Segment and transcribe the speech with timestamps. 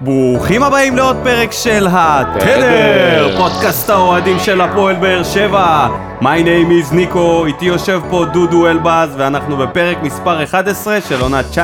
[0.00, 5.88] ברוכים הבאים לעוד פרק של התדר, פודקאסט האוהדים של הפועל באר שבע.
[6.20, 11.40] My name is ניקו, איתי יושב פה דודו אלבז, ואנחנו בפרק מספר 11 של עונה
[11.52, 11.56] 19-20.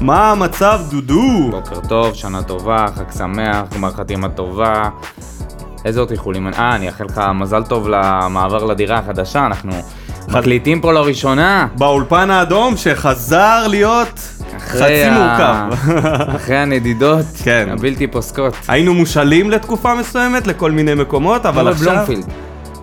[0.00, 1.50] מה המצב, דודו?
[1.50, 4.88] בוקר טוב, שנה טובה, חג שמח, גמר חתימה טובה.
[5.84, 6.46] איזה עוד איחולים?
[6.46, 9.72] אה, אני אאחל לך מזל טוב למעבר לדירה החדשה, אנחנו
[10.28, 11.66] מקליטים פה לראשונה.
[11.78, 14.20] באולפן האדום שחזר להיות
[14.58, 15.64] חצי מורכב.
[16.36, 17.68] אחרי הנדידות כן.
[17.72, 18.54] הבלתי פוסקות.
[18.68, 21.92] היינו מושאלים לתקופה מסוימת לכל מיני מקומות, אבל עכשיו...
[21.94, 22.24] בלומפילד.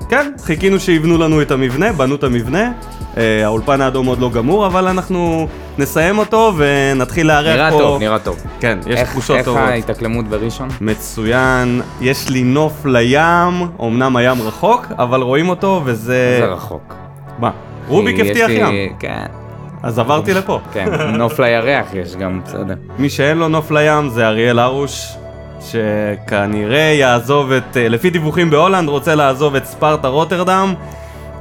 [0.09, 2.72] כן, חיכינו שיבנו לנו את המבנה, בנו את המבנה.
[3.18, 5.48] אה, האולפן האדום עוד לא גמור, אבל אנחנו
[5.78, 7.78] נסיים אותו ונתחיל לארח נראה פה...
[7.80, 8.44] טוב, נראה טוב.
[8.59, 9.62] כן, יש איך- תחושות איך טובות.
[9.62, 10.67] ההתאקלמות בראשון?
[10.81, 16.38] מצוין, יש לי נוף לים, אמנם הים רחוק, אבל רואים אותו וזה...
[16.40, 16.95] זה רחוק.
[17.40, 17.52] מה?
[17.88, 19.26] רוביק הבטיח ים, כן,
[19.84, 20.59] אז עברתי לפה.
[20.73, 22.73] כן, נוף לירח יש גם, בסדר.
[22.98, 25.13] מי שאין לו נוף לים זה אריאל הרוש,
[25.62, 30.73] שכנראה יעזוב את, אה, לפי דיווחים בהולנד, רוצה לעזוב את ספרטה רוטרדם.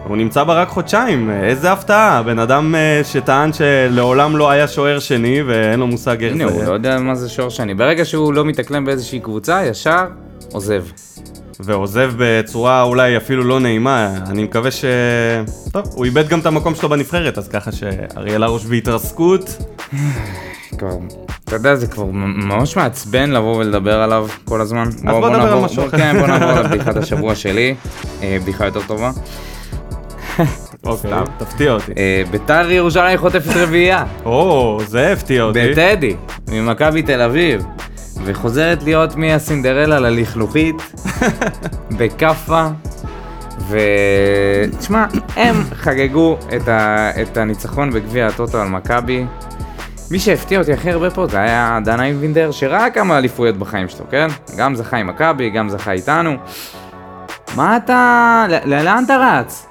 [0.05, 4.69] הוא נמצא בה רק חודשיים, אה, איזה הפתעה, בן אדם אה, שטען שלעולם לא היה
[4.69, 7.75] שוער שני ואין לו מושג איך הנה, הוא זה, לא יודע מה זה שור שני.
[7.75, 10.05] ברגע שהוא לא מתאקלם באיזושהי קבוצה, ישר
[10.53, 10.83] עוזב.
[11.63, 14.85] ועוזב בצורה אולי אפילו לא נעימה, אני מקווה ש...
[15.73, 19.57] טוב, הוא איבד גם את המקום שלו בנבחרת, אז ככה שאריאל הרוש בהתרסקות,
[20.79, 20.97] כבר,
[21.45, 24.89] אתה יודע, זה כבר ממש מעצבן לבוא ולדבר עליו כל הזמן.
[24.89, 25.99] אז בוא נדבר על משהו אחר.
[25.99, 27.75] כן, בוא נעבור לבדיחת השבוע שלי,
[28.23, 29.11] אה, בדיחה יותר טובה.
[30.85, 31.11] אוקיי.
[31.39, 31.93] תפתיע אותי.
[31.99, 35.71] אה, ביתר ירושלים חוטפת רביעייה, או, זה הפתיע אותי.
[35.71, 36.17] בטדי,
[36.49, 37.65] ממכבי תל אביב,
[38.25, 40.77] וחוזרת להיות מהסינדרלה ללכלוכית,
[41.99, 42.67] בכאפה.
[43.69, 47.11] ותשמע, הם חגגו את, ה...
[47.23, 49.25] את הניצחון בגביע הטוטו על מכבי.
[50.11, 54.05] מי שהפתיע אותי הכי הרבה פה זה היה דן אייבינדר, שראה כמה אליפויות בחיים שלו,
[54.11, 54.27] כן?
[54.57, 56.37] גם זכה עם מכבי, גם זכה איתנו.
[57.57, 58.47] מה אתה...
[58.65, 59.67] לאן אתה רץ?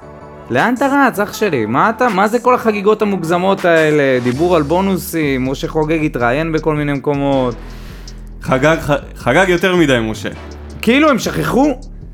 [0.49, 1.65] לאן אתה רץ, אח שלי?
[1.65, 2.09] מה אתה...
[2.09, 4.19] מה זה כל החגיגות המוגזמות האלה?
[4.23, 7.55] דיבור על בונוסים, משה חוגג התראיין בכל מיני מקומות.
[8.41, 8.77] חגג,
[9.15, 10.29] חגג יותר מדי, משה.
[10.81, 11.73] כאילו הם שכחו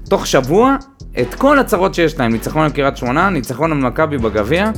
[0.10, 0.76] תוך שבוע
[1.22, 4.72] את כל הצרות שיש להם, ניצחון על קריית שמונה, ניצחון על מכבי בגביע,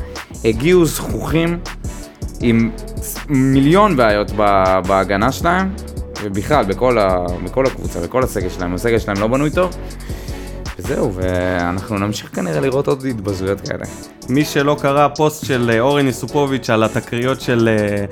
[0.46, 1.60] הגיעו זכוכים
[2.42, 2.72] עם
[3.30, 4.32] מיליון בעיות
[4.88, 5.70] בהגנה שלהם,
[6.24, 9.76] ובכלל בכל, ה- בכל הקבוצה, בכל הסגל שלהם, הסגל שלהם לא בנוי טוב.
[10.80, 13.86] וזהו, ואנחנו נמשיך כנראה לראות עוד התבזויות כאלה.
[14.30, 18.06] מי שלא קרא פוסט של אה, אורן יסופוביץ' על התקריות של אה,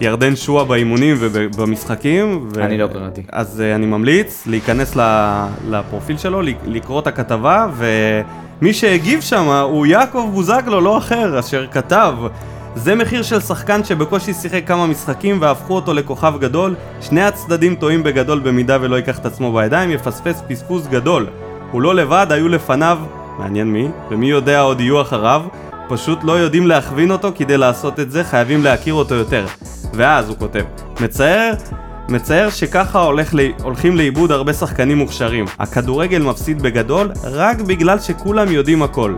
[0.00, 2.62] ירדן שועה באימונים ובמשחקים, ו...
[2.64, 3.22] אני לא קראתי.
[3.32, 9.86] אז אה, אני ממליץ להיכנס ל- לפרופיל שלו, לקרוא את הכתבה, ומי שהגיב שם הוא
[9.86, 12.14] יעקב בוזגלו, לא אחר, אשר כתב
[12.74, 16.74] זה מחיר של שחקן שבקושי שיחק כמה משחקים והפכו אותו לכוכב גדול.
[17.00, 21.26] שני הצדדים טועים בגדול במידה ולא ייקח את עצמו בידיים, יפספס פספוס גדול.
[21.70, 22.98] הוא לא לבד, היו לפניו,
[23.38, 25.42] מעניין מי, ומי יודע עוד יהיו אחריו,
[25.88, 29.46] פשוט לא יודעים להכווין אותו כדי לעשות את זה, חייבים להכיר אותו יותר.
[29.94, 30.62] ואז הוא כותב,
[31.00, 31.52] מצער
[32.08, 35.44] מצער שככה הולך לי, הולכים לאיבוד הרבה שחקנים מוכשרים.
[35.58, 39.14] הכדורגל מפסיד בגדול רק בגלל שכולם יודעים הכל.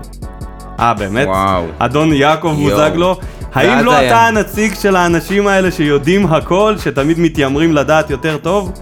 [0.80, 1.26] אה, באמת?
[1.26, 1.64] וואו.
[1.78, 2.56] אדון יעקב.
[2.62, 3.16] בוזגלו,
[3.54, 4.08] האם לא היה.
[4.10, 8.72] אתה הנציג של האנשים האלה שיודעים הכל, שתמיד מתיימרים לדעת יותר טוב?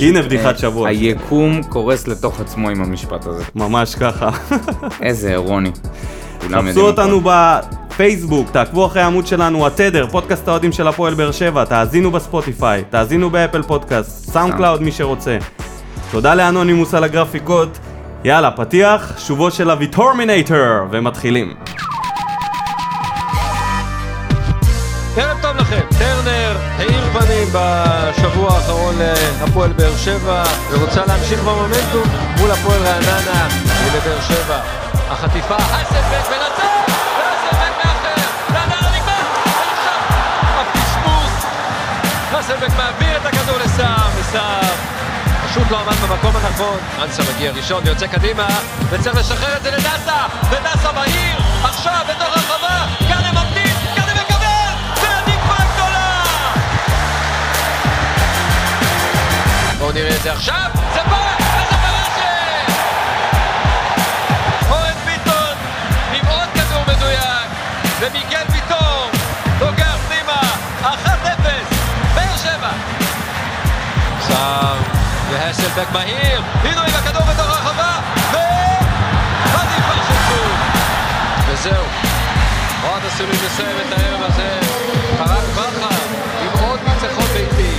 [0.00, 0.88] הנה בדיחת שבוע.
[0.88, 3.44] היקום קורס לתוך עצמו עם המשפט הזה.
[3.54, 4.30] ממש ככה.
[5.02, 5.70] איזה אירוני.
[6.46, 7.20] כולם חפשו אותנו.
[7.24, 13.30] בפייסבוק, תעקבו אחרי העמוד שלנו, התדר, פודקאסט האוהדים של הפועל באר שבע, תאזינו בספוטיפיי, תאזינו
[13.30, 15.38] ב Apple Podcast, SoundCloud מי שרוצה.
[16.10, 17.78] תודה לאנונימוס על הגרפיקות.
[18.24, 20.56] יאללה, פתיח, שובו של הוויטורמינטור,
[20.90, 21.54] ומתחילים.
[25.16, 32.50] ערב טוב לכם, טרנר האיר פנים בשבוע האחרון להפועל באר שבע ורוצה להמשיך במומנטום מול
[32.50, 33.48] הפועל רעננה
[33.94, 34.91] לבאר שבע.
[35.10, 36.92] החטיפה, אסלבק ונתן!
[37.18, 38.22] ואסלבק מאחר!
[38.52, 39.24] והנער נגמר!
[39.44, 40.00] ונכשל!
[40.60, 41.46] הפספוס!
[42.40, 44.92] אסלבק מעביר את הכדור לסער, וסער
[45.52, 46.78] פשוט לא עמד במקום הנכון.
[47.02, 48.46] אנסה מגיע ראשון ויוצא קדימה
[48.90, 50.26] וצריך לשחרר את זה לדסה!
[50.50, 51.36] ודסה מהיר!
[51.64, 52.86] עכשיו בתוך הרחבה!
[53.08, 53.34] כאן הם
[55.74, 56.22] גדולה!
[59.78, 60.70] בואו נראה את זה עכשיו!
[60.94, 61.31] זה בא!
[75.74, 78.36] פלייבק מהיר, הנה עם הכדור בתוך הרחבה, ו...
[79.52, 80.58] והדיפה של קוק.
[81.48, 81.84] וזהו,
[82.84, 84.60] אוהד הסולין מסיים את הערב הזה,
[85.18, 85.96] חרק בכר
[86.42, 87.78] עם עוד ניצחון ביתי,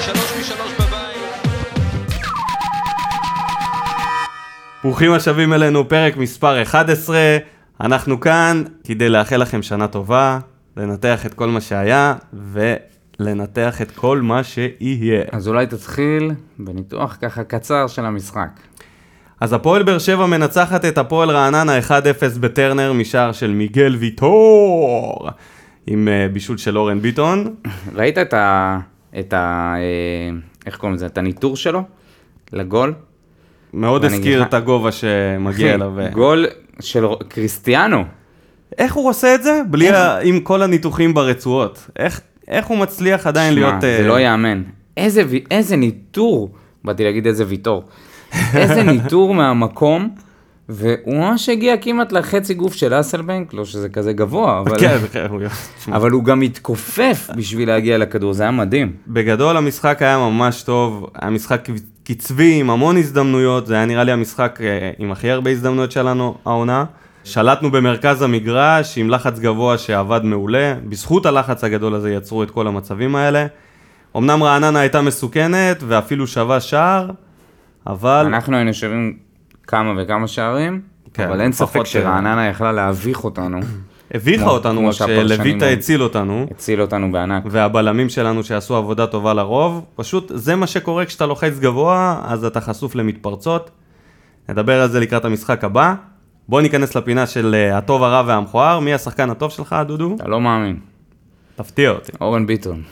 [0.00, 1.52] שלוש משלוש בבית.
[4.82, 7.18] ברוכים השבים אלינו, פרק מספר 11.
[7.80, 10.38] אנחנו כאן כדי לאחל לכם שנה טובה,
[10.76, 12.74] לנתח את כל מה שהיה, ו...
[13.20, 15.22] ולנתח את כל מה שיהיה.
[15.32, 18.48] אז אולי תתחיל בניתוח ככה קצר של המשחק.
[19.40, 21.90] אז הפועל באר שבע מנצחת את הפועל רעננה 1-0
[22.40, 25.28] בטרנר משער של מיגל ויטור
[25.86, 27.54] עם אה, בישול של אורן ביטון.
[27.94, 28.78] ראית את ה...
[29.18, 29.74] את ה...
[29.76, 30.36] אה,
[30.66, 31.06] איך קוראים לזה?
[31.06, 31.82] את הניטור שלו?
[32.52, 32.94] לגול?
[33.72, 35.92] מאוד הזכיר את הגובה שמגיע אליו.
[36.12, 36.46] גול
[36.80, 38.04] של קריסטיאנו.
[38.78, 39.60] איך הוא עושה את זה?
[39.70, 40.18] בלי ה...
[40.18, 41.90] עם כל הניתוחים ברצועות.
[41.98, 43.80] איך, איך הוא מצליח עדיין שמע, להיות...
[43.80, 44.62] זה אה, לא ייאמן.
[44.96, 46.50] איזה, איזה ניטור,
[46.84, 47.84] באתי להגיד איזה ויטור.
[48.54, 50.08] איזה ניטור מהמקום,
[50.68, 55.26] והוא ממש הגיע כמעט לחצי גוף של אסלבנק, לא שזה כזה גבוה, אבל, כן, כן.
[55.92, 58.92] אבל הוא גם התכופף בשביל להגיע לכדור, זה היה מדהים.
[59.06, 61.68] בגדול המשחק היה ממש טוב, היה משחק
[62.04, 66.34] קצבי עם המון הזדמנויות, זה היה נראה לי המשחק אה, עם הכי הרבה הזדמנויות שלנו
[66.44, 66.84] העונה.
[67.28, 72.66] שלטנו במרכז המגרש עם לחץ גבוה שעבד מעולה, בזכות הלחץ הגדול הזה יצרו את כל
[72.66, 73.46] המצבים האלה.
[74.16, 77.10] אמנם רעננה הייתה מסוכנת ואפילו שווה שער,
[77.86, 79.16] אבל אנחנו היינו שווים
[79.66, 80.80] כמה וכמה שערים,
[81.14, 83.60] כן, אבל אין ספק לפחות, שרעננה יכלה להביך אותנו,
[84.14, 85.66] הביכה אותנו, רק שלויטה.
[85.66, 86.46] הציל אותנו.
[86.50, 87.42] הציל אותנו בענק.
[87.46, 92.60] והבלמים שלנו שעשו עבודה טובה לרוב, פשוט זה מה שקורה כשאתה לוחץ גבוה, אז אתה
[92.60, 93.70] חשוף למתפרצות.
[94.48, 95.94] נדבר על זה לקראת המשחק הבא.
[96.48, 98.80] בוא ניכנס לפינה של אה, הטוב, הרע והמכוער.
[98.80, 100.14] מי השחקן הטוב שלך, דודו?
[100.16, 100.78] אתה לא מאמין.
[101.56, 102.12] תפתיע אותי.
[102.20, 102.82] אורן ביטון.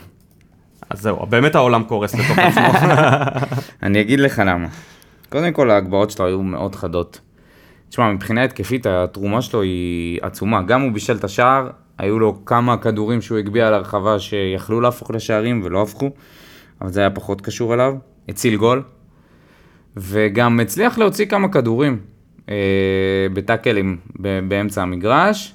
[0.89, 2.87] אז זהו, באמת העולם קורס לתוך עצמו.
[3.83, 4.67] אני אגיד לך למה.
[5.29, 7.19] קודם כל ההגבהות שלו היו מאוד חדות.
[7.89, 10.61] תשמע, מבחינה התקפית התרומה שלו היא עצומה.
[10.61, 15.61] גם הוא בישל את השער, היו לו כמה כדורים שהוא הגביה להרחבה שיכלו להפוך לשערים
[15.63, 16.09] ולא הפכו,
[16.81, 17.93] אבל זה היה פחות קשור אליו.
[18.29, 18.83] הציל גול,
[19.97, 21.99] וגם הצליח להוציא כמה כדורים
[23.33, 25.53] בטאקלים ב- באמצע המגרש.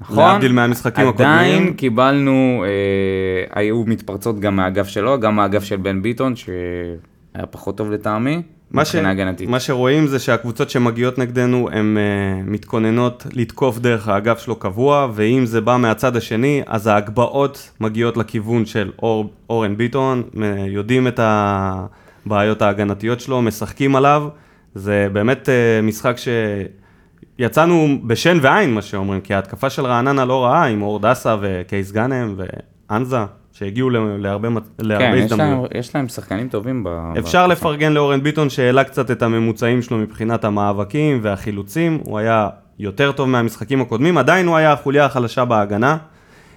[0.00, 1.74] נכון, להבדיל מהמשחקים עדיין הקודמים.
[1.74, 7.90] קיבלנו, אה, היו מתפרצות גם מהאגף שלו, גם מהאגף של בן ביטון, שהיה פחות טוב
[7.90, 8.88] לטעמי, מה, ש...
[8.88, 9.48] מבחינה הגנתית.
[9.48, 15.46] מה שרואים זה שהקבוצות שמגיעות נגדנו הן uh, מתכוננות לתקוף דרך האגף שלו קבוע, ואם
[15.46, 21.20] זה בא מהצד השני, אז ההגבהות מגיעות לכיוון של אור, אורן ביטון, אה, יודעים את
[21.22, 24.28] הבעיות ההגנתיות שלו, משחקים עליו,
[24.74, 26.16] זה באמת uh, משחק
[27.38, 31.92] שיצאנו בשן ועין, מה שאומרים, כי ההתקפה של רעננה לא רעה, עם אור דסה וקייס
[31.92, 32.34] גאנם
[32.90, 33.16] ואנזה,
[33.52, 35.70] שהגיעו ל- להרבה, להרבה כן, יש הזדמנויות.
[35.72, 36.84] להם, יש להם שחקנים טובים.
[36.84, 36.88] ב...
[37.18, 42.48] אפשר ב- לפרגן לאורן ביטון שהעלה קצת את הממוצעים שלו מבחינת המאבקים והחילוצים, הוא היה
[42.78, 45.96] יותר טוב מהמשחקים הקודמים, עדיין הוא היה החוליה החלשה בהגנה,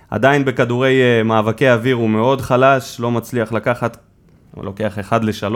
[0.10, 3.98] עדיין בכדורי אה, מאבקי אוויר הוא מאוד חלש, לא מצליח לקחת,
[4.56, 5.56] הוא לוקח 1 ל-3.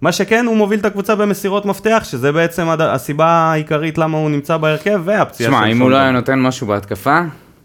[0.00, 4.30] מה שכן, הוא מוביל את הקבוצה במסירות מפתח, שזה בעצם הד- הסיבה העיקרית למה הוא
[4.30, 5.96] נמצא בהרכב, והפציעה תשמע, של אם הוא לא.
[5.96, 7.20] היה נותן משהו בהתקפה,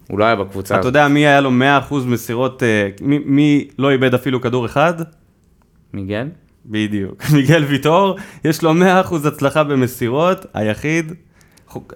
[0.10, 0.89] הוא לא היה בקבוצה אתה הזאת.
[0.89, 1.54] יודע מי היה לו 100%
[2.06, 4.94] מסירות, אה, מי, מי לא איבד אפילו כדור אחד?
[5.94, 6.28] מיגל?
[6.66, 7.24] בדיוק.
[7.36, 8.83] מיגל ויטור, יש לו 100%
[9.28, 11.13] הצלחה במסירות, היחיד.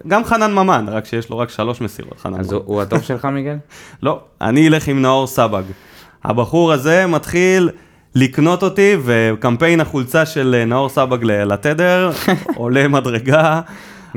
[0.07, 2.55] גם חנן ממן, רק שיש לו רק שלוש מסירות, חנן אז ממן.
[2.55, 3.55] הוא הוא הטוב שלך, מיגל?
[4.03, 5.63] לא, אני אלך עם נאור סבג.
[6.23, 7.69] הבחור הזה מתחיל
[8.15, 12.11] לקנות אותי, וקמפיין החולצה של אה, נאור סבג לתדר
[12.55, 13.61] עולה מדרגה.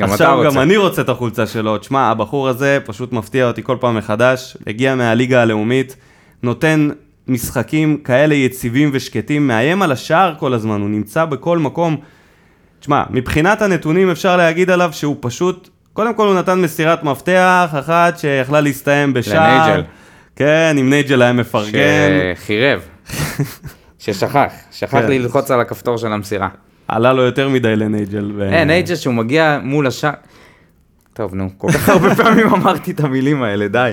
[0.01, 0.51] גם אתה עכשיו רוצה.
[0.51, 1.79] גם אני רוצה את החולצה שלו.
[1.79, 4.57] תשמע, הבחור הזה פשוט מפתיע אותי כל פעם מחדש.
[4.67, 5.97] הגיע מהליגה הלאומית,
[6.43, 6.89] נותן
[7.29, 11.97] משחקים כאלה יציבים ושקטים, מאיים על השער כל הזמן, הוא נמצא בכל מקום.
[12.81, 18.19] תשמע, מבחינת הנתונים אפשר להגיד עליו שהוא פשוט, קודם כל הוא נתן מסירת מפתח אחת
[18.19, 19.63] שיכלה להסתיים בשער.
[19.63, 19.83] לנייג'ל.
[20.37, 22.81] כן, אם נייג'ל היה מפרגן, שחירב.
[23.99, 25.07] ששכח, שכח כן.
[25.09, 26.49] לי ללחוץ על הכפתור של המסירה.
[26.89, 28.33] עלה לו יותר מדי לנייג'ל.
[28.37, 30.13] ו- אה, נייג'ל שהוא מגיע מול השער.
[31.13, 33.93] טוב, נו, כל כך הרבה פעמים אמרתי את המילים האלה, די.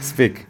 [0.00, 0.44] מספיק.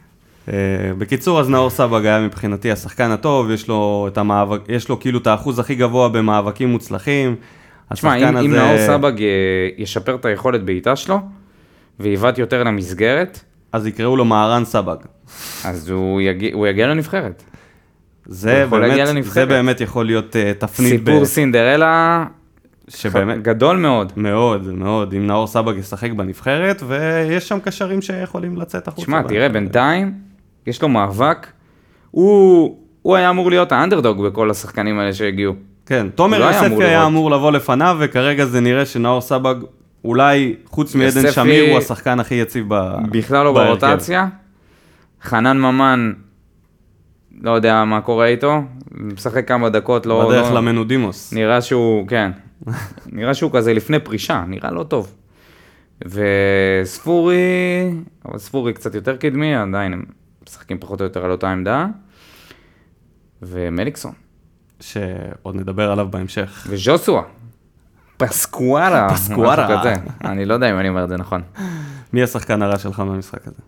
[0.49, 0.53] אה,
[0.97, 5.19] בקיצור, אז נאור סבג היה מבחינתי השחקן הטוב, יש לו את המאבק, יש לו כאילו
[5.19, 7.35] את האחוז הכי גבוה במאבקים מוצלחים.
[7.93, 9.27] תשמע, אם, אם הזה- נאור סבג אה,
[9.77, 11.19] ישפר את היכולת בעיטה שלו,
[11.99, 13.39] ויבעט יותר למסגרת,
[13.73, 14.95] אז יקראו לו מהרן סבג.
[15.65, 17.43] אז הוא יגיע, הוא יגיע לנבחרת.
[18.29, 19.23] זה באמת.
[19.23, 22.25] זה באמת יכול להיות אה, תפנית, סיפור ב- סינדרלה
[22.87, 24.11] שבאמת, גדול מאוד.
[24.17, 29.01] מאוד, מאוד, אם נאור סבג ישחק בנבחרת, ויש שם קשרים שיכולים לצאת החוצה.
[29.05, 30.13] תשמע, ב- תראה, בינתיים
[30.67, 31.47] יש לו מאבק.
[32.11, 35.53] הוא, הוא היה אמור להיות האנדרדוג בכל השחקנים האלה שהגיעו.
[35.85, 37.05] כן, תומר לא יוספי היה.
[37.05, 39.55] אמור לבוא לפניו, וכרגע זה נראה שנאור סבג,
[40.05, 42.95] אולי חוץ מעדן שמיר, הוא השחקן הכי יציב ב...
[43.11, 43.53] בכלל לא.
[43.53, 44.27] ברוטציה.
[45.23, 46.13] חנן ממן,
[47.41, 50.29] לא יודע מה קורה איתו, משחק כמה דקות, לא...
[50.29, 51.33] בדרך לא- למנודימוס.
[51.33, 52.31] נראה שהוא, כן,
[53.05, 55.13] נראה שהוא כזה לפני פרישה, נראה לא טוב.
[56.05, 57.37] וספורי,
[58.25, 60.03] אבל ספורי קצת יותר קדמי, עדיין הם
[60.47, 61.85] משחקים פחות או יותר על אותה עמדה.
[63.41, 64.11] ומליקסון.
[64.79, 66.67] שעוד נדבר עליו בהמשך.
[66.69, 67.21] וז'וסווה.
[68.17, 69.09] פסקוארה.
[69.09, 69.83] פסקוארה.
[70.25, 71.41] אני לא יודע אם אני אומר את זה נכון.
[72.13, 73.61] מי השחקן הרע שלך במשחק הזה?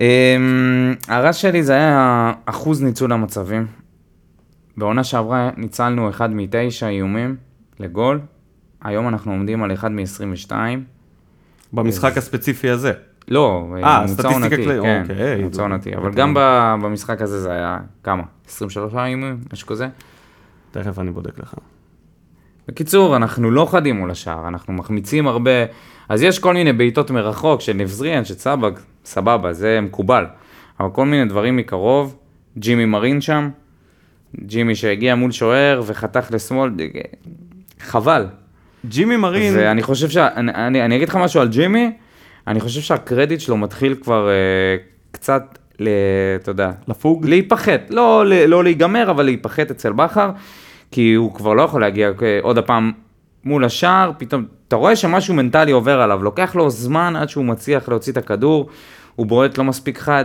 [0.00, 3.66] אמ, הרע שלי זה היה אחוז ניצול המצבים.
[4.76, 7.36] בעונה שעברה ניצלנו אחד מתשע איומים
[7.80, 8.20] לגול,
[8.82, 10.52] היום אנחנו עומדים על אחד מ-22.
[11.72, 12.92] במשחק הספציפי הזה.
[13.28, 15.40] לא, אה, ממוצע סטטיסטיקה עונתי, כללית, כן, אוקיי.
[15.40, 16.12] ממוצע עונתי, אבל.
[16.12, 16.34] גם
[16.82, 18.22] במשחק הזה זה היה כמה?
[18.48, 19.88] 23 איומים, משהו כזה?
[20.70, 21.54] תכף אני בודק לך.
[22.68, 25.50] בקיצור, אנחנו לא חדים מול השער, אנחנו מחמיצים הרבה,
[26.08, 28.72] אז יש כל מיני בעיטות מרחוק של נבזריאן, של סבג,
[29.04, 30.26] סבבה, זה מקובל.
[30.80, 32.16] אבל כל מיני דברים מקרוב,
[32.58, 33.50] ג'ימי מרין שם,
[34.46, 36.70] ג'ימי שהגיע מול שוער וחתך לשמאל,
[37.80, 38.26] חבל.
[38.88, 40.16] ג'ימי מרין, ואני חושב ש...
[40.16, 41.92] אני, אני, אני אגיד לך משהו על ג'ימי,
[42.46, 44.34] אני חושב שהקרדיט שלו מתחיל כבר אה,
[45.10, 45.88] קצת, ל,
[46.42, 47.26] אתה יודע, לפוג?
[47.26, 50.30] להיפחת, לא, ל- לא להיגמר, אבל להיפחת אצל בכר,
[50.90, 52.92] כי הוא כבר לא יכול להגיע אה, עוד הפעם
[53.44, 54.44] מול השער, פתאום,
[54.74, 58.68] אתה רואה שמשהו מנטלי עובר עליו, לוקח לו זמן עד שהוא מצליח להוציא את הכדור,
[59.16, 60.24] הוא בועט לא מספיק חד,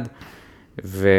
[0.85, 1.09] ו...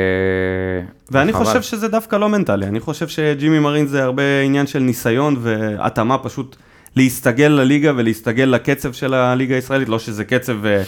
[1.11, 1.45] ואני חבל.
[1.45, 6.19] חושב שזה דווקא לא מנטלי, אני חושב שג'ימי מרין זה הרבה עניין של ניסיון והתאמה
[6.19, 6.57] פשוט
[6.97, 10.83] להסתגל לליגה ולהסתגל לקצב של הליגה הישראלית, לא שזה קצב, אה,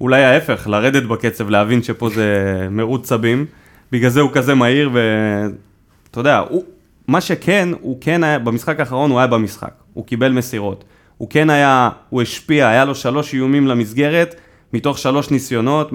[0.00, 3.46] אולי ההפך, לרדת בקצב, להבין שפה זה מרוץ סבים,
[3.92, 6.64] בגלל זה הוא כזה מהיר ואתה יודע, הוא,
[7.08, 10.84] מה שכן, הוא כן היה, במשחק האחרון הוא היה במשחק, הוא קיבל מסירות,
[11.22, 14.34] הוא כן היה, הוא השפיע, היה לו שלוש איומים למסגרת,
[14.72, 15.94] מתוך שלוש ניסיונות, 100%,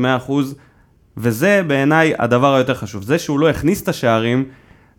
[1.17, 3.03] וזה בעיניי הדבר היותר חשוב.
[3.03, 4.45] זה שהוא לא הכניס את השערים,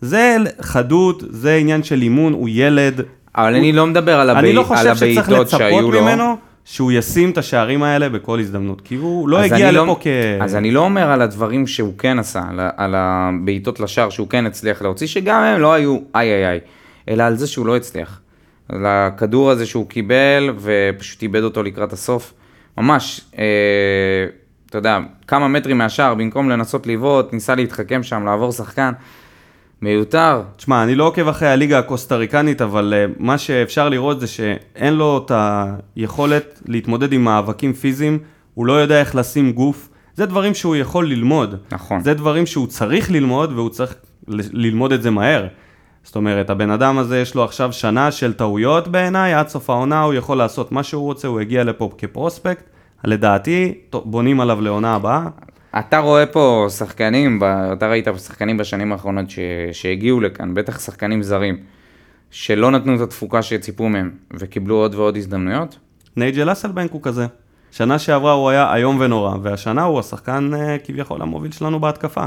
[0.01, 3.01] זה חדות, זה עניין של אימון, הוא ילד.
[3.37, 4.53] אבל אני לא מדבר על, אני הבעי...
[4.53, 6.03] לא על חושב שצריך הבעיטות שהיו לצפות לו.
[6.03, 9.97] ממנו שהוא ישים את השערים האלה בכל הזדמנות, כי הוא לא הגיע אני לפה לא,
[10.01, 10.07] כ...
[10.41, 14.47] אז אני לא אומר על הדברים שהוא כן עשה, על, על הבעיטות לשער שהוא כן
[14.47, 16.61] הצליח להוציא, שגם הם לא היו איי איי איי,
[17.09, 18.21] אלא על זה שהוא לא הצליח.
[18.69, 22.35] על הכדור הזה שהוא קיבל ופשוט איבד אותו לקראת הסוף.
[22.79, 23.45] ממש, אה,
[24.67, 28.93] אתה יודע, כמה מטרים מהשער, במקום לנסות לבעוט, ניסה להתחכם שם, לעבור שחקן.
[29.83, 30.43] מיותר.
[30.57, 35.27] תשמע, אני לא עוקב אחרי הליגה הקוסטה-ריקנית, אבל uh, מה שאפשר לראות זה שאין לו
[35.27, 35.33] את
[35.97, 38.19] היכולת להתמודד עם מאבקים פיזיים,
[38.55, 39.89] הוא לא יודע איך לשים גוף.
[40.15, 41.55] זה דברים שהוא יכול ללמוד.
[41.73, 42.01] נכון.
[42.01, 43.95] זה דברים שהוא צריך ללמוד, והוא צריך
[44.29, 45.47] ל- ללמוד את זה מהר.
[46.09, 50.03] זאת אומרת, הבן אדם הזה יש לו עכשיו שנה של טעויות בעיניי, עד סוף העונה
[50.03, 52.65] הוא יכול לעשות מה שהוא רוצה, הוא הגיע לפה כפרוספקט.
[53.05, 55.27] לדעתי, בונים עליו לעונה הבאה.
[55.79, 57.41] אתה רואה פה שחקנים,
[57.73, 59.39] אתה ראית שחקנים בשנים האחרונות ש...
[59.73, 61.57] שהגיעו לכאן, בטח שחקנים זרים,
[62.31, 65.79] שלא נתנו את התפוקה שציפו מהם וקיבלו עוד ועוד הזדמנויות?
[66.17, 67.27] נייג'ל אסלבנק הוא כזה.
[67.71, 72.25] שנה שעברה הוא היה איום ונורא, והשנה הוא השחקן אה, כביכול המוביל שלנו בהתקפה.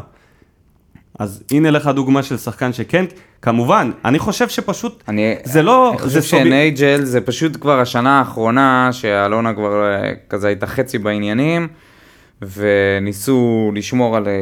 [1.21, 3.05] אז הנה לך דוגמה של שחקן שכן,
[3.41, 6.21] כמובן, אני חושב שפשוט, אני, זה לא, אני חושב.
[6.21, 11.67] שנייג'ל זה פשוט כבר השנה האחרונה שאלונה כבר אה, כזה הייתה חצי בעניינים
[12.41, 14.33] וניסו לשמור על אה,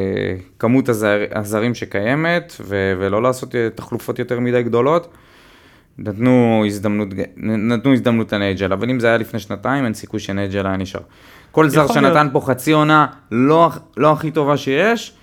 [0.58, 5.08] כמות הזר, הזרים שקיימת ו, ולא לעשות תחלופות יותר מדי גדולות.
[5.98, 10.76] נתנו הזדמנות, נתנו הזדמנות לנייג'ל, אבל אם זה היה לפני שנתיים אין סיכוי שנייג'ל היה
[10.76, 11.00] נשאר.
[11.50, 12.32] כל זר שנתן להיות.
[12.32, 15.14] פה חצי עונה לא, לא הכי טובה שיש,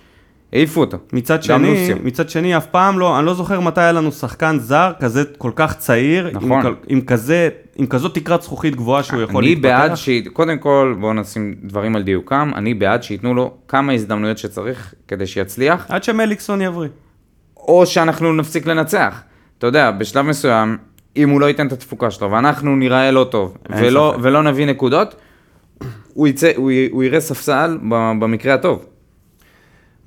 [0.52, 0.98] העיפו אותו.
[1.12, 1.88] מצד שני.
[2.04, 5.50] מצד שני, אף פעם לא, אני לא זוכר מתי היה לנו שחקן זר כזה כל
[5.54, 6.66] כך צעיר, נכון.
[6.66, 9.68] עם, עם כזה, עם כזאת תקרת זכוכית גבוהה שהוא יכול אני להתפתח.
[9.68, 10.08] בעד ש...
[10.32, 15.26] קודם כל, בואו נשים דברים על דיוקם, אני בעד שייתנו לו כמה הזדמנויות שצריך כדי
[15.26, 16.88] שיצליח, עד שמליקסון יבריא.
[17.56, 19.20] או שאנחנו נפסיק לנצח.
[19.58, 20.76] אתה יודע, בשלב מסוים,
[21.16, 24.14] אם הוא לא ייתן את התפוקה שלו, ואנחנו ניראה לא טוב, ולא.
[24.22, 25.14] ולא נביא נקודות,
[26.14, 27.78] הוא, יצא, הוא, י- הוא יראה ספסל
[28.20, 28.86] במקרה הטוב.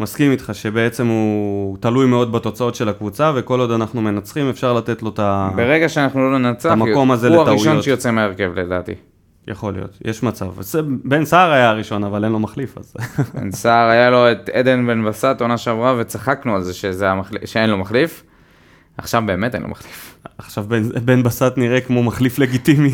[0.02, 5.04] מסכים איתך שבעצם הוא תלוי מאוד בתוצאות של הקבוצה, וכל עוד אנחנו מנצחים אפשר לתת
[5.04, 5.50] לו את ה...
[5.56, 7.38] ברגע שאנחנו לא ננצח, המקום הזה הוא.
[7.38, 8.94] הראשון שיוצא מהרכב לדעתי.
[9.48, 10.48] יכול להיות, יש מצב.
[11.04, 12.94] בן סער היה הראשון, אבל אין לו מחליף, אז...
[13.36, 17.36] בן סער היה לו את עדן בן בסט עונה שעברה וצחקנו על זה שזה המחל...
[17.46, 18.24] שאין לו מחליף.
[18.98, 20.18] עכשיו באמת אין לו מחליף.
[20.38, 22.92] עכשיו בן, בן בסט נראה כמו מחליף לגיטימי.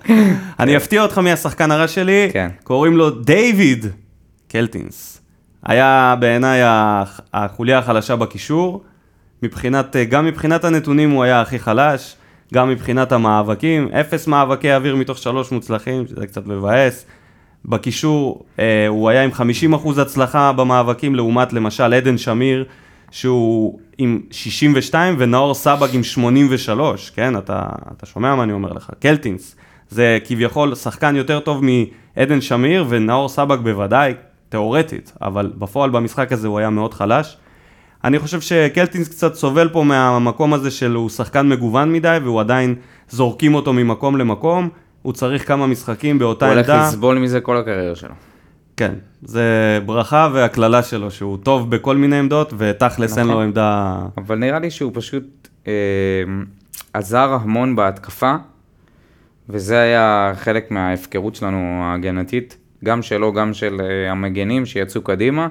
[0.60, 2.48] אני אפתיע אותך מהשחקן הרע שלי, כן.
[2.64, 3.86] קוראים לו דיוויד
[4.48, 5.21] קלטינס.
[5.66, 8.82] היה בעיניי הח- החוליה החלשה בקישור,
[9.42, 12.16] מבחינת, גם מבחינת הנתונים הוא היה הכי חלש,
[12.54, 17.06] גם מבחינת המאבקים, אפס מאבקי אוויר מתוך שלוש מוצלחים, שזה קצת מבאס.
[17.64, 19.30] בקישור אה, הוא היה עם
[19.72, 22.64] 50% הצלחה במאבקים, לעומת למשל עדן שמיר,
[23.10, 27.36] שהוא עם 62 ונאור סבג עם 83, כן?
[27.38, 27.62] אתה,
[27.96, 28.90] אתה שומע מה אני אומר לך?
[29.00, 29.56] קלטינס.
[29.88, 31.62] זה כביכול שחקן יותר טוב
[32.16, 34.14] מעדן שמיר ונאור סבג בוודאי,
[34.52, 37.36] תיאורטית, אבל בפועל במשחק הזה הוא היה מאוד חלש.
[38.04, 42.74] אני חושב שקלטינס קצת סובל פה מהמקום הזה של הוא שחקן מגוון מדי והוא עדיין
[43.08, 44.68] זורקים אותו ממקום למקום,
[45.02, 46.74] הוא צריך כמה משחקים באותה הוא עמדה.
[46.74, 48.14] הולך לסבול מזה כל הקריירה שלו.
[48.76, 53.36] כן, זה ברכה והקללה שלו, שהוא טוב בכל מיני עמדות, ותכלס אין נכון.
[53.36, 53.98] לו עמדה...
[54.16, 55.72] אבל נראה לי שהוא פשוט אה,
[56.92, 58.34] עזר המון בהתקפה,
[59.48, 65.48] וזה היה חלק מההפקרות שלנו ההגנתית, גם שלו, גם של אה, המגנים שיצאו קדימה,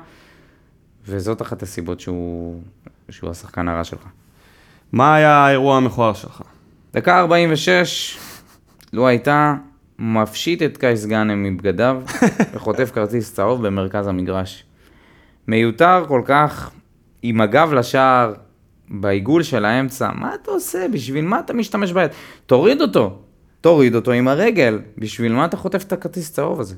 [1.05, 2.61] וזאת אחת הסיבות שהוא,
[3.09, 4.03] שהוא השחקן הרע שלך.
[4.91, 6.41] מה היה האירוע המכוער שלך?
[6.93, 8.17] דקה 46,
[8.93, 9.55] לו הייתה
[9.99, 12.01] מפשיט את קייס גאנם מבגדיו
[12.53, 14.65] וחוטף כרטיס צהוב במרכז המגרש.
[15.47, 16.71] מיותר כל כך,
[17.21, 18.33] עם הגב לשער,
[18.89, 20.87] בעיגול של האמצע, מה אתה עושה?
[20.93, 22.11] בשביל מה אתה משתמש ביד?
[22.45, 23.19] תוריד אותו,
[23.61, 26.75] תוריד אותו עם הרגל, בשביל מה אתה חוטף את הכרטיס צהוב הזה?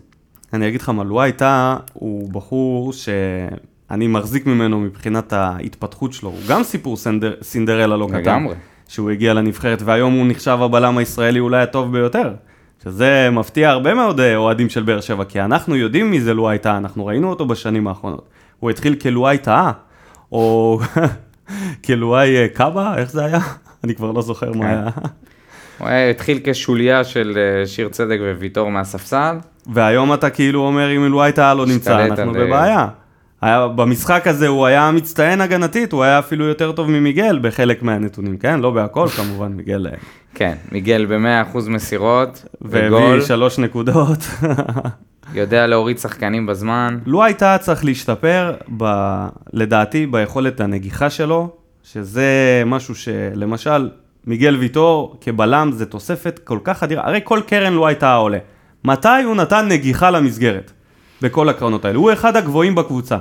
[0.54, 6.40] אני אגיד לך מה, לואי טאה הוא בחור שאני מחזיק ממנו מבחינת ההתפתחות שלו, הוא
[6.48, 8.18] גם סיפור סנדר, סינדרלה לא קטן.
[8.18, 8.56] לגמרי.
[8.88, 12.34] שהוא הגיע לנבחרת, והיום הוא נחשב הבלם הישראלי אולי הטוב ביותר.
[12.84, 16.58] שזה מפתיע הרבה מאוד אה, אוהדים של באר שבע, כי אנחנו יודעים מי זה לואי
[16.58, 18.30] טאה, אנחנו ראינו אותו בשנים האחרונות.
[18.60, 19.72] הוא התחיל כלואי טאה,
[20.32, 20.80] או
[21.86, 23.40] כלואי אה, קאבה, איך זה היה?
[23.84, 24.66] אני כבר לא זוכר מה כן.
[24.66, 24.90] היה.
[25.78, 29.36] הוא התחיל כשוליה של אה, שיר צדק וויטור מהספסל,
[29.68, 32.88] והיום אתה כאילו אומר, אם לואי טאה לא נמצא, אנחנו אה, בבעיה.
[33.42, 38.38] היה, במשחק הזה הוא היה מצטיין הגנתית, הוא היה אפילו יותר טוב ממיגל בחלק מהנתונים,
[38.38, 38.60] כן?
[38.60, 39.88] לא בהכל כמובן, מיגל...
[39.88, 39.98] אה,
[40.36, 44.20] כן, מיגל ב-100% מסירות, וגול, והביא שלוש נקודות.
[45.34, 47.00] יודע להוריד שחקנים בזמן.
[47.06, 48.86] לו הייתה צריך להשתפר, ב...
[49.54, 51.50] לדעתי, ביכולת הנגיחה שלו,
[51.84, 53.90] שזה משהו שלמשל,
[54.28, 58.38] מיגל ויטור כבלם זה תוספת כל כך אדירה, הרי כל קרן לא הייתה עולה.
[58.86, 60.72] מתי הוא נתן נגיחה למסגרת?
[61.22, 61.98] בכל הקרנות האלה.
[61.98, 63.18] הוא אחד הגבוהים בקבוצה.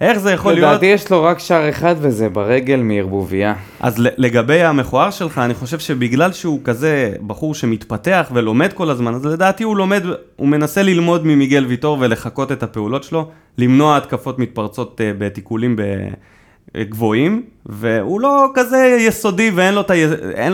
[0.00, 0.68] איך זה יכול להיות?
[0.68, 3.54] לדעתי יש לו רק שער אחד וזה ברגל מערבוביה.
[3.80, 9.26] אז לגבי המכוער שלך, אני חושב שבגלל שהוא כזה בחור שמתפתח ולומד כל הזמן, אז
[9.26, 10.02] לדעתי הוא לומד,
[10.36, 16.84] הוא מנסה ללמוד ממיגל ויטור ולחקות את הפעולות שלו, למנוע התקפות מתפרצות אה, בתיקולים אה,
[16.84, 19.90] גבוהים, והוא לא כזה יסודי ואין את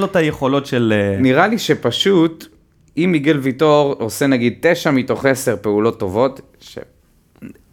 [0.01, 0.95] לו את היכולות של...
[0.97, 2.58] אה, נראה לי שפשוט,
[3.05, 6.79] אם מיגל ויטור עושה נגיד תשע מתוך עשר פעולות טובות, ש...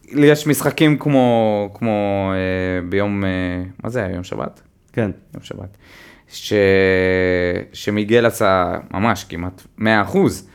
[0.07, 3.29] יש משחקים כמו, כמו אה, ביום, אה,
[3.83, 4.61] מה זה היה, יום שבת?
[4.93, 5.11] כן.
[5.33, 5.77] יום שבת.
[6.27, 6.53] ש...
[7.73, 10.49] שמיגל עשה ממש כמעט 100 אחוז,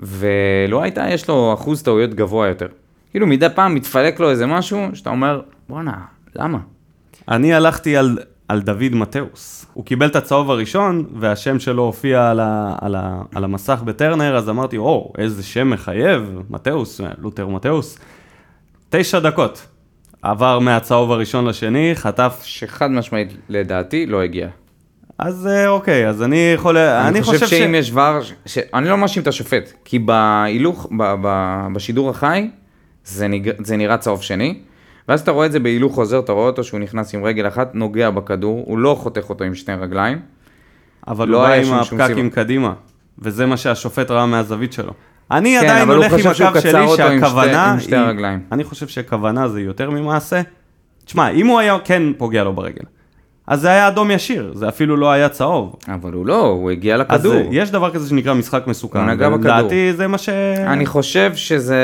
[0.00, 2.68] ולא הייתה, יש לו אחוז טעויות גבוה יותר.
[3.10, 6.04] כאילו מדי פעם מתפלק לו איזה משהו, שאתה אומר, בואנה,
[6.36, 6.58] למה?
[7.28, 9.66] אני הלכתי על, על דוד מתאוס.
[9.72, 14.36] הוא קיבל את הצהוב הראשון, והשם שלו הופיע על, ה, על, ה, על המסך בטרנר,
[14.36, 17.98] אז אמרתי, או, איזה שם מחייב, מתאוס, לותר מתאוס.
[18.90, 19.66] תשע דקות.
[20.22, 22.40] עבר מהצהוב הראשון לשני, חטף...
[22.44, 24.48] שחד משמעית, לדעתי, לא הגיע.
[25.18, 26.76] אז אה, אוקיי, אז אני יכול...
[26.78, 28.58] אני, חושב, שאם יש ור, ש...
[28.74, 31.14] אני לא מאשים את השופט, כי בהילוך, ב...
[31.22, 31.66] ב...
[31.74, 32.48] בשידור החי,
[33.04, 33.50] זה, נג...
[33.64, 34.58] זה נראה צהוב שני,
[35.08, 37.74] ואז אתה רואה את זה בהילוך חוזר, אתה רואה אותו שהוא נכנס עם רגל אחת,
[37.74, 40.18] נוגע בכדור, הוא לא חותך אותו עם שני רגליים.
[41.08, 42.30] אבל לא הוא בא עם הפקקים.
[42.30, 42.72] קדימה,
[43.18, 44.92] וזה מה שהשופט ראה מהזווית שלו.
[45.30, 48.38] אני כן, עדיין הולך עם הקו שלי אותו עם שתי- שהכוונה עם שתי היא...
[48.52, 50.40] אני חושב שכוונה זה יותר ממעשה.
[51.04, 52.82] תשמע, אם הוא היה כן פוגע לו ברגל,
[53.46, 55.76] אז זה היה אדום ישיר, זה אפילו לא היה צהוב.
[55.94, 57.34] אבל הוא לא, הוא הגיע אז לכדור.
[57.34, 58.98] אה, יש דבר כזה שנקרא משחק מסוכן.
[58.98, 59.38] הוא נגע בכדור.
[59.58, 60.28] לדעתי זה מה ש...
[60.66, 61.76] אני חושב שזה,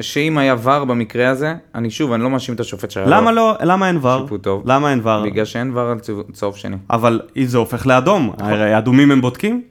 [0.00, 3.54] שאם היה ור במקרה הזה, אני שוב, אני לא מאשים את השופט שהיה למה לא,
[3.62, 4.20] למה אין ור?
[4.22, 4.62] שיפוט טוב.
[4.66, 5.24] למה אין ור?
[5.24, 5.98] בגלל שאין ור על
[6.32, 6.76] צהוב- שני.
[6.90, 8.52] אבל זה הופך לאדום, נכון.
[8.52, 9.62] הרי אדומים הם בודקים?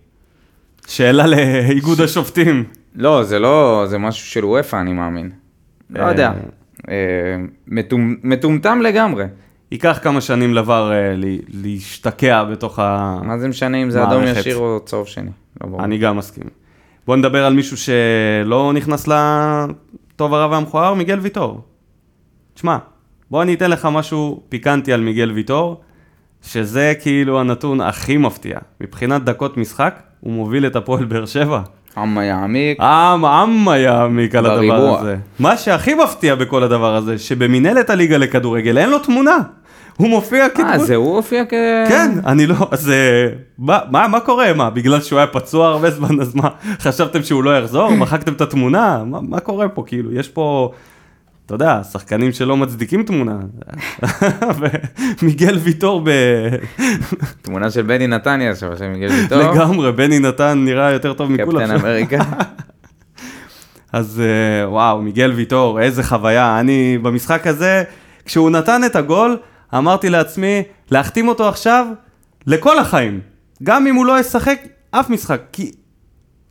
[0.88, 2.64] שאלה לאיגוד השופטים.
[2.96, 5.30] לא, זה לא, זה משהו של וופא, אני מאמין.
[5.90, 6.32] לא אה, יודע.
[6.90, 6.94] אה,
[7.68, 9.26] מטומ- מטומטם לגמרי.
[9.74, 11.14] ייקח כמה שנים לבר אה,
[11.50, 13.20] להשתקע בתוך ה...
[13.24, 14.24] מה זה משנה אם זה אדום.
[14.24, 15.30] ישיר או צהוב שני?
[15.64, 15.78] לא.
[15.80, 16.44] אני גם מסכים.
[17.08, 21.62] בוא נדבר על מישהו שלא נכנס לטוב הרע והמכוער, מיגל ויטור.
[22.54, 22.78] תשמע,
[23.32, 25.82] בוא אני אתן לך משהו פיקנטי על מיגל ויטור,
[26.42, 28.58] שזה כאילו הנתון הכי מפתיע.
[28.82, 31.62] מבחינת דקות משחק, הוא מוביל את הפועל באר שבע.
[31.98, 32.80] עמה יעמיק.
[32.80, 35.00] עם, עם יעמיק על הדבר.
[35.00, 35.18] הזה.
[35.40, 39.38] מה שהכי מפתיע בכל הדבר הזה, שבמינהלת הליגה לכדורגל אין לו תמונה.
[39.98, 40.88] הוא מופיע אה, כדמות.
[40.88, 41.54] זה הוא הופיע כ...
[41.90, 43.28] כן, אני לא, אז אה,
[43.58, 44.54] מה, מה, מה קורה?
[44.54, 47.92] מה, בגלל שהוא היה פצוע הרבה זמן, אז מה, חשבתם שהוא לא יחזור?
[48.04, 49.04] מחקתם את התמונה?
[49.06, 49.84] מה, מה קורה פה?
[49.88, 50.72] כאילו, יש פה
[51.46, 53.38] אתה יודע, שחקנים שלא מצדיקים תמונה.
[55.22, 56.10] ומיגל ויטור ב...
[57.42, 59.38] תמונה של בני נתניה עכשיו, של מיגל ויטור.
[59.38, 61.62] לגמרי, בני נתן נראה יותר טוב מכולם.
[61.62, 62.24] קפטן אמריקה.
[63.94, 66.60] אז אה, וואו, מיגל ויטור, איזה חוויה.
[66.60, 67.84] אני במשחק הזה,
[68.26, 69.38] כשהוא נתן את הגול,
[69.78, 71.88] אמרתי לעצמי, להחתים אותו עכשיו
[72.48, 73.20] לכל החיים.
[73.64, 74.60] גם אם הוא לא ישחק
[74.92, 75.42] אף משחק.
[75.52, 75.72] כי,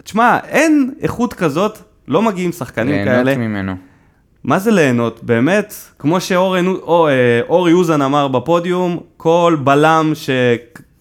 [0.05, 3.23] תשמע, אין איכות כזאת, לא מגיעים שחקנים כאלה.
[3.23, 3.75] ליהנות ממנו.
[4.45, 5.25] מה זה ליהנות?
[5.25, 7.13] באמת, כמו שאור או, אה,
[7.49, 10.31] אורי אוזן אמר בפודיום, כל בלם ש,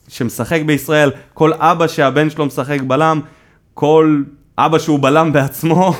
[0.08, 3.22] שמשחק בישראל, כל אבא שהבן שלו משחק בלם,
[3.74, 4.22] כל
[4.58, 5.94] אבא שהוא בלם בעצמו,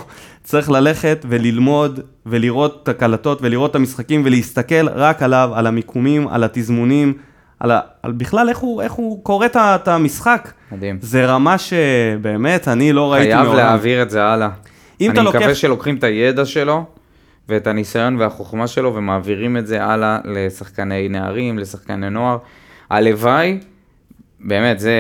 [0.44, 6.44] צריך ללכת וללמוד ולראות את הקלטות ולראות את המשחקים ולהסתכל רק עליו, על המיקומים, על
[6.44, 7.14] התזמונים,
[7.60, 10.52] על, ה, על בכלל איך הוא, איך הוא קורא את המשחק.
[10.72, 10.98] מדהים.
[11.02, 13.58] זה רמה שבאמת אני לא ראיתי חייב מעולם.
[13.58, 14.50] להעביר את זה הלאה.
[15.02, 16.84] אם אני אתה מקווה לוקח- שלוקחים את הידע שלו
[17.50, 22.38] ואת הניסיון והחוכמה שלו ומעבירים את זה הלאה לשחקני נערים, לשחקני נוער.
[22.90, 23.58] הלוואי,
[24.40, 24.94] באמת, זה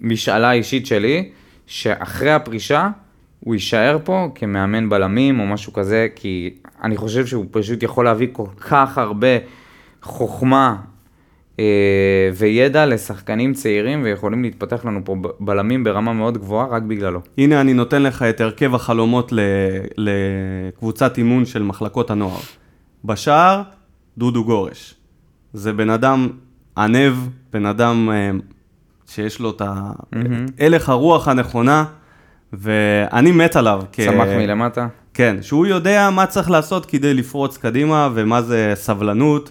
[0.00, 1.28] משאלה אישית שלי,
[1.66, 2.88] שאחרי הפרישה
[3.44, 8.28] הוא יישאר פה כמאמן בלמים או משהו כזה, כי אני חושב שהוא פשוט יכול להביא
[8.32, 9.28] כל כך הרבה
[10.02, 10.76] חוכמה
[11.58, 11.64] אה,
[12.34, 17.20] וידע לשחקנים צעירים ויכולים להתפתח לנו פה בלמים ברמה מאוד גבוהה רק בגללו.
[17.38, 19.40] הנה אני נותן לך את הרכב החלומות ל-
[19.96, 22.40] לקבוצת אימון של מחלקות הנוער.
[23.04, 23.62] בשער,
[24.18, 24.94] דודו גורש.
[25.52, 26.28] זה בן אדם
[26.78, 27.12] ענב,
[27.52, 28.30] בן אדם אה,
[29.06, 29.92] שיש לו את ה-
[30.58, 31.84] הלך הרוח הנכונה,
[32.58, 33.82] ואני מת עליו.
[33.92, 34.86] כ- צמח מלמטה.
[35.14, 39.50] כן, שהוא יודע מה צריך לעשות כדי לפרוץ קדימה ומה זה סבלנות,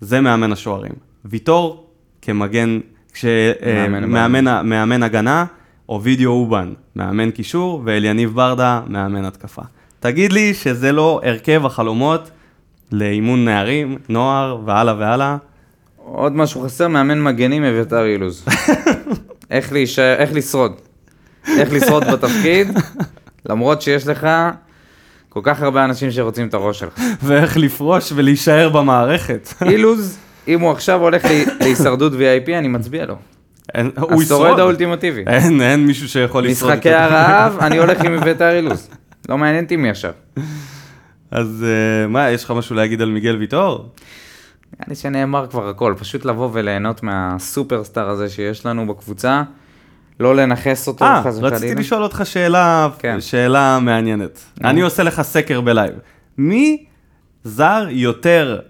[0.00, 0.92] זה מאמן השוערים.
[1.24, 1.86] ויטור
[2.22, 5.44] כמגן, מאמן כשמאמן מאמן הגנה,
[5.88, 9.62] אובידיו אובן, מאמן קישור, ואליניב ברדה, מאמן התקפה.
[10.00, 12.30] תגיד לי שזה לא הרכב החלומות
[12.92, 15.36] לאימון נערים, נוער והלאה והלאה.
[15.96, 18.44] עוד משהו חסר, מאמן מגנים אביתר אילוז.
[19.50, 20.72] איך להישאר, איך לשרוד.
[21.58, 22.68] איך לשרוד בתפקיד,
[23.48, 24.28] למרות שיש לך
[25.28, 26.92] כל כך הרבה אנשים שרוצים את הראש שלך.
[27.22, 29.48] ואיך לפרוש ולהישאר במערכת.
[29.66, 31.30] אילוז, אם הוא עכשיו הולך לה-
[31.60, 33.16] להישרדות VIP, אני מצביע לו.
[33.74, 34.58] אין- הוא השורד ישרוד.
[34.60, 35.24] האולטימטיבי.
[35.26, 36.72] אין, אין מישהו שיכול לשרוד.
[36.72, 36.90] משחקי.
[36.92, 38.88] הרעב, אני הולך עם אביתר אילוז.
[39.28, 40.12] לא מעניין אותי מי עכשיו.
[41.30, 43.88] אז אה, מה, יש לך משהו להגיד על מיגל ויטור?
[44.72, 49.42] נראה לי שנאמר כבר הכל, פשוט לבוא וליהנות מהסופרסטאר הזה שיש לנו בקבוצה,
[50.20, 51.80] לא לנכס אותו אה, חס רציתי וחלילה.
[51.80, 53.20] לשאול אותך שאלה, כן.
[53.20, 54.44] שאלה מעניינת.
[54.60, 54.68] נו.
[54.68, 55.92] אני עושה לך סקר בלייב.
[56.38, 56.84] מי
[57.44, 58.60] זר יותר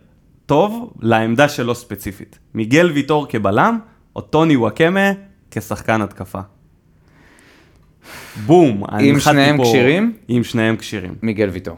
[0.46, 2.38] טוב לעמדה שלו ספציפית?
[2.54, 3.78] מיגל ויטור כבלם,
[4.16, 5.10] או טוני וואקמה
[5.50, 6.40] כשחקן התקפה?
[8.46, 8.84] בום.
[8.84, 10.12] בהנחה ששניהם כשירים?
[10.30, 11.14] אם שניהם כשירים.
[11.22, 11.76] מיגל ויטור.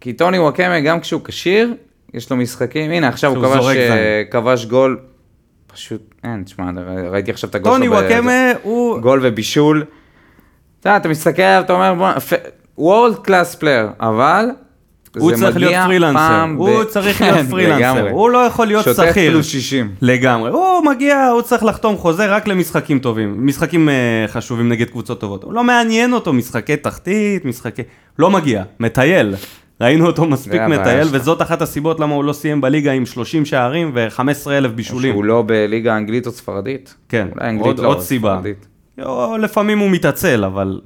[0.00, 1.74] כי טוני וואקמה, גם כשהוא כשיר,
[2.14, 4.22] יש לו משחקים, הנה עכשיו הוא כבש, אה.
[4.30, 4.98] כבש גול,
[5.76, 6.70] פשוט, אין, תשמע,
[7.10, 9.00] ראיתי עכשיו את הגול טוני שלו, ב- וואקמה הוא...
[9.00, 9.84] גול ובישול.
[10.80, 12.08] אתה יודע, אתה מסתכל עליו, אתה אומר, בוא,
[12.78, 14.46] world class player, אבל,
[15.18, 18.10] הוא צריך להיות פרילנסר, הוא צריך כן, להיות פרילנסר.
[18.10, 19.32] הוא לא יכול להיות שוטף שכיר.
[19.32, 19.94] פלוס 60.
[20.02, 25.20] לגמרי, הוא מגיע, הוא צריך לחתום חוזה רק למשחקים טובים, משחקים אה, חשובים נגד קבוצות
[25.20, 25.44] טובות.
[25.50, 27.82] לא מעניין אותו משחקי תחתית, משחקי...
[28.18, 29.34] לא מגיע, מטייל.
[29.80, 31.08] ראינו אותו מספיק מטייל.
[31.10, 35.12] וזאת אחת הסיבות למה הוא לא סיים בליגה עם 30 שערים ו-15 אלף בישולים.
[35.12, 36.94] שהוא לא בליגה אנגלית או ספרדית.
[37.08, 38.32] כן, עוד, לא, עוד סיבה.
[38.34, 38.66] ספרדית.
[39.02, 40.80] או, לפעמים הוא מתעצל, אבל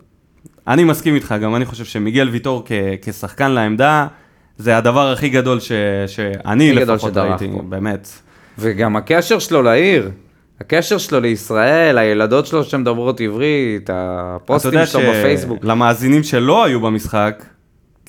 [0.68, 2.72] אני מסכים איתך, גם אני חושב שמיגל ויטור כ-
[3.02, 4.06] כשחקן לעמדה,
[4.58, 5.72] זה הדבר הכי גדול ש...
[6.06, 7.62] שאני הכי לפחות ראיתי, פה.
[7.68, 8.08] באמת.
[8.58, 10.10] וגם הקשר שלו לעיר,
[10.60, 15.62] הקשר שלו לישראל, הילדות שלו שמדברות עברית, הפוסטים שלו בפייסבוק.
[15.62, 17.44] שלמאזינים שלא היו במשחק,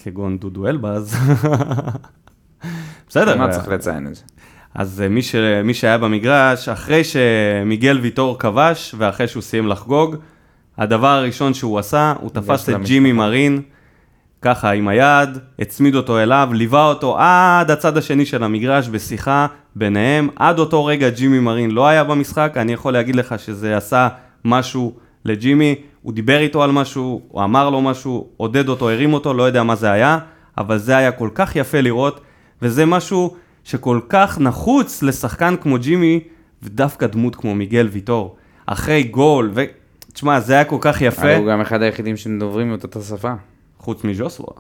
[0.04, 1.16] כגון דודו אלבז,
[3.10, 4.22] בסדר, מה צריך לציין את זה?
[4.76, 5.36] אז אה, מי, ש...
[5.64, 10.16] מי שהיה במגרש, אחרי שמיגל ויטור כבש ואחרי שהוא סיים לחגוג,
[10.78, 12.84] הדבר הראשון שהוא עשה, הוא תפס את.
[12.84, 13.62] ג'ימי מרין,
[14.42, 20.30] ככה עם היד, הצמיד אותו אליו, ליווה אותו עד הצד השני של המגרש בשיחה ביניהם.
[20.36, 24.08] עד אותו רגע ג'ימי מרין לא היה במשחק, אני יכול להגיד לך שזה עשה
[24.46, 24.94] משהו
[25.26, 29.44] לג'ימי, הוא דיבר איתו על משהו, הוא אמר לו משהו, עודד אותו, הרים אותו, לא
[29.44, 30.18] יודע מה זה היה,
[30.58, 32.22] אבל זה היה כל כך יפה לראות,
[32.62, 36.20] וזה משהו שכל כך נחוץ לשחקן כמו ג'ימי,
[36.64, 38.36] ודווקא דמות כמו מיגל ויטור.
[38.66, 39.64] אחרי גול, ו...
[40.14, 41.36] תשמע, זה היה כל כך יפה.
[41.36, 43.34] הוא גם אחד היחידים שדוברים את אותה שפה.
[43.78, 44.54] חוץ מז'וסווה.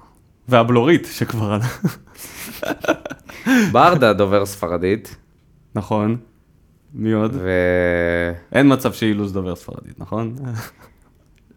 [0.47, 1.65] והבלורית שכבר עלה.
[3.71, 5.15] ברדה דובר ספרדית,
[5.75, 6.17] נכון.
[6.93, 7.35] מי עוד?
[7.35, 7.49] ו...
[8.53, 10.35] אין מצב שאילוז דובר ספרדית, נכון?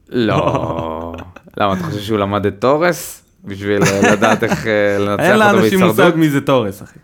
[0.08, 1.14] לא.
[1.56, 3.24] למה, אתה חושב שהוא למד את תורס?
[3.44, 6.06] בשביל אה, לדעת איך אה, לנצח אין אותו לאנשים בהישרדות.
[6.06, 6.98] מושג מי זה תורס, אחי.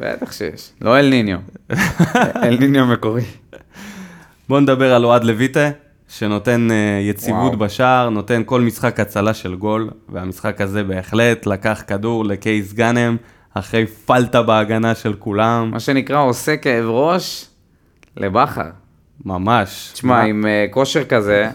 [0.00, 0.70] בטח שיש.
[0.82, 1.38] לא אל ניניו.
[2.44, 3.24] אל ניניו מקורי.
[4.48, 5.70] בוא נדבר על אוהד לויטה,
[6.08, 7.58] שנותן אה, יציבות וואו.
[7.58, 13.16] בשער, נותן כל משחק הצלה של גול, והמשחק הזה בהחלט לקח כדור לקייס גאנם,
[13.54, 17.46] אחרי פלטה בהגנה של כולם, מה שנקרא עושה כאב ראש
[18.16, 18.62] לבכר.
[19.24, 19.90] ממש.
[19.92, 21.50] תשמע, מה- עם אה, כושר כזה,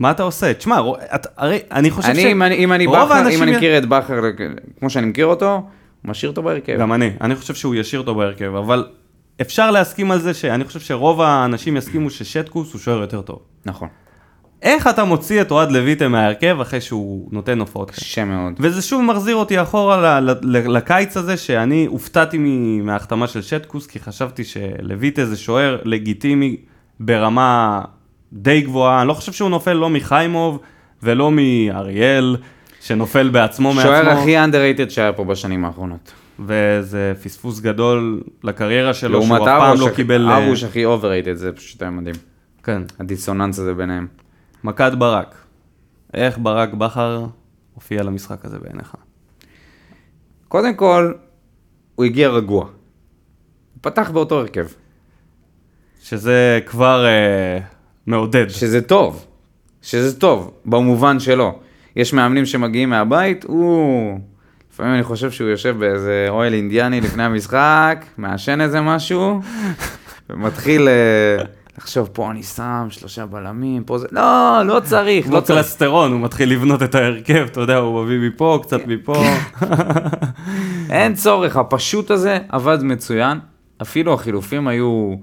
[0.00, 0.54] מה אתה עושה?
[0.54, 0.80] תשמע,
[1.14, 2.18] את- הרי אני חושב ש...
[2.18, 3.02] אני, אם אני, אם אני בכר,
[3.36, 4.20] אם אני מכיר את בכר
[4.80, 5.62] כמו שאני מכיר אותו, הוא
[6.10, 6.76] משאיר אותו בהרכב.
[6.80, 8.86] גם אני, אני חושב שהוא ישאיר אותו בהרכב, אבל
[9.40, 13.38] אפשר להסכים על זה שאני חושב שרוב האנשים יסכימו ששטקוס הוא שוער יותר טוב.
[13.66, 13.88] נכון.
[14.62, 18.00] איך אתה מוציא את אוהד לויטה מההרכב אחרי שהוא נותן הופעות כאלה?
[18.00, 18.52] קשה מאוד.
[18.58, 22.38] וזה שוב מחזיר אותי אחורה ל- ל- לקיץ הזה, שאני הופתעתי
[22.82, 26.56] מההחתמה של שטקוס, כי חשבתי שלויטה זה שוער לגיטימי
[27.00, 27.80] ברמה
[28.32, 30.58] די גבוהה, אני לא חושב שהוא נופל לא מחיימוב
[31.02, 32.36] ולא מאריאל,
[32.80, 33.82] שנופל בעצמו מעצמו.
[33.82, 36.12] שוער הכי underrated שהיה פה בשנים האחרונות.
[36.40, 40.28] וזה פספוס גדול לקריירה שלו, שהוא לעומת אף פעם לא קיבל...
[40.28, 42.14] אה, ארוש הכי overrated, זה פשוט היה מדהים.
[42.64, 44.06] כן, הדיסוננס הזה ביניהם.
[44.64, 45.34] מכת ברק.
[46.14, 47.26] איך ברק בכר
[47.74, 48.94] הופיע למשחק הזה בעיניך?
[50.48, 51.12] קודם כל,
[51.94, 52.64] הוא הגיע רגוע.
[52.64, 52.70] הוא
[53.80, 54.66] פתח באותו הרכב,
[56.02, 57.58] שזה כבר אה,
[58.06, 58.48] מעודד.
[58.48, 59.26] שזה טוב.
[59.82, 61.58] שזה טוב, במובן שלו.
[61.96, 64.18] יש מאמנים שמגיעים מהבית, הוא...
[64.72, 69.40] לפעמים אני חושב שהוא יושב באיזה אוהל אינדיאני לפני המשחק, מעשן איזה משהו,
[70.30, 71.44] ומתחיל אה,
[71.78, 74.06] לחשוב, פה אני שם שלושה בלמים, פה זה...
[74.10, 75.58] לא, לא צריך, לא צריך.
[75.58, 79.24] קלסטרון, הוא מתחיל לבנות את ההרכב, אתה יודע, הוא מביא מפה, קצת מפה.
[80.90, 83.38] אין צורך, הפשוט הזה עבד מצוין.
[83.82, 85.14] אפילו החילופים היו...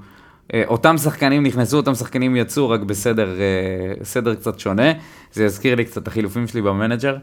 [0.54, 4.92] אה, אותם שחקנים נכנסו, אותם שחקנים יצאו, רק בסדר אה, סדר קצת שונה.
[5.34, 7.18] זה הזכיר לי קצת החילופים שלי במנג'ר,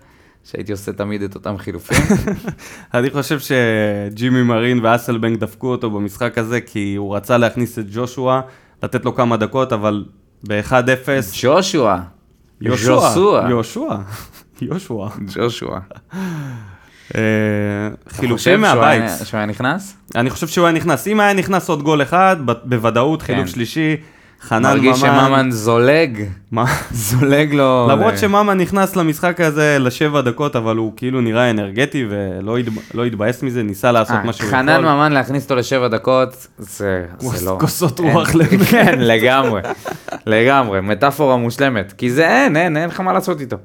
[0.44, 2.16] שהייתי עושה תמיד את אותם חילופים.
[2.94, 8.40] אני חושב שג'ימי מרין ואסלבנק דפקו אותו במשחק הזה, כי הוא רצה להכניס את ג'ושוע,
[8.82, 10.04] לתת לו כמה דקות, אבל
[10.48, 10.72] ב-1-0,
[11.42, 12.00] ג'ושוע.
[12.60, 12.90] יהושע.
[13.40, 13.96] יהושע,
[14.60, 15.06] יהושע.
[15.34, 15.80] ג'ושוע.
[17.14, 17.20] אה,
[18.04, 19.10] אתה חילופים שהוא מהבית.
[19.24, 19.96] שהוא היה נכנס?
[20.14, 21.06] אני חושב שהוא היה נכנס.
[21.06, 23.46] אם היה נכנס עוד גול אחד, בוודאות חילוף כן.
[23.52, 23.96] שלישי,
[24.42, 24.70] חנן ממן.
[24.72, 26.64] מרגיש שממן זולג, מה?
[26.90, 27.88] זולג לו.
[27.90, 33.04] למרות שממן נכנס למשחק הזה לשבע דקות, אבל הוא כאילו נראה אנרגטי ולא התב- לא
[33.04, 34.58] התבאס מזה, ניסה לעשות אה, מה שהוא יכול.
[34.58, 37.56] חנן ממן להכניס אותו לשבע דקות, זה זה לא...
[37.60, 38.00] כוסות.
[38.00, 38.62] רוח למת.
[38.70, 39.60] כן, לגמרי,
[40.26, 41.92] לגמרי, מטאפורה מושלמת.
[41.98, 43.56] כי זה אין, אין, אין לך מה לעשות איתו.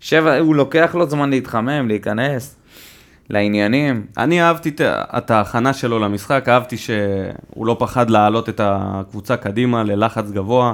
[0.00, 2.56] שבע, הוא לוקח לו זמן להתחמם, להיכנס
[3.30, 4.06] לעניינים.
[4.18, 4.80] אני אהבתי את-
[5.16, 10.72] את ההכנה שלו למשחק, אהבתי שהוא לא פחד להעלות את הקבוצה קדימה ללחץ גבוה.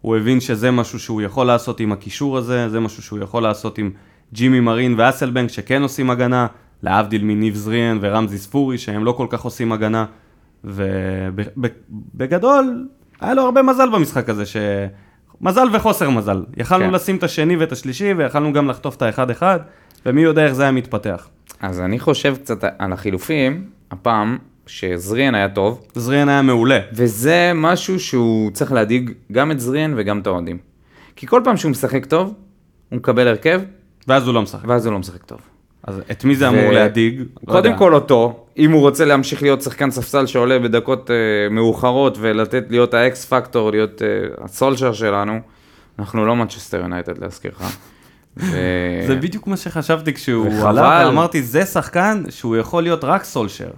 [0.00, 3.78] הוא הבין שזה משהו שהוא יכול לעשות עם הקישור הזה, זה משהו שהוא יכול לעשות
[3.78, 3.90] עם
[4.32, 6.46] ג'ימי מרין ואסלבנק שכן עושים הגנה,
[6.82, 10.04] להבדיל מניב זריאן ורמזי ספורי שהם לא כל כך עושים הגנה.
[11.56, 12.86] ובגדול,
[13.20, 14.56] היה לו הרבה מזל במשחק הזה, ש...
[15.40, 16.44] מזל וחוסר מזל.
[16.56, 16.90] יכלנו כן.
[16.90, 19.60] לשים את השני ואת השלישי, ויכלנו גם לחטוף את האחד-אחד,
[20.06, 21.28] ומי יודע איך זה היה מתפתח.
[21.60, 26.78] אז אני חושב קצת על החילופים, הפעם, שזריאן היה טוב, זריאן היה מעולה.
[26.92, 30.58] וזה משהו שהוא צריך להדאיג גם את זריאן וגם את האוהדים.
[31.16, 32.34] כי כל פעם שהוא משחק טוב,
[32.88, 33.60] הוא מקבל הרכב,
[34.08, 34.68] ואז הוא לא משחק.
[34.68, 35.38] ואז הוא לא משחק טוב.
[35.86, 37.18] אז את מי זה ו- אמור להדאיג?
[37.18, 37.78] לא קודם יודע.
[37.78, 41.16] כל אותו, אם הוא רוצה להמשיך להיות שחקן ספסל שעולה בדקות אה,
[41.50, 44.06] מאוחרות ולתת להיות ה X factor, להיות אה,
[44.44, 45.40] הסולשר שלנו,
[45.98, 47.62] אנחנו לא מנצ'סטר יונייטד להזכירך.
[48.36, 48.56] ו...
[49.06, 50.68] זה בדיוק מה שחשבתי כשהוא וחבל.
[50.68, 53.70] עלה, ואמרתי, זה שחקן שהוא יכול להיות רק סולשר.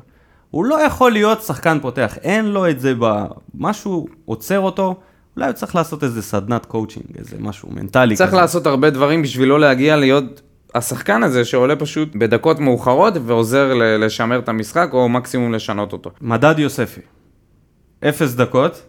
[0.51, 3.25] הוא לא יכול להיות שחקן פותח, אין לו את זה ב...
[3.55, 4.97] משהו עוצר אותו,
[5.37, 8.41] אולי הוא צריך לעשות איזה סדנת קואוצ'ינג, איזה משהו מנטלי צריך כזה.
[8.41, 10.43] לעשות הרבה דברים בשביל לא להגיע להיות
[10.75, 16.11] השחקן הזה שעולה פשוט בדקות מאוחרות ועוזר לשמר את המשחק או מקסימום לשנות אותו.
[16.21, 17.01] מדד יוספי.
[18.09, 18.83] אפס דקות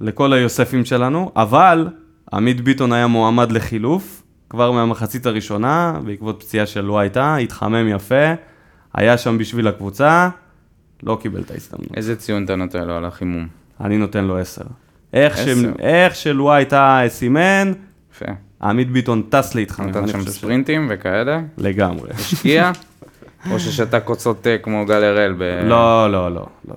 [0.00, 1.88] לכל היוספים שלנו, אבל
[2.32, 8.32] עמית ביטון היה מועמד לחילוף כבר מהמחצית הראשונה, בעקבות פציעה שלא הייתה, התחמם יפה,
[8.94, 10.28] היה שם בשביל הקבוצה,
[11.02, 11.88] לא קיבל את ההזדמנות.
[11.96, 13.46] איזה ציון אתה נותן לו על החימום?
[13.80, 14.62] אני נותן לו עשר.
[15.12, 15.48] איך, ש...
[15.78, 17.72] איך שלואה הייתה סימן,
[18.12, 18.24] יפה.
[18.62, 19.88] עמית ביטון טס להתחמם.
[19.88, 22.10] נתן שם חושב ש- ספרינטים וכאלה, לגמרי.
[22.14, 22.70] השקיע,
[23.50, 25.64] או ששתה כוסות תה כמו גל הראל ב-2013.
[25.64, 26.76] לא, לא, לא, לא, לא.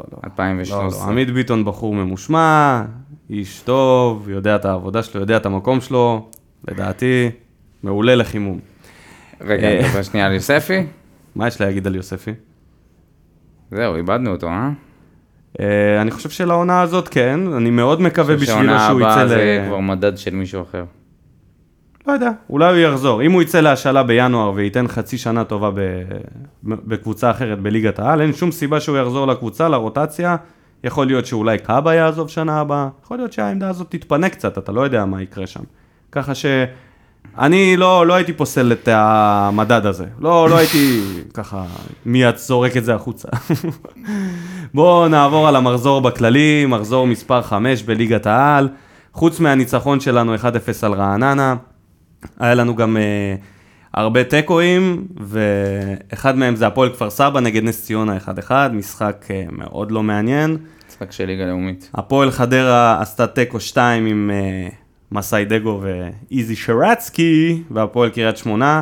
[0.71, 1.03] לא, לא.
[1.03, 2.83] עמית ביטון בחור ממושמע,
[3.29, 6.29] איש טוב, יודע את העבודה שלו, יודע את המקום שלו,
[6.67, 7.29] לדעתי,
[7.83, 8.59] מעולה לחימום.
[9.41, 9.81] רגע, אה.
[9.87, 10.85] נדבר שנייה על יוספי.
[11.35, 12.31] מה יש להגיד על יוספי?
[13.71, 14.69] זהו, איבדנו אותו, אה?
[15.59, 19.27] אה, אני חושב שלעונה הזאת כן, אני מאוד מקווה חושב בשבילו שהעונה שהוא הבאה יצא
[19.27, 19.67] זה ל...
[19.67, 20.83] כבר מדד של מישהו אחר.
[22.07, 23.21] לא יודע, אולי הוא יחזור.
[23.21, 25.69] אם הוא יצא להשאלה בינואר וייתן חצי שנה טובה.
[26.63, 30.35] בקבוצה אחרת בליגת העל, אין שום סיבה שהוא יחזור לקבוצה, לרוטציה.
[30.83, 34.81] יכול להיות שאולי קאבה יעזוב שנה הבאה, יכול להיות שהעמדה הזאת תתפנה קצת, אתה לא
[34.81, 35.63] יודע מה יקרה שם.
[36.11, 36.45] ככה ש...
[37.39, 40.05] אני לא, לא הייתי פוסל את המדד הזה.
[40.19, 41.01] לא, לא הייתי
[41.33, 41.63] ככה
[42.05, 43.27] מיד זורק את זה החוצה.
[44.73, 48.69] בואו נעבור על המחזור בכללי, מחזור מספר 5 בליגת העל.
[49.13, 50.39] חוץ מהניצחון שלנו 1-0
[50.81, 51.55] על רעננה,
[52.39, 53.41] היה לנו גם uh,
[53.93, 58.17] הרבה תיקואים, ואחד מהם זה הפועל כפר סבא נגד נס ציונה
[58.49, 60.57] 1-1, משחק uh, מאוד לא מעניין.
[60.89, 61.89] משחק של ליגה לאומית.
[61.93, 64.80] הפועל חדרה עשתה תיקו 2 עם uh,
[65.11, 68.81] מסאי דגו ואיזי שרצקי, והפועל קריית שמונה.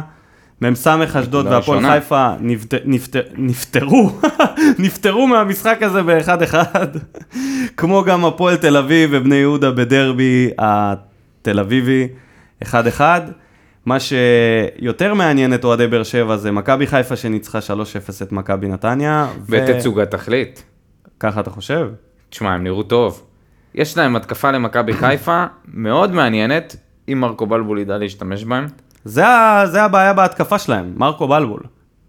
[0.62, 1.82] מ"ס אשדוד והפועל.
[1.92, 2.74] חיפה נפט...
[2.86, 3.16] נפט...
[3.38, 4.12] נפטרו,
[4.84, 6.88] נפטרו מהמשחק הזה באחד-אחד,
[7.78, 12.08] כמו גם הפועל תל אביב ובני יהודה בדרבי התל אביבי,
[12.64, 13.22] אחד-אחד.
[13.86, 17.62] מה שיותר מעניין את אוהדי באר שבע זה מכבי חיפה שניצחה 3-0
[18.24, 19.28] את מכבי נתניה.
[19.42, 20.64] ו- בתצוגת תכלית.
[21.20, 21.90] ככה אתה חושב?
[22.30, 23.29] תשמע, הם נראו טוב.
[23.76, 26.76] יש להם התקפה למכבי חיפה מאוד מעניינת,
[27.12, 28.66] אם מרקו בלבול ידע להשתמש בהם.
[29.06, 29.24] זה,
[29.66, 31.62] זה הבעיה בהתקפה שלהם, מרקו בלבול.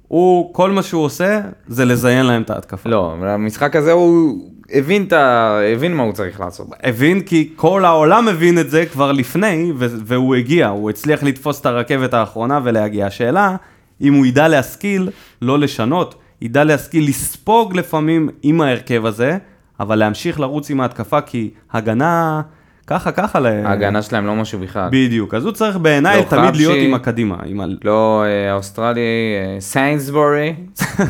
[0.09, 2.89] הוא, כל מה שהוא עושה זה לזיין להם את ההתקפה.
[2.89, 4.39] לא, במשחק הזה הוא
[4.73, 5.59] הבין, את ה...
[5.73, 6.67] הבין מה הוא צריך לעשות.
[6.83, 11.61] הבין כי כל העולם הבין את זה כבר לפני, ו- והוא הגיע, הוא הצליח לתפוס
[11.61, 13.07] את הרכבת האחרונה ולהגיע.
[13.07, 13.57] השאלה,
[14.01, 15.11] אם הוא ידע להשכיל,
[15.43, 19.39] לא לשנות, ידע להשכיל לספוג לפעמים עם ההרכב הזה,
[19.81, 22.43] אבל להמשיך לרוץ עם ההתקפה, כי הגנה,
[22.87, 23.41] ככה ככה.
[23.41, 24.89] ל- ההגנה שלהם לא משהו בכלל.
[24.93, 26.87] בדיוק, אז הוא צריך בעיניי לא תמיד להיות חבשי.
[26.89, 27.37] עם הקדימה.
[27.45, 27.65] עם ה...
[27.85, 30.55] לא אה, האוסטרלי, אה, סיינסבורי.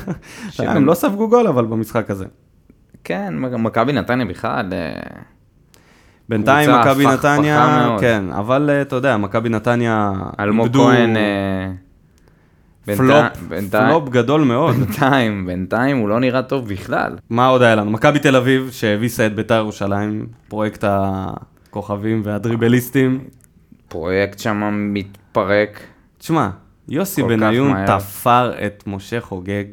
[0.58, 2.24] הם לא ספגו גול אבל במשחק הזה.
[3.04, 4.68] כן, מכבי נתניה בכלל.
[4.72, 5.00] אה,
[6.28, 7.96] בינתיים מכבי נתניה.
[8.00, 11.16] כן, אבל אה, אתה יודע, מכבי נתניה אלמוג כהן...
[12.84, 14.74] פלופ, בינתיים- פלופ גדול מאוד.
[14.76, 17.16] בינתיים, בינתיים הוא לא נראה טוב בכלל.
[17.30, 17.90] מה עוד היה לנו?
[17.90, 23.24] מכבי תל אביב שהביסה את ביתר ירושלים, פרויקט הכוכבים והדריבליסטים.
[23.88, 25.80] פרויקט שם מתפרק.
[26.18, 26.48] תשמע,
[26.88, 27.86] יוסי בניון.
[27.86, 29.64] תפר את משה חוגג.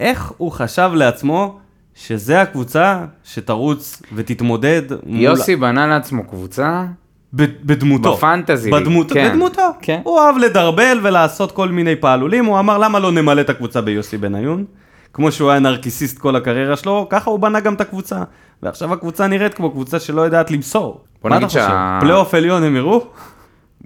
[0.00, 1.58] איך הוא חשב לעצמו
[1.94, 5.20] שזה הקבוצה שתרוץ ותתמודד מול...
[5.20, 6.84] יוסי בנה לעצמו קבוצה,
[7.32, 8.16] בדמותו.
[8.16, 9.28] בפנטזי, בדמות, כן.
[9.30, 9.62] בדמותו.
[9.82, 10.00] כן.
[10.04, 14.18] הוא אהב לדרבל ולעשות כל מיני פעלולים, הוא אמר למה לא נמלא את הקבוצה ביוסי
[14.18, 14.64] בניון?
[15.12, 18.22] כמו שהוא היה נרקיסיסט כל הקריירה שלו, ככה הוא בנה גם את הקבוצה.
[18.62, 21.04] ועכשיו הקבוצה נראית כמו קבוצה שלא יודעת למסור.
[21.22, 21.68] בוא מה נגיד אתה חושב?
[21.68, 23.06] שה- פלייאוף עליון הם יראו?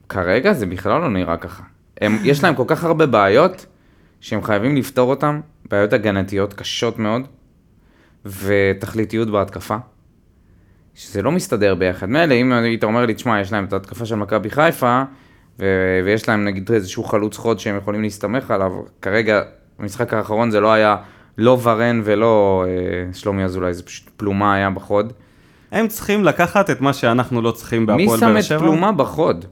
[0.08, 1.62] כרגע זה בכלל לא נראה ככה.
[2.00, 3.66] הם, יש להם כל כך הרבה בעיות,
[4.20, 7.22] שהם חייבים לפתור אותם, בעיות הגנתיות קשות מאוד,
[8.26, 9.76] ותכליתיות בהתקפה,
[10.94, 12.08] שזה לא מסתדר ביחד.
[12.08, 15.02] מילא, אם היית אומר לי, תשמע, יש להם את ההתקפה של מכבי חיפה,
[15.60, 18.70] ו- ויש להם נגיד איזשהו חלוץ חוד שהם יכולים להסתמך עליו,
[19.02, 19.42] כרגע,
[19.78, 20.96] במשחק האחרון זה לא היה
[21.38, 25.12] לא ורן ולא אה, שלומי אזולאי, זה פשוט פלומה היה בחוד.
[25.72, 28.58] הם צריכים לקחת את מה שאנחנו לא צריכים מי בהפועל שם באר את שבע.
[28.58, 29.44] פלומה בחוד?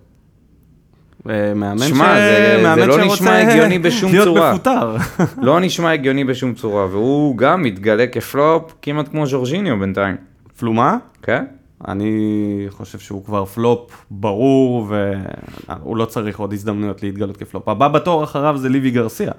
[1.29, 4.53] אה, מאמן זה לא שרוצה נשמע הגיוני בשום להיות צורה.
[4.55, 4.97] מפוטר.
[5.43, 10.17] לא נשמע הגיוני בשום צורה, והוא גם מתגלה כפלופ כמעט כמו ז'ורג'יניו בינתיים,
[10.61, 10.97] פלומה?
[11.23, 11.45] כן?
[11.89, 17.69] אני חושב שהוא כבר פלופ ברור, והוא לא צריך עוד הזדמנויות להתגלות כפלופ.
[17.69, 19.33] הבא בתור אחריו זה ליבי גרסיה,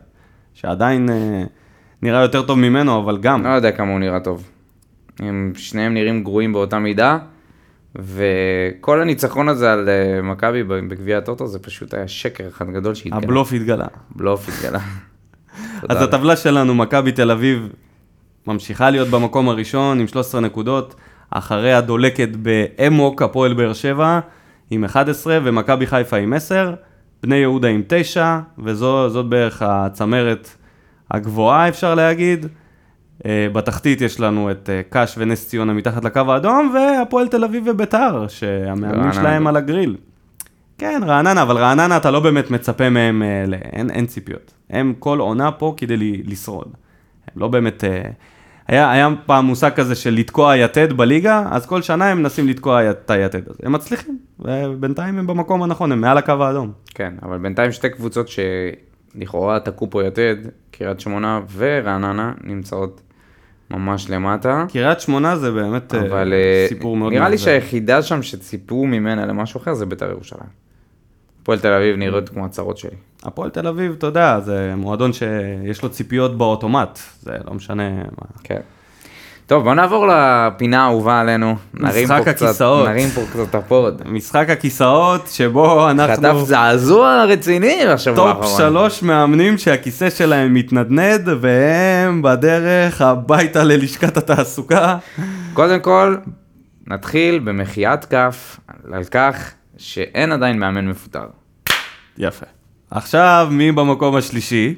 [0.53, 1.43] שעדיין אה,
[2.01, 3.43] נראה יותר טוב ממנו, אבל גם.
[3.43, 4.49] לא יודע כמה הוא נראה טוב.
[5.19, 7.17] הם שניהם נראים גרועים באותה מידה,
[7.95, 13.17] וכל הניצחון הזה על אה, מכבי בגביע הטוטו זה פשוט היה שקר אחד גדול שהתגלה.
[13.17, 13.87] הבלוף התגלה.
[14.15, 14.79] בלוף התגלה.
[15.89, 16.01] אז.
[16.01, 17.69] הטבלה שלנו, מכבי תל אביב
[18.47, 20.95] ממשיכה להיות במקום הראשון עם 13 נקודות,
[21.31, 24.19] אחריה דולקת באמוק, הפועל באר שבע
[24.71, 26.73] עם 11, ומכבי חיפה עם 10,
[27.23, 30.49] בני יהודה עם 9, וזאת בערך הצמרת
[31.11, 32.45] הגבוהה אפשר להגיד.
[33.25, 37.63] אה, בתחתית יש לנו את אה, קאש ונס ציונה מתחת לקו האדום, והפועל תל אביב
[37.67, 39.13] וביתר, שהמאמנים.
[39.13, 39.95] שלהם על הגריל.
[40.77, 43.57] כן, רעננה, אבל רעננה אתה לא באמת מצפה מהם, אה.
[43.73, 44.53] אין, אין ציפיות.
[44.69, 46.67] הם כל עונה פה כדי לשרוד.
[47.27, 47.83] הם לא באמת...
[48.71, 52.47] אה, היה, היה פעם מושג כזה של לתקוע יתד בליגה, אז כל שנה הם מנסים
[52.47, 53.59] לתקוע את היתד הזה.
[53.63, 56.71] הם מצליחים, ובינתיים הם במקום הנכון, הם מעל הקו האדום.
[56.93, 60.35] כן, אבל בינתיים שתי קבוצות שלכאורה תקעו פה יתד,
[60.71, 63.01] קריית שמונה ורעננה, נמצאות
[63.71, 64.65] ממש למטה.
[64.69, 67.45] קריית שמונה זה באמת אה, אבל אה, סיפור מאוד נראה לי מאכזב.
[67.45, 70.70] שהיחידה שם שציפו ממנה למשהו אחר זה בית"ר ירושלים.
[71.41, 72.95] הפועל תל אביב נראית כמו הצהרות שלי.
[73.23, 78.27] הפועל תל אביב, אתה יודע, זה מועדון שיש לו ציפיות באוטומט, זה לא משנה מה.
[78.43, 78.59] כן.
[79.47, 81.55] טוב, בוא נעבור לפינה האהובה עלינו.
[81.73, 82.87] נרים משחק פה קצת- הכיסאות.
[82.87, 84.01] נרים פה קצת את הפוד.
[84.05, 86.15] משחק הכיסאות, שבו אנחנו...
[86.15, 88.57] חטף זעזוע רציני בשבוע טופ האחרון.
[88.57, 94.97] שלוש מאמנים שהכיסא שלהם מתנדנד, והם בדרך הביתה ללשכת התעסוקה.
[95.53, 96.15] קודם כל,
[96.87, 98.59] נתחיל במחיאת כף
[98.93, 99.51] על כך
[99.81, 101.25] שאין עדיין מאמן מפוטר.
[102.17, 102.45] יפה.
[102.91, 104.75] עכשיו, מי במקום השלישי?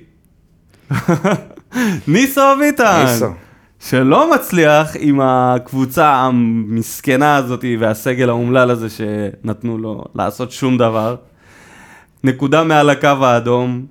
[2.08, 3.06] ניסו אביטן.
[3.06, 3.28] ניסו.
[3.80, 11.16] שלא מצליח עם הקבוצה המסכנה הזאת והסגל האומלל הזה שנתנו לו לעשות שום דבר.
[12.24, 13.86] נקודה מעל הקו האדום,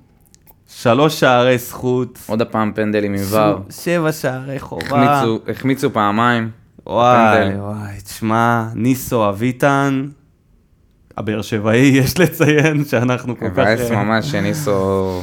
[0.67, 3.59] שלוש שערי זכות, עוד הפעם פנדלים עם ור.
[3.69, 4.85] שבע שערי חובה.
[4.85, 6.49] החמיצו, החמיצו פעמיים.
[6.87, 7.59] וואי, פנדל.
[7.59, 10.07] וואי, תשמע, ניסו אביטן,
[11.17, 13.51] הבאר שבעי, יש לציין שאנחנו כל כך...
[13.51, 15.21] מבאס ממש שניסו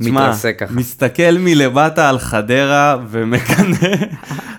[0.00, 0.74] מתרסק ככה.
[0.74, 3.88] מסתכל מלמטה על חדרה ומקנא.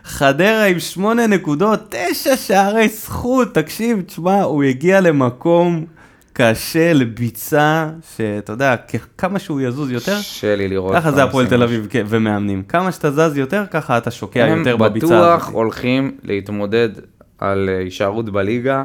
[0.03, 5.85] חדרה עם שמונה נקודות, תשע שערי זכות, תקשיב, תשמע, הוא הגיע למקום
[6.33, 8.75] קשה לביצה, שאתה יודע,
[9.17, 10.95] כמה שהוא יזוז יותר, קשה לי לראות.
[10.95, 12.63] ככה זה הפועל תל אביב כן, ומאמנים.
[12.63, 15.53] כמה שאתה זז יותר, ככה אתה שוקע הם יותר בביצה בטוח הזאת.
[15.53, 16.89] הולכים להתמודד
[17.37, 18.83] על אה, הישארות בליגה.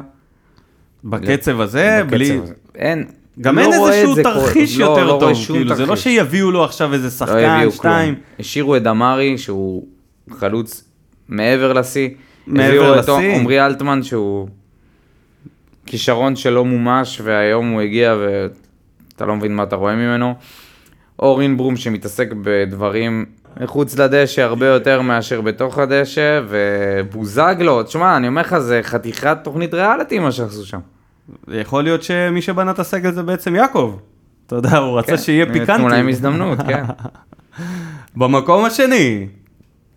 [1.03, 2.39] בקצב הזה, בקצב בלי...
[2.43, 2.53] הזה.
[2.75, 3.05] אין.
[3.41, 4.77] גם לא אין איזשהו תרחיש.
[4.77, 6.03] לא, יותר לא רואה טוב, שום כאילו, זה לא תרחיש.
[6.03, 8.13] שיביאו לו עכשיו איזה לא שחקן, הביאו שתיים.
[8.13, 8.25] כלום.
[8.39, 9.87] השאירו את דמארי, שהוא
[10.31, 10.83] חלוץ
[11.29, 12.09] מעבר לשיא.
[12.47, 13.35] מעבר לשיא.
[13.35, 14.47] עמרי אלטמן, שהוא
[15.85, 20.35] כישרון שלא מומש, והיום הוא הגיע ואתה לא מבין מה אתה רואה ממנו.
[21.19, 23.25] אורין ברום שמתעסק בדברים
[23.59, 29.73] מחוץ לדשא הרבה יותר מאשר בתוך הדשא, ובוזגלו, תשמע, אני אומר לך, זה חתיכת תוכנית
[29.73, 30.79] ריאליטי מה שעשו שם.
[31.47, 33.97] יכול להיות שמי שבנה את הסגל זה בעצם יעקב.
[34.47, 35.83] אתה יודע, הוא רצה כן, שיהיה פיקנטי.
[35.89, 36.83] להם הזדמנות, כן.
[38.17, 39.27] במקום השני,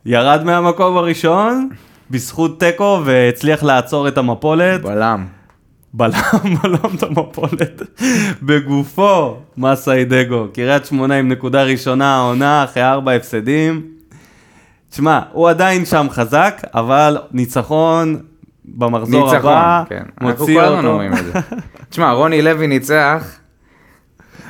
[0.07, 1.69] ירד מהמקום הראשון,
[2.11, 4.83] בזכות תיקו, והצליח לעצור את המפולת.
[4.83, 5.27] בלם.
[5.97, 6.13] בלם
[6.63, 7.83] בלם את המפולת
[8.43, 10.47] בגופו, מסאי דגו.
[10.55, 13.83] קריית שמונה עם נקודה ראשונה העונה אחרי ארבע הפסדים.
[14.91, 18.19] תשמע, הוא עדיין שם חזק, אבל ניצחון
[18.65, 20.03] במחזור ניצחון, הבא, כן.
[20.21, 21.33] אנחנו מוציא כל הזמן אותו, אומרים את זה.
[21.91, 23.25] תשמע, רוני לוי ניצח,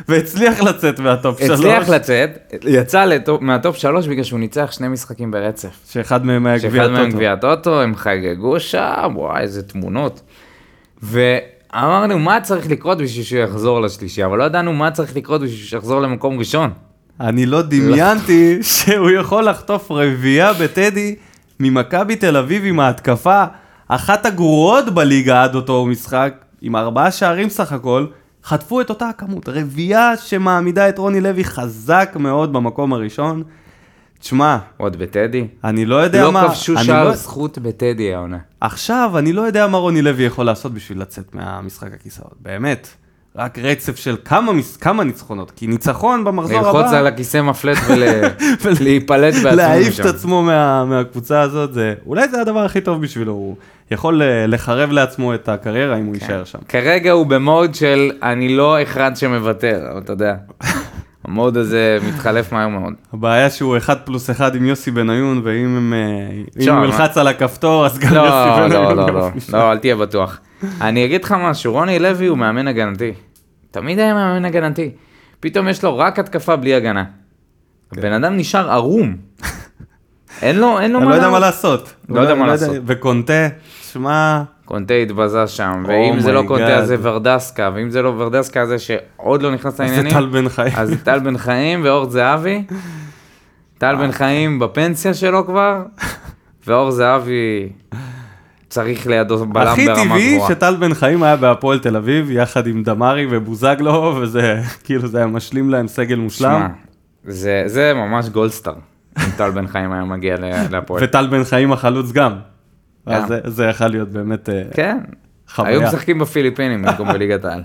[0.09, 1.51] והצליח לצאת מהטופ שלוש.
[1.61, 5.77] הצליח לצאת, יצא לטופ- מהטופ שלוש בגלל שהוא ניצח שני משחקים ברצף.
[5.91, 7.11] שאחד מהם היה גביע שאחד מהם.
[7.11, 10.21] גביע טוטו, הם חגגו שם, וואי, איזה תמונות.
[11.05, 15.67] ואמרנו, מה צריך לקרות בשביל שהוא יחזור לשלישי, אבל לא ידענו מה צריך לקרות בשביל
[15.67, 16.71] שהוא יחזור למקום ראשון.
[17.21, 21.15] אני לא דמיינתי שהוא יכול לחטוף רביעייה בטדי
[21.61, 23.45] ממכבי תל אביב עם ההתקפה,
[23.89, 28.07] אחת הגרועות בליגה עד אותו משחק, עם ארבעה שערים סך הכל,
[28.45, 29.49] חטפו את אותה הכמות.
[29.49, 33.43] רביעייה שמעמידה את רוני לוי חזק מאוד במקום הראשון.
[34.25, 35.47] תשמע, עוד בטדי.
[35.65, 36.49] אני לא יודע לא מה...
[36.49, 38.39] כבשו אני שער לא- זכות בטדי העונה.
[38.61, 42.89] עכשיו, אני לא יודע מה רוני לוי יכול לעשות בשביל לצאת מהמשחק הכיסאות, באמת.
[43.37, 46.79] רק רצף של כמה, מס- כמה ניצחונות, כי ניצחון במחזור הבא...
[46.79, 47.79] ללחוץ על הכיסא מפלט
[48.65, 50.07] ולהיפלט בעצמו להעיף את.
[50.07, 53.57] עצמו מה, מהקבוצה הזאת, זה, אולי זה הדבר הכי טוב בשבילו, הוא
[53.91, 56.59] יכול אה, לחרב לעצמו את הקריירה אם הוא יישאר שם.
[56.69, 60.35] כרגע הוא במוד של אני לא אחד שמוותר, אתה יודע.
[61.25, 62.93] המוד הזה מתחלף מהר מאוד.
[63.13, 67.27] הבעיה שהוא אחד פלוס אחד עם יוסי בניון, ואם הם, אה, אם הוא ילחץ על
[67.27, 69.59] הכפתור, אז גם לא, יוסי לא, בניון לא, לא, נשאר.
[69.59, 70.39] לא, אל תהיה בטוח.
[70.81, 73.13] אני אגיד לך משהו, רוני לוי הוא מאמן הגנתי.
[73.71, 74.91] תמיד היה מאמן הגנתי.
[75.41, 77.05] פתאום יש לו רק התקפה בלי הגנה.
[77.93, 79.17] הבן אדם נשאר ערום.
[80.43, 81.81] אין לו, אין לו אני לא יודע מה לעשות.
[81.81, 81.95] לעשות.
[82.09, 82.77] לא יודע מה לעשות.
[82.87, 83.49] וקונטה,
[83.93, 86.99] שמע, קונטה התבזה שם, Oh ואם זה לא my קונטה אז זה God.
[87.03, 90.13] ורדסקה, ואם זה לא ורדסקה אז זה שעוד לא נכנס זה לעניינים.
[90.13, 90.73] טל בן חיים.
[90.77, 92.65] אז טל בן חיים ואור זהבי.
[93.79, 95.83] טל בן חיים בפנסיה שלו כבר,
[96.67, 97.69] ואור זהבי
[98.69, 100.51] צריך לידו בלם הכי ברמה טבעי גבוהה.
[100.51, 105.27] שטל בן חיים היה בהפועל תל אביב, יחד עם דמארי ובוזגלו, וזה כאילו זה היה
[105.27, 106.51] משלים להם סגל מושלם.
[106.61, 106.67] שמע,
[107.33, 108.75] זה, זה ממש גולדסטאר,
[109.19, 110.37] אם טל בן חיים היה מגיע
[110.71, 111.05] להפועל.
[111.05, 112.33] וטל בן חיים החלוץ גם.
[113.09, 113.15] גם.
[113.15, 114.99] אז זה- זה יכול להיות באמת אה, כן,
[115.49, 115.71] חוויה.
[115.71, 117.63] היו משחקים בפיליפינים במקום בליגת העל.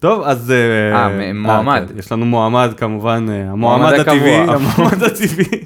[0.00, 0.50] טוב, אז...
[0.50, 1.84] אה, מ- מועמד.
[1.92, 4.34] כן, יש לנו מועמד כמובן, אה, המועמד מועמד הטבעי.
[4.34, 5.64] המועמד הטבעי.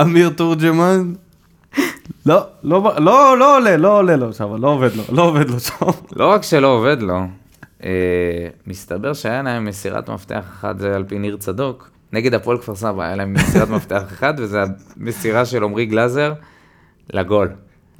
[0.00, 1.12] אמיר תורג'מן.
[2.26, 5.60] לא, לא, לא, לא עולה, לא עולה לו שם, לא עובד לו, לא עובד לו
[5.60, 5.74] שם.
[6.16, 7.20] לא רק שלא עובד לו,
[7.84, 7.90] אה,
[8.66, 13.16] מסתבר שהיה להם מסירת מפתח זה על פי ניר צדוק, נגד הפועל כפר סבא היה
[13.16, 14.62] להם מסירת מפתח אחד, וזה
[14.96, 16.32] המסירה של עמרי גלאזר
[17.12, 17.48] לגול.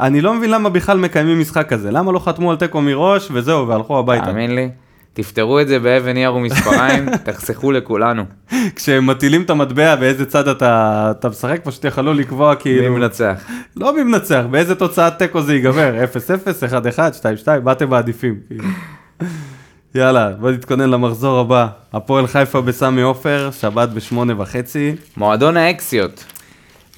[0.01, 3.69] אני לא מבין למה בכלל מקיימים משחק כזה, למה לא חתמו על תיקו מראש וזהו,
[3.69, 4.25] והלכו הביתה.
[4.25, 4.69] תאמין לי,
[5.13, 8.25] תפתרו את זה באבן נייר ומספריים, תחסכו לכולנו.
[8.77, 12.95] כשהם מטילים את המטבע באיזה צד אתה, אתה משחק, פשוט יכלו לקבוע מי כאילו...
[12.95, 13.45] מנצח?
[13.77, 16.99] לא מי מנצח, באיזה תוצאת תיקו זה ייגמר, 0-0, 1-1,
[17.45, 18.35] 2-2, מה אתם מעדיפים?
[19.95, 21.69] יאללה, בוא נתכונן למחזור הבא.
[21.93, 24.95] הפועל חיפה בסמי עופר, שבת בשמונה וחצי.
[25.17, 26.25] מועדון האקסיות.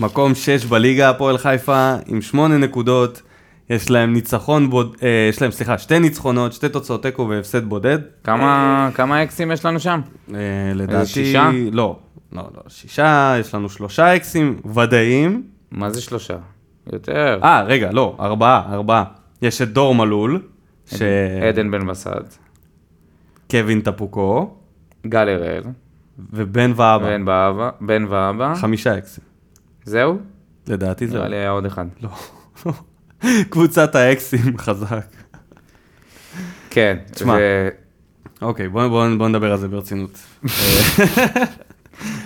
[0.01, 3.23] מקום 6 בליגה, הפועל חיפה, עם 8 נקודות.
[3.71, 4.97] יש להם ניצחון בוד...
[5.03, 7.99] אה, יש להם, סליחה, שתי ניצחונות, שתי תוצאות תיקו והפסד בודד.
[8.25, 10.01] כמה כמה אקסים יש לנו שם?
[10.35, 10.39] אה,
[10.75, 11.07] לדעתי...
[11.07, 11.51] שישה?
[11.73, 11.99] לא,
[12.33, 15.43] לא, לא, שישה, יש לנו שלושה אקסים ודאיים.
[15.71, 16.37] מה זה שלושה?
[16.93, 17.39] יותר.
[17.43, 19.05] אה, רגע, לא, ארבעה, ארבעה.
[19.43, 20.43] יש את דור מלול,
[21.49, 22.39] עדן בן בסט,
[23.55, 24.55] שקווין טפוקו,
[25.07, 25.63] גל הראל,
[26.33, 26.99] ובן ואבא.
[27.07, 28.55] בן ואבא, בן ואבא.
[28.55, 29.25] חמישה אקסים.
[29.85, 30.19] זהו?
[30.69, 31.17] לדעתי זה...
[31.19, 31.87] נראה לי היה עוד אחד.
[32.03, 32.11] לא.
[33.51, 35.07] קבוצת האקסים חזק.
[36.71, 36.97] כן.
[37.11, 37.37] תשמע.
[37.41, 37.69] ו-
[38.43, 40.19] אוקיי, בוא, בוא, בוא נדבר על זה ברצינות.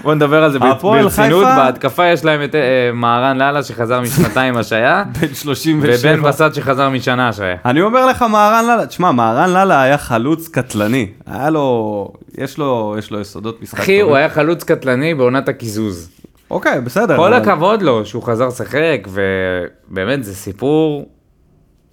[0.02, 1.44] בוא נדבר על זה ברצינות.
[1.44, 2.60] בהתקפה יש להם את אה,
[2.94, 6.10] מהרן לאללה שחזר משנתיים השעיה, בן 37.
[6.12, 7.56] ובן בסט שחזר משנה השעיה.
[7.64, 11.06] אני אומר לך מהרן לאללה, תשמע, מהרן לאללה היה חלוץ קטלני.
[11.26, 12.08] היה לו,
[12.38, 13.80] יש לו, יש לו יסודות משחק.
[13.80, 14.00] אחי.
[14.00, 16.10] הוא היה חלוץ קטלני בעונת הקיזוז.
[16.50, 17.16] אוקיי, בסדר.
[17.16, 21.08] כל הכבוד לו שהוא חזר לשחק, ובאמת זה סיפור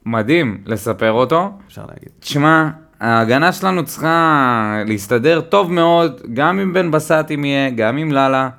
[0.05, 1.51] מדהים לספר אותו.
[1.67, 2.09] אפשר להגיד.
[2.19, 2.69] תשמע,
[2.99, 8.49] ההגנה שלנו צריכה להסתדר טוב מאוד, גם עם בן בסט אם יהיה, גם עם לאללה.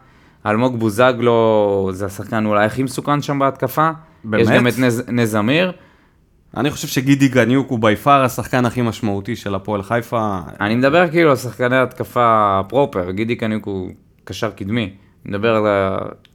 [0.46, 3.90] אלמוג בוזגלו זה השחקן אולי הכי מסוכן שם בהתקפה.
[4.24, 4.42] באמת?
[4.42, 5.72] יש גם את נז, נזמיר.
[6.56, 10.38] אני חושב שגידי גניוק הוא בי פאר השחקן הכי משמעותי של הפועל חיפה.
[10.60, 13.90] אני מדבר כאילו על שחקני התקפה פרופר, גידי קניוק הוא
[14.24, 14.94] קשר קדמי.
[15.26, 15.62] אני מדבר על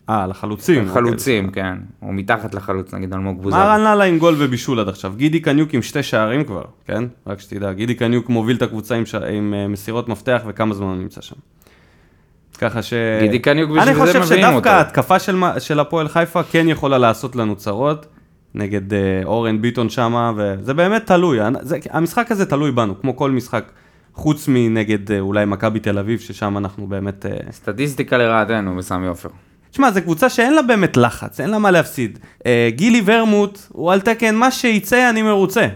[0.10, 0.88] אה, לחלוצים.
[0.88, 1.78] החלוצים, כן.
[2.00, 3.62] הוא מתחת לחלוץ, נגיד אלמוג בוזגלו.
[3.64, 5.14] מהרן לאללה עם גול ובישול עד עכשיו.
[5.16, 7.04] גידי קניוק עם שתי שערים כבר, כן?
[7.28, 7.74] רק שתדע.
[7.74, 9.16] גידי קניוק מוביל את הקבוצה עם, ש...
[9.16, 11.36] עם אה, מסירות מפתח וכמה זמן הוא נמצא שם.
[12.58, 12.94] ככה ש...
[13.22, 14.70] גידי קניוק בשביל אני זה חושב מביאים שדווקא אותו.
[14.70, 18.06] ההתקפה של, של הפועל חיפה כן יכולה לעשות לנו צרות.
[18.56, 21.42] נגד אה, אורן ביטון שמה, וזה באמת תלוי.
[21.42, 23.64] אני- זה, המשחק הזה תלוי בנו, כמו כל משחק.
[24.14, 27.26] חוץ מנגד אה, אולי מכבי תל אביב, ששם אנחנו באמת...
[27.26, 29.30] אה, סטטיסטיקה לרעתנו בסמי עופר.
[29.72, 32.20] תשמע, זו קבוצה שאין לה באמת לחץ, אין לה מה להפסיד.
[32.46, 35.68] אה, גילי ורמוט הוא על תקן, מה שיצא אני מרוצה.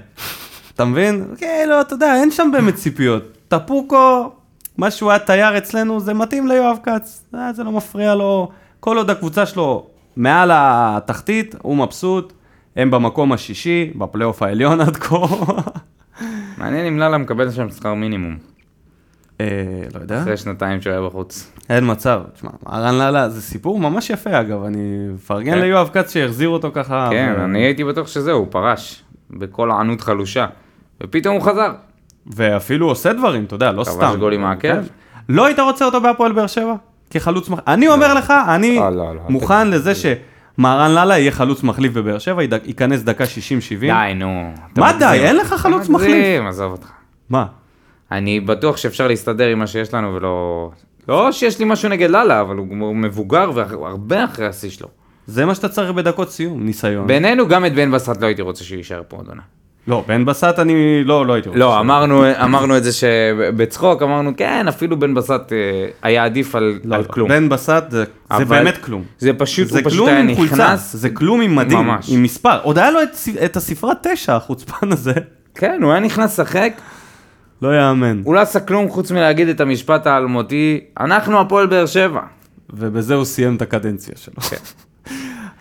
[0.75, 1.25] אתה מבין?
[1.37, 3.23] כאילו, אתה יודע, אין שם באמת ציפיות.
[3.47, 4.31] טפוקו,
[4.77, 7.23] מה שהוא היה תייר אצלנו, זה מתאים ליואב כץ.
[7.35, 8.49] אה, זה לא מפריע לו.
[8.79, 12.33] כל עוד הקבוצה שלו מעל התחתית, הוא מבסוט.
[12.75, 15.17] הם במקום השישי, בפלייאוף העליון עד כה.
[16.57, 18.37] מעניין אם לאללה מקבל שם שכר מינימום,
[19.41, 19.45] אה,
[19.93, 20.21] לא יודע.
[20.21, 21.51] אחרי שנתיים שהוא היה בחוץ.
[21.69, 22.21] אין מצב.
[22.33, 25.59] תשמע, אהרן לאללה, זה סיפור ממש יפה אגב, אני מפרגן כן.
[25.59, 27.07] ליואב כץ שהחזיר אותו ככה.
[27.11, 29.03] כן, ו- אני הייתי בטוח שזהו, הוא פרש.
[29.31, 30.45] בכל ענות חלושה.
[31.03, 31.71] ופתאום הוא חזר.
[32.27, 34.15] ואפילו עושה דברים, אתה יודע, לא כבש סתם.
[34.19, 34.67] גול עם העקב.
[34.67, 34.81] כן.
[35.29, 36.73] לא היית רוצה אותו בהפועל באר שבע?
[37.09, 37.67] כחלוץ מחליף?
[37.67, 39.93] אני אומר לך, אני לא, לא, לא, מוכן לזה
[40.57, 43.27] שמהרן לאללה יהיה חלוץ מחליף בבאר שבע, ייכנס דקה 60-70.
[43.79, 44.53] די, נו.
[44.77, 44.93] מה.
[44.99, 45.05] די?
[45.05, 46.43] אין לך חלוץ מחליף.
[46.47, 46.89] עזוב אותך.
[47.29, 47.45] מה?
[48.11, 50.71] אני בטוח שאפשר להסתדר עם מה שיש לנו ולא...
[51.07, 54.87] לא שיש לי משהו נגד לאללה, אבל הוא מבוגר והרבה אחרי השיא שלו.
[55.27, 57.07] זה מה שאתה צריך בדקות סיום, ניסיון.
[57.07, 59.41] בינינו, גם את בן בסט לא הייתי רוצה שיישאר פה, אדונה.
[59.87, 61.59] לא, בן בסט אני לא, לא הייתי רוצה.
[61.59, 66.79] לא, אמרנו, אמרנו את זה שבצחוק, אמרנו, כן, אפילו בן בסט אה, היה עדיף על,
[66.83, 67.07] לא, על לא.
[67.07, 67.29] כלום.
[67.29, 68.03] בן בסט זה,
[68.37, 69.03] זה באמת כלום.
[69.19, 70.95] זה פשוט, זה הוא פשוט כלום היה עם חולצה, נכנס.
[70.95, 72.09] זה כלום עם מדים, ממש.
[72.11, 72.59] עם מספר.
[72.61, 73.09] עוד היה לו את,
[73.45, 75.13] את הספרה תשע, החוצפן הזה.
[75.55, 76.73] כן, הוא היה נכנס לשחק,
[77.61, 78.21] לא יאמן.
[78.23, 82.21] הוא לא עשה כלום חוץ מלהגיד את המשפט האלמותי, אנחנו הפועל באר שבע.
[82.73, 84.57] ובזה הוא סיים את הקדנציה שלו.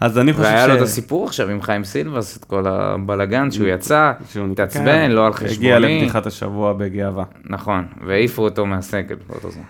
[0.01, 0.53] אז אני חושב ש...
[0.53, 5.11] והיה לו את הסיפור עכשיו עם חיים סילבס, את כל הבלגן שהוא יצא, שהוא התעצבן,
[5.11, 6.01] לא על הגיע חשבוני.
[6.01, 7.25] לפתיחת השבוע בגאווה.
[7.45, 9.63] נכון, והעיפו אותו מהסגל באותו זמן.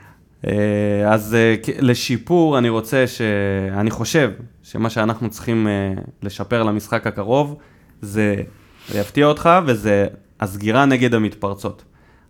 [0.47, 3.21] אה, אז אה, לשיפור, אני רוצה ש...
[3.73, 4.31] אני חושב
[4.63, 7.57] שמה שאנחנו צריכים אה, לשפר למשחק הקרוב,
[8.03, 8.37] זה,
[8.89, 10.07] זה יפתיע אותך, וזה
[10.41, 11.85] הסגירה נגד המתפרצות.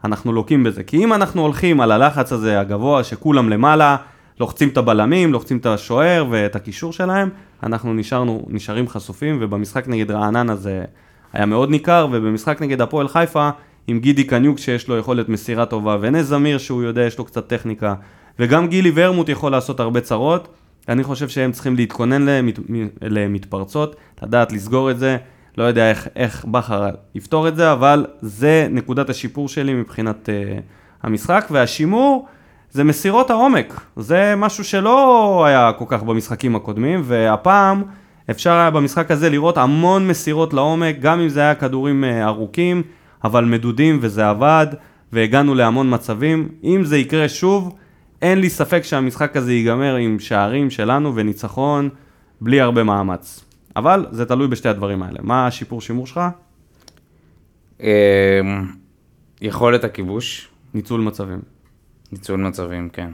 [0.05, 0.83] אנחנו לוקים בזה.
[0.83, 3.97] כי אם אנחנו הולכים על הלחץ הזה הגבוה, שכולם למעלה,
[4.41, 7.29] לוחצים את הבלמים, לוחצים את השוער ואת הקישור שלהם,
[7.63, 10.85] אנחנו נשארנו, נשארים חשופים, ובמשחק נגד רעננה זה
[11.33, 13.51] היה מאוד ניכר, ובמשחק נגד הפועל חיפה,
[13.87, 17.49] עם גידי קניוק שיש לו יכולת מסירה טובה, ונס זמיר שהוא יודע, יש לו קצת
[17.49, 17.95] טכניקה,
[18.39, 20.49] וגם גילי ורמוט יכול לעשות הרבה צרות.
[20.89, 22.59] אני חושב שהם צריכים להתכונן למת,
[23.03, 25.17] למתפרצות, לדעת לסגור את זה.
[25.59, 30.61] לא יודע איך, איך בכר יפתור את זה, אבל זה נקודת השיפור שלי מבחינת uh,
[31.03, 32.27] המשחק, והשימור
[32.75, 33.81] זה מסירות העומק.
[33.97, 37.83] זה משהו שלא היה כל כך במשחקים הקודמים, והפעם
[38.31, 42.83] אפשר היה במשחק הזה לראות המון מסירות לעומק, גם אם זה היה כדורים uh, ארוכים,
[43.25, 44.67] אבל מדודים וזה עבד,
[45.13, 46.49] והגענו להמון מצבים.
[46.65, 47.77] אם זה יקרה שוב,
[48.23, 51.89] אין לי ספק שהמשחק הזה ייגמר עם שערים שלנו וניצחון
[52.41, 53.45] בלי הרבה מאמץ.
[53.77, 55.19] אבל זה תלוי בשתי הדברים האלה.
[55.23, 56.21] מה השיפור שימור שלך?
[57.81, 57.87] אמ,
[59.41, 61.54] יכולת הכיבוש, ניצול מצבים.
[62.13, 63.11] ניצול מצבים, כן.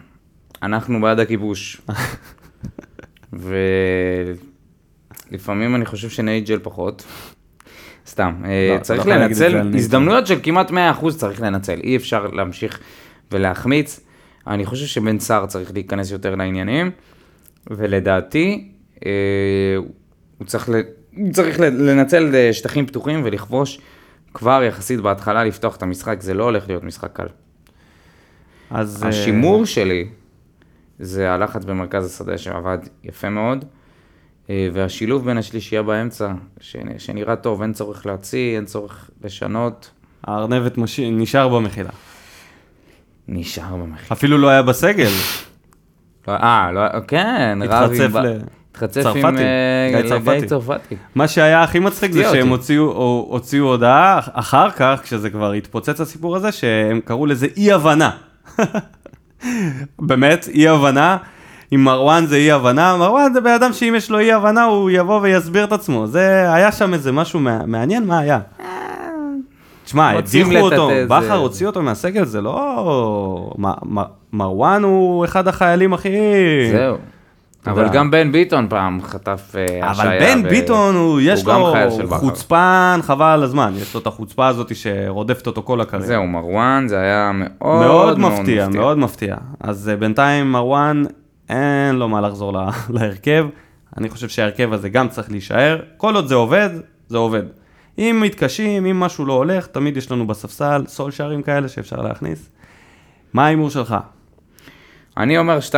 [0.63, 1.81] אנחנו בעד הכיבוש.
[5.31, 7.05] ולפעמים אני חושב שנייג'ל פחות.
[8.07, 9.75] סתם, אה, לא, צריך לא לנצל.
[9.75, 10.75] הזדמנויות של כמעט 100%
[11.17, 12.81] צריך לנצל, אי אפשר להמשיך
[13.33, 14.01] ולהחמיץ.
[14.47, 16.91] אני חושב שבן סער צריך להיכנס יותר לעניינים,
[17.71, 18.73] ולדעתי,
[19.07, 19.11] אה,
[20.39, 20.73] הוא צריך, ל...
[21.17, 23.81] הוא צריך לנצל אה, שטחים פתוחים ולכבוש
[24.35, 27.27] כבר יחסית בהתחלה לפתוח את המשחק, זה לא הולך להיות משחק קל.
[28.71, 29.03] אז...
[29.03, 30.09] אה, השימור שלי
[30.99, 33.65] זה הלחץ במרכז השדה שעבד יפה מאוד,
[34.51, 36.33] אה, והשילוב בין השלישייה באמצע,
[36.99, 39.91] שנראה טוב, אין צורך להוציא, אין צורך לשנות,
[40.25, 41.01] הארנבת מש...
[41.01, 41.91] נשאר במחילה.
[43.29, 44.13] נשאר במחיר.
[44.13, 45.11] אפילו לא היה בסגל.
[46.29, 48.25] לא, אה, לא, כן, רב התחצף עם...
[48.25, 48.39] ל-
[48.71, 50.97] התחצף עם אה, גיא צרפתי.
[51.15, 52.49] מה שהיה הכי מצחיק זה שהם.
[52.49, 57.73] הוציאו, או, הוציאו הודעה אחר כך, כשזה כבר התפוצץ הסיפור הזה, שהם קראו לזה אי
[57.73, 58.11] הבנה.
[59.99, 61.17] באמת, אי הבנה.
[61.71, 64.91] עם מרואן זה אי הבנה, מרואן זה בן אדם שאם יש לו אי הבנה הוא
[64.91, 66.07] יבוא ויסביר את עצמו.
[66.07, 68.39] זה, היה שם איזה משהו מע- מעניין, מה היה?
[69.85, 70.13] תשמע,
[70.45, 73.53] הדיחו אותו, בכר הוציא אותו מהסגל, זה לא...
[74.33, 76.09] מרואן הוא אחד החיילים הכי...
[76.73, 76.97] זהו.
[77.67, 77.89] אבל.
[77.93, 81.75] גם בן ביטון פעם חטף אה, אבל השעיה בן ו- ביטון, הוא, יש לו.
[82.09, 83.73] חוצפן, חבל על הזמן.
[83.77, 86.07] יש לו את החוצפה הזאת שרודפת אותו כל הקריירה.
[86.07, 89.37] זהו, מרואן, זה היה מאוד מאוד מפתיע, מאוד מפתיע.
[89.61, 91.03] אז אה, בינתיים מרואן,
[91.49, 93.47] אין לו מה לחזור לה- להרכב.
[93.99, 95.81] אני חושב שההרכב הזה גם צריך להישאר.
[95.97, 96.71] כל עוד זה עובד,
[97.09, 97.43] זה עובד.
[97.99, 102.51] אם מתקשים, אם משהו לא הולך, תמיד יש לנו בספסל סול שערים כאלה שאפשר להכניס.
[103.35, 103.97] מה ההימור שלך?
[105.17, 105.73] אני אומר 2-0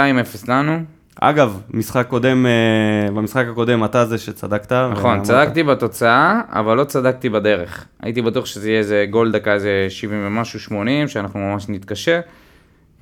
[0.48, 0.78] לנו.
[1.20, 4.72] אגב, משחק קודם, אה, במשחק הקודם אתה זה שצדקת.
[4.72, 7.86] נכון, צדקתי בתוצאה, אבל לא צדקתי בדרך.
[8.00, 12.20] הייתי בטוח שזה יהיה איזה גול דקה איזה 70 ומשהו 80, שאנחנו ממש נתקשה.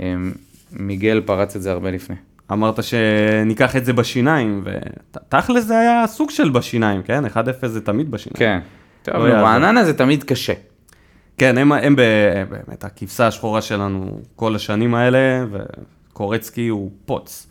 [0.00, 0.32] אמ,
[0.72, 2.16] מיגל פרץ את זה הרבה לפני.
[2.52, 7.26] אמרת שניקח את זה בשיניים, ותכל'ס זה היה סוג של בשיניים, כן?
[7.26, 7.28] 1-0
[7.66, 8.38] זה תמיד בשיניים.
[8.38, 8.58] כן.
[9.02, 9.34] טוב, לא.
[9.34, 10.52] רעננה זה תמיד קשה.
[11.38, 17.49] כן, הם, הם באמת הכבשה השחורה שלנו כל השנים האלה, וקורצקי הוא פוץ.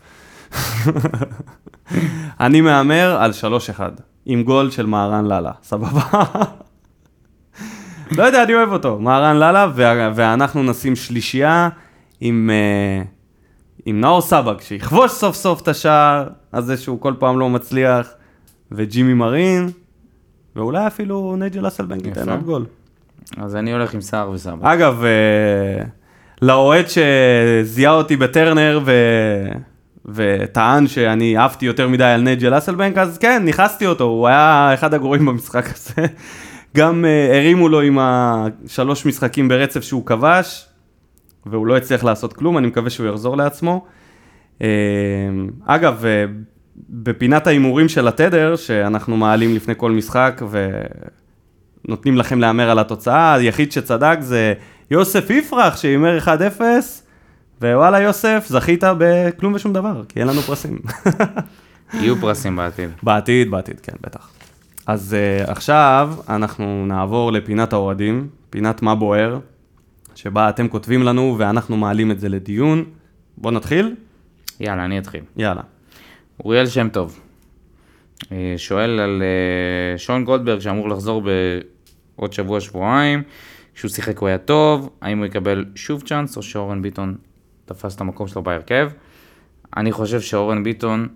[2.40, 3.32] אני מהמר על
[3.78, 3.80] 3-1,
[4.26, 6.02] עם גול של מהרן לאללה, סבבה?
[8.18, 9.72] לא יודע, אני אוהב אותו, מהרן לאללה,
[10.16, 11.70] ואנחנו נשים שלישייה
[12.22, 13.04] עם, אה,
[13.86, 18.10] עם נאור סבג, שיכבוש סוף סוף את השער הזה שהוא כל פעם לא מצליח,
[18.72, 19.70] וג'ימי מרין,
[20.56, 22.30] ואולי אפילו נייג'ל אסלבנק ייתן.
[22.30, 22.66] עוד גול.
[23.38, 24.74] אז אני הולך עם סער וסבא.
[24.74, 25.86] אגב, אה,
[26.42, 28.92] לאוהד שזיהה אותי בטרנר ו...
[30.14, 34.94] וטען שאני עפתי יותר מדי על נייג'ל אסלבנק, אז כן, נכנסתי אותו, הוא היה אחד
[34.94, 36.08] הגרועים במשחק הזה.
[36.78, 40.66] גם אה, הרימו לו עם השלוש משחקים ברצף שהוא כבש,
[41.46, 43.86] והוא לא הצליח לעשות כלום, אני מקווה שהוא יחזור לעצמו.
[44.62, 44.68] אה,
[45.66, 46.26] אגב, אה,
[46.90, 50.42] בפינת ההימורים של התדר, שאנחנו מעלים לפני כל משחק,
[51.86, 54.54] ונותנים לכם להמר על התוצאה, היחיד שצדק זה
[54.92, 56.62] יוסף יפרח, שהימר 1-0,
[57.62, 60.80] ווואלה יוסף, זכית בכלום ושום דבר, כי אין לנו פרסים.
[61.94, 62.90] יהיו פרסים בעתיד.
[63.04, 64.30] בעתיד, בעתיד, כן, בטח.
[64.88, 69.40] אז uh, עכשיו אנחנו נעבור לפינת האוהדים, פינת מה בוער,
[70.16, 72.84] שבה אתם כותבים לנו ואנחנו מעלים את זה לדיון.
[73.38, 73.96] בואו נתחיל?
[74.60, 75.22] יאללה, אני אתחיל.
[75.38, 75.62] יאללה.
[76.46, 77.20] אוריאל שם טוב.
[78.32, 81.24] אה, שואל על אה, שון גולדברג שאמור לחזור
[82.18, 83.24] בעוד שבוע-שבועיים.
[83.76, 87.16] כשהוא שיחק הוא היה טוב, האם הוא יקבל שוב צ'אנס או שאורן ביטון
[87.70, 88.90] תפס את המקום שלו בהרכב?
[89.78, 91.08] אני חושב שאורן ביטון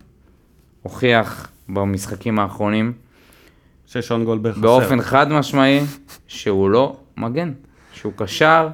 [0.81, 2.93] הוכיח במשחקים האחרונים
[3.85, 4.61] ששון גולדברג חסר.
[4.61, 5.79] באופן חד משמעי
[6.27, 7.53] שהוא לא מגן,
[7.93, 8.67] שהוא קשר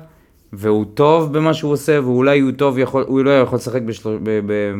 [0.53, 4.29] והוא טוב במה שהוא עושה ואולי הוא טוב, יכול, הוא לא יכול לשחק בשלוש, ב,
[4.29, 4.73] ב,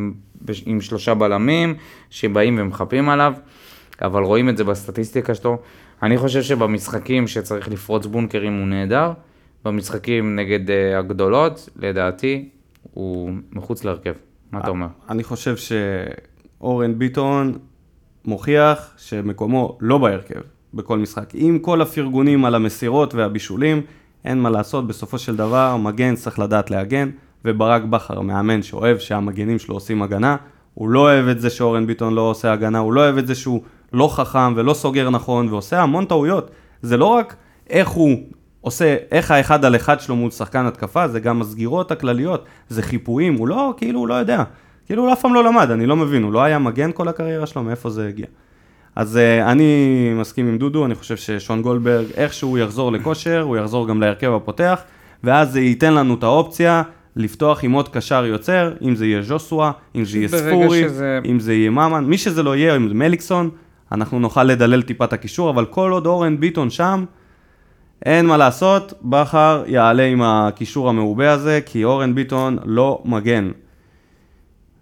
[0.46, 1.76] ב, עם שלושה בלמים
[2.10, 3.34] שבאים ומחפים עליו,
[4.02, 5.58] אבל רואים את זה בסטטיסטיקה שלו.
[6.04, 9.12] אני חושב שבמשחקים שצריך לפרוץ בונקרים הוא נהדר,
[9.66, 12.50] במשחקים נגד uh, הגדולות, לדעתי,
[13.00, 14.14] הוא מחוץ להרכב.
[14.52, 14.88] מה אתה אומר?
[15.10, 17.58] אני חושב שאורן ביטון
[18.26, 20.42] מוכיח שמקומו לא בהרכב
[20.74, 21.30] בכל משחק.
[21.34, 23.82] עם כל הפרגונים על המסירות והבישולים,
[24.26, 27.10] אין מה לעשות, בסופו של דבר מגן צריך לדעת להגן,
[27.46, 30.36] וברק בכר, מאמן שאוהב שהמגנים שלו עושים הגנה,
[30.74, 33.36] הוא לא אוהב את זה שאורן ביטון לא עושה הגנה, הוא לא אוהב את זה
[33.36, 33.62] שהוא
[33.94, 36.52] לא חכם ולא סוגר נכון ועושה המון טעויות.
[36.82, 37.36] זה לא רק
[37.70, 38.18] איך הוא
[38.62, 43.34] עושה איך האחד על אחד שלו מול שחקן התקפה, זה גם הסגירות הכלליות, זה חיפויים,
[43.36, 44.44] הוא לא, כאילו, הוא לא יודע.
[44.86, 47.46] כאילו, הוא אף פעם לא למד, אני לא מבין, הוא לא היה מגן כל הקריירה
[47.46, 48.26] שלו, מאיפה זה הגיע.
[48.96, 49.74] אז uh, אני
[50.16, 54.82] מסכים עם דודו, אני חושב ששון גולדברג, איכשהו יחזור לכושר, הוא יחזור גם להרכב הפותח,
[55.24, 56.82] ואז זה ייתן לנו את האופציה
[57.16, 61.40] לפתוח עם עוד קשר יוצר, אם זה יהיה ז'וסווה, אם זה יהיה ספורי, שזה- אם
[61.40, 63.50] זה יהיה ממן, מי שזה לא יהיה, אם זה מליקסון,
[63.92, 67.06] אנחנו נוכל לדלל טיפה את הקישור, אבל כל עוד אורן ביטון שם,
[68.06, 73.52] אין מה לעשות, בכר יעלה עם הקישור המעובה הזה, כי אורן ביטון לא מגן.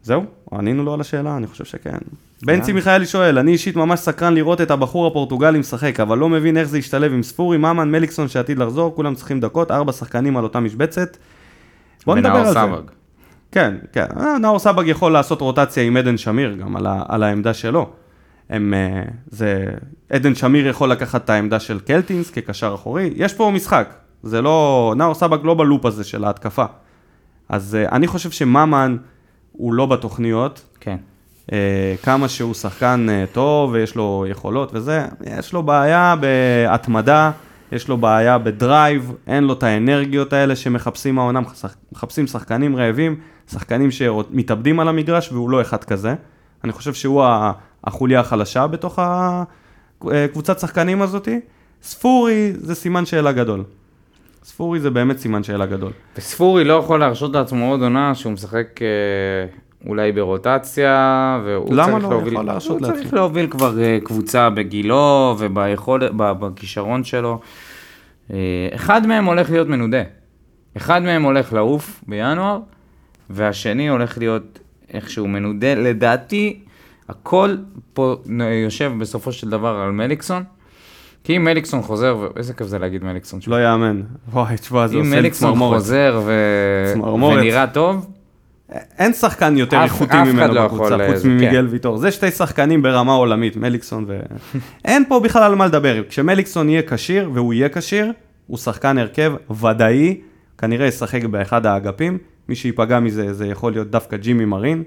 [0.03, 0.24] זהו?
[0.53, 1.38] ענינו לו על השאלה?
[1.38, 1.97] אני חושב שכן.
[2.45, 6.57] בנצי מיכאלי שואל, אני אישית ממש סקרן לראות את הבחור הפורטוגלי משחק, אבל לא מבין
[6.57, 10.43] איך זה ישתלב עם ספורי, ממן, מליקסון שעתיד לחזור, כולם צריכים דקות, ארבע שחקנים על
[10.43, 11.18] אותה משבצת.
[12.05, 12.53] בוא נדבר על זה.
[12.53, 12.82] סבג.
[13.51, 14.05] כן, כן.
[14.20, 17.89] אה, נאור סבג יכול לעשות רוטציה עם עדן שמיר גם על, ה, על העמדה שלו.
[18.50, 19.66] הם, אה, זה,
[20.10, 23.14] עדן שמיר יכול לקחת את העמדה של קלטינס כקשר אחורי.
[23.16, 23.93] יש פה משחק.
[24.24, 26.66] זה לא, נאור סבג לא ב loop הזה של ההתקפה.
[27.50, 28.98] אז אה, אני חושב שממן
[29.52, 30.66] הוא לא בתוכניות.
[30.80, 30.98] כן.
[31.52, 35.06] אה, כמה שהוא שחקן טוב ויש לו יכולות וזה,
[35.38, 37.32] יש לו בעיה בהתמדה,
[37.72, 42.76] יש לו בעיה ב drive, אין לו את האנרגיות האלה שמחפשים העונה, מחפ- מחפשים שחקנים
[42.76, 43.16] רעבים,
[43.52, 46.16] שחקנים שמתאבדים על המגרש והוא לא אחד כזה.
[46.64, 47.52] אני חושב שהוא ה-
[47.84, 49.00] החוליה החלשה בתוך
[50.02, 51.40] הקבוצת שחקנים הזאתי.
[51.84, 53.64] ספורי זה סימן שאלה גדול.
[54.44, 55.92] ספורי זה באמת סימן שאלה גדול.
[56.18, 58.88] וספורי לא יכול להרשות לעצמו עוד עונה שהוא משחק אה,
[59.90, 62.10] אולי ברוטציה, והוא למה צריך לא?
[62.10, 63.18] להוביל, יכול להרשות הוא צריך לעצמו.
[63.18, 67.40] להוביל כבר אה, קבוצה בגילו וביכולת, ב- בכישרון שלו.
[68.34, 68.38] אה,
[68.76, 70.04] אחד מהם הולך להיות מנודה.
[70.78, 72.60] אחד מהם הולך לעוף בינואר,
[73.30, 74.60] והשני הולך להיות
[74.94, 75.76] איכשהו מנודה.
[75.76, 76.60] לדעתי,
[77.10, 77.55] הכל
[77.93, 78.16] פה
[78.64, 80.43] יושב בסופו של דבר על מליקסון.
[81.24, 84.01] כי אם מליקסון חוזר, ואיזה כיף זה להגיד מליקסון, לא יאמן.
[84.32, 85.78] וואי, תשמע, זה אם עושה לי מליקסון צמרמורת.
[85.78, 86.32] חוזר ו...
[86.93, 87.38] צמרמורת.
[87.38, 88.08] ונראה טוב,
[88.97, 91.74] אין שחקן יותר איכותי ממנו לא בקבוצה, חוץ זה, ממיגל כן.
[91.74, 91.97] ויטור.
[91.97, 94.20] זה שתי שחקנים ברמה עולמית, מליקסון ו...
[94.86, 96.03] אין פה בכלל על מה לדבר.
[96.10, 98.12] כשמליקסון יהיה כשיר, והוא יהיה כשיר,
[98.47, 100.22] הוא שחקן הרכב ודאי,
[100.58, 102.18] כנראה ישחק באחד האגפים.
[102.49, 104.84] מי שייפגע מזה, זה יכול להיות דווקא ג'ימי מרין,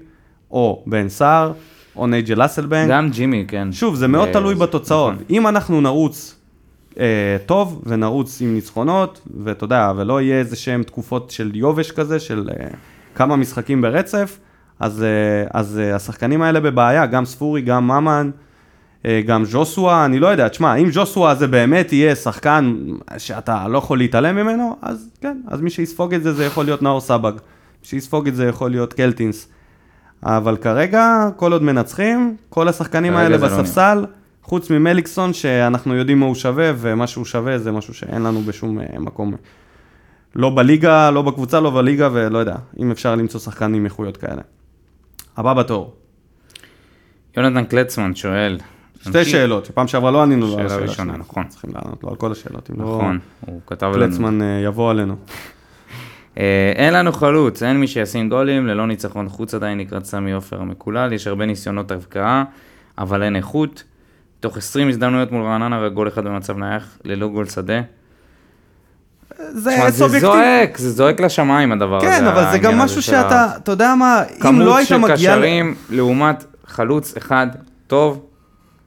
[0.51, 1.51] או בן סער,
[1.95, 2.89] או נייג'ל אסלבנק.
[2.89, 3.71] גם ג'ימי, כן.
[3.71, 5.13] שוב, זה מאוד אה, תלוי בתוצאות.
[5.13, 5.25] נכון.
[5.29, 6.35] אם אנחנו נרוץ
[6.99, 12.19] אה, טוב, ונרוץ עם ניצחונות, ואתה יודע, ולא יהיה איזה שהם תקופות של יובש כזה,
[12.19, 12.67] של אה,
[13.15, 14.39] כמה משחקים ברצף,
[14.79, 18.29] אז, אה, אז אה, השחקנים האלה בבעיה, גם ספורי, גם ממן,
[19.05, 22.75] אה, גם ז'וסווה, אני לא יודע, תשמע, אם ז'וסווה זה באמת יהיה שחקן
[23.17, 26.81] שאתה לא יכול להתעלם ממנו, אז כן, אז מי שיספוג את זה, זה יכול להיות
[26.81, 27.31] נאור סבג.
[27.81, 29.47] מי שיספוג את זה יכול להיות קלטינס.
[30.23, 34.05] אבל כרגע, כל עוד מנצחים, כל השחקנים האלה לא בספסל,
[34.43, 38.79] חוץ ממליקסון, שאנחנו יודעים מה הוא שווה, ומה שהוא שווה זה משהו שאין לנו בשום
[38.79, 39.33] אה, מקום.
[40.35, 44.41] לא בליגה, לא בקבוצה, לא בליגה, ולא יודע, אם אפשר למצוא שחקן עם איכויות כאלה.
[45.37, 45.95] הבא בתור.
[47.37, 48.57] יונתן קלצמן שואל.
[48.99, 49.27] שתי נמשיך.
[49.27, 51.23] שאלות, שפעם שעברה לא ענינו לו על שאלה השאלה ראשונה, שלנו.
[51.23, 51.47] נכון.
[51.47, 52.97] צריכים לענות לו על כל השאלות, אם לא...
[52.97, 53.93] נכון, הוא כתב לנו.
[53.93, 55.15] קלצמן אה, יבוא עלינו.
[56.41, 60.61] אה, אין לנו חלוץ, אין מי שישים גולים, ללא ניצחון חוץ עדיין לקראת סמי עופר
[60.61, 62.43] המקולל, יש הרבה ניסיונות הבקעה,
[62.97, 63.83] אבל אין איכות.
[64.39, 67.81] תוך 20 הזדמנויות מול רעננה וגול אחד במצב נייח, ללא גול שדה.
[69.37, 70.19] זה תשמע, זה סובייקטיבי.
[70.33, 72.05] זועק, זה זועק לשמיים הדבר הזה.
[72.07, 74.97] כן, אבל זה גם משהו של שאתה, אתה יודע מה, אם כמות לא היית של
[74.97, 75.13] מגיע...
[75.15, 77.47] ל- קשרים לעומת חלוץ אחד
[77.87, 78.25] טוב,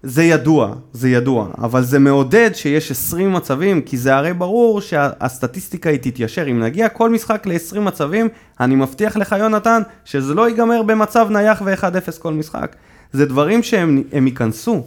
[0.06, 5.90] זה ידוע, זה ידוע, אבל זה מעודד שיש 20 מצבים, כי זה הרי ברור שהסטטיסטיקה
[5.90, 6.50] היא תתיישר.
[6.50, 8.28] אם נגיע כל משחק ל-20 מצבים,
[8.60, 12.76] אני מבטיח לך, יונתן, שזה לא ייגמר במצב נייח ו-1-0 כל משחק.
[13.12, 14.82] זה דברים שהם הם ייכנסו.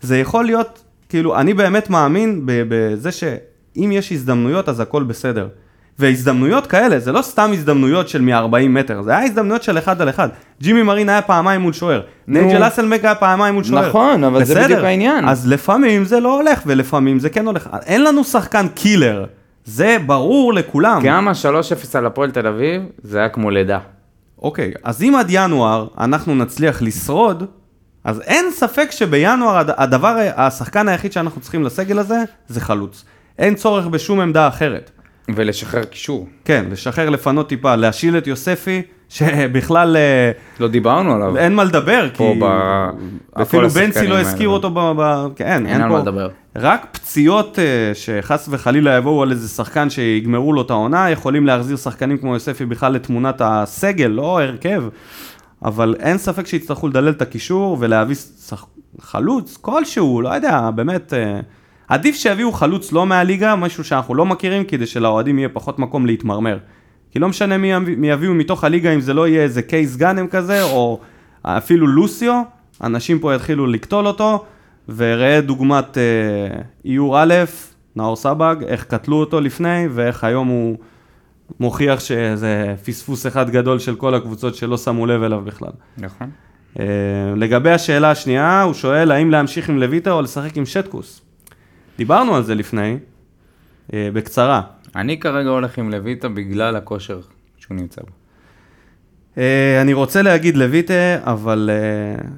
[0.00, 5.48] זה יכול להיות, כאילו, אני באמת מאמין בזה שאם יש הזדמנויות, אז הכל בסדר.
[5.98, 10.08] והזדמנויות כאלה, זה לא סתם הזדמנויות של מ-40 מטר, זה היה הזדמנויות של אחד על
[10.08, 10.28] אחד.
[10.62, 13.88] ג'ימי מרין היה פעמיים מול שוער, נייג'ל אסלמק היה פעמיים מול שוער.
[13.88, 14.64] נכון, אבל זה בסדר.
[14.64, 15.28] בדיוק העניין.
[15.28, 17.68] אז לפעמים זה לא הולך, ולפעמים זה כן הולך.
[17.86, 19.24] אין לנו שחקן קילר,
[19.64, 21.00] זה ברור לכולם.
[21.04, 21.44] גם ה-3-0
[21.98, 23.78] על הפועל תל אביב, זה היה כמו לידה.
[24.42, 27.44] אוקיי, אז אם עד ינואר אנחנו נצליח לשרוד,
[28.04, 32.18] אז אין ספק שבינואר הד- הדבר, השחקן היחיד שאנחנו צריכים לסגל הזה,
[32.48, 33.04] זה חלוץ.
[33.38, 34.90] אין צורך בשום עמדה אחרת.
[35.34, 36.28] ולשחרר קישור.
[36.44, 41.36] כן, לשחרר, לפנות טיפה, להשיל את יוספי, שבכלל אה, לא דיברנו עליו.
[41.36, 44.20] אין מה לדבר, פה כי ב- אפילו בנצי לא.
[44.20, 44.92] הזכיר אותו ב...
[44.96, 45.26] ב...
[45.36, 45.94] כן, אין על פה.
[45.94, 46.28] מה לדבר.
[46.56, 51.76] רק פציעות אה, שחס וחלילה יבואו על איזה שחקן שיגמרו לו את העונה, יכולים להחזיר
[51.76, 54.84] שחקנים כמו יוספי בכלל לתמונת הסגל, לא הרכב.
[55.64, 58.14] אבל אין ספק שיצטרכו לדלל את הקישור ולהביא
[58.48, 58.66] שח...
[59.00, 61.40] חלוץ כלשהו, לא יודע, באמת, אה,
[61.88, 66.58] עדיף שיביאו חלוץ לא מהליגה, משהו שאנחנו לא מכירים, כדי שלאוהדים יהיה פחות מקום להתמרמר.
[67.10, 70.26] כי לא משנה מי, מי יביאו מתוך הליגה, אם זה לא יהיה איזה קייס גאנם
[70.26, 71.00] כזה, או
[71.42, 72.42] אפילו לוסיו,
[72.82, 74.44] אנשים פה יתחילו לקטול אותו,
[74.96, 77.34] וראה דוגמת אה, איור א',
[77.96, 80.76] נאור סבג, איך קטלו אותו לפני, ואיך היום הוא
[81.60, 85.72] מוכיח שזה פספוס אחד גדול של כל הקבוצות שלא שמו לב אליו בכלל.
[85.98, 86.30] נכון.
[86.78, 86.84] אה,
[87.36, 91.27] לגבי השאלה השנייה, הוא שואל האם להמשיך עם לויטה או לשחק עם שטקוס.
[91.98, 92.98] דיברנו על זה לפני,
[93.92, 94.62] אה, בקצרה.
[94.96, 97.20] אני כרגע הולך עם לויטה בגלל הכושר
[97.56, 98.12] שהוא נמצא בו.
[99.38, 102.28] אה, אני רוצה להגיד לויטה, אבל אה,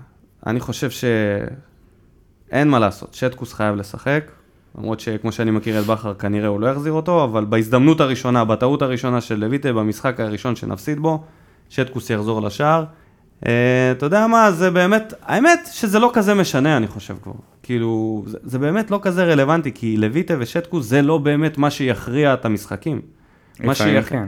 [0.47, 4.31] אני חושב שאין מה לעשות, שטקוס חייב לשחק,
[4.79, 8.83] למרות שכמו שאני מכיר את בכר, כנראה הוא לא יחזיר אותו, אבל בהזדמנות הראשונה, בטעות
[8.83, 11.25] הראשונה של לויטה, במשחק הראשון שנפסיד בו,
[11.69, 12.85] שטקוס יחזור לשער.
[13.47, 13.53] אה,
[13.93, 17.33] אתה יודע מה, זה באמת, האמת שזה לא כזה משנה, אני חושב כבר.
[17.63, 22.35] כאילו, זה, זה באמת לא כזה רלוונטי, כי לויטה ושטקוס זה לא באמת מה שיכריע
[22.35, 23.01] את המשחקים.
[23.61, 24.25] מה לפעמים שיכ- כן.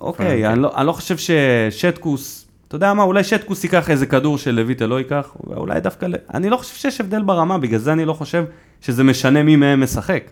[0.00, 0.50] אוקיי, כן.
[0.50, 4.50] אני לא, אני לא חושב ששטקוס, אתה יודע מה, אולי שטקוס ייקח איזה כדור של
[4.54, 8.12] לויטה לא ייקח, אולי דווקא, אני לא חושב שיש הבדל ברמה, בגלל זה אני לא
[8.12, 8.44] חושב
[8.80, 10.22] שזה משנה מי מהם משחק.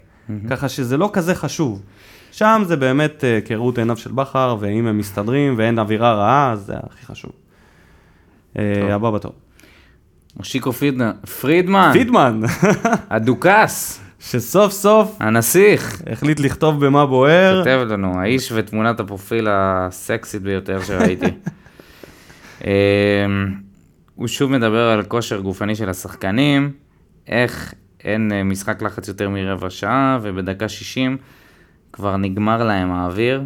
[0.51, 1.83] ככה שזה לא כזה חשוב.
[2.33, 6.61] שם זה באמת אה, כראות עיניו של בכר, ואם הם מסתדרים ואין אווירה רעה, אז
[6.61, 7.31] זה הכי חשוב.
[8.59, 9.33] אה, הבא בתור.
[10.37, 12.41] מושיקו פרידמן, פרידמן, פידמן,
[13.11, 17.59] הדוכס, שסוף סוף הנסיך, החליט לכתוב במה בוער.
[17.59, 21.27] כותב לנו, האיש ותמונת הפרופיל הסקסית ביותר שראיתי.
[22.65, 22.71] אמ,
[24.15, 26.73] הוא שוב מדבר על כושר גופני של השחקנים,
[27.29, 31.17] איך אין אה, משחק לחץ יותר מרבע שעה, ובדקה 60
[31.93, 33.43] כבר נגמר להם האוויר,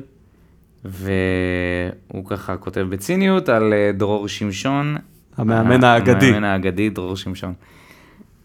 [0.84, 4.96] והוא ככה כותב בציניות על אה, דרור שמשון.
[5.36, 6.26] המאמן האגדי.
[6.28, 7.52] המאמן האגדי, דרור שמשון.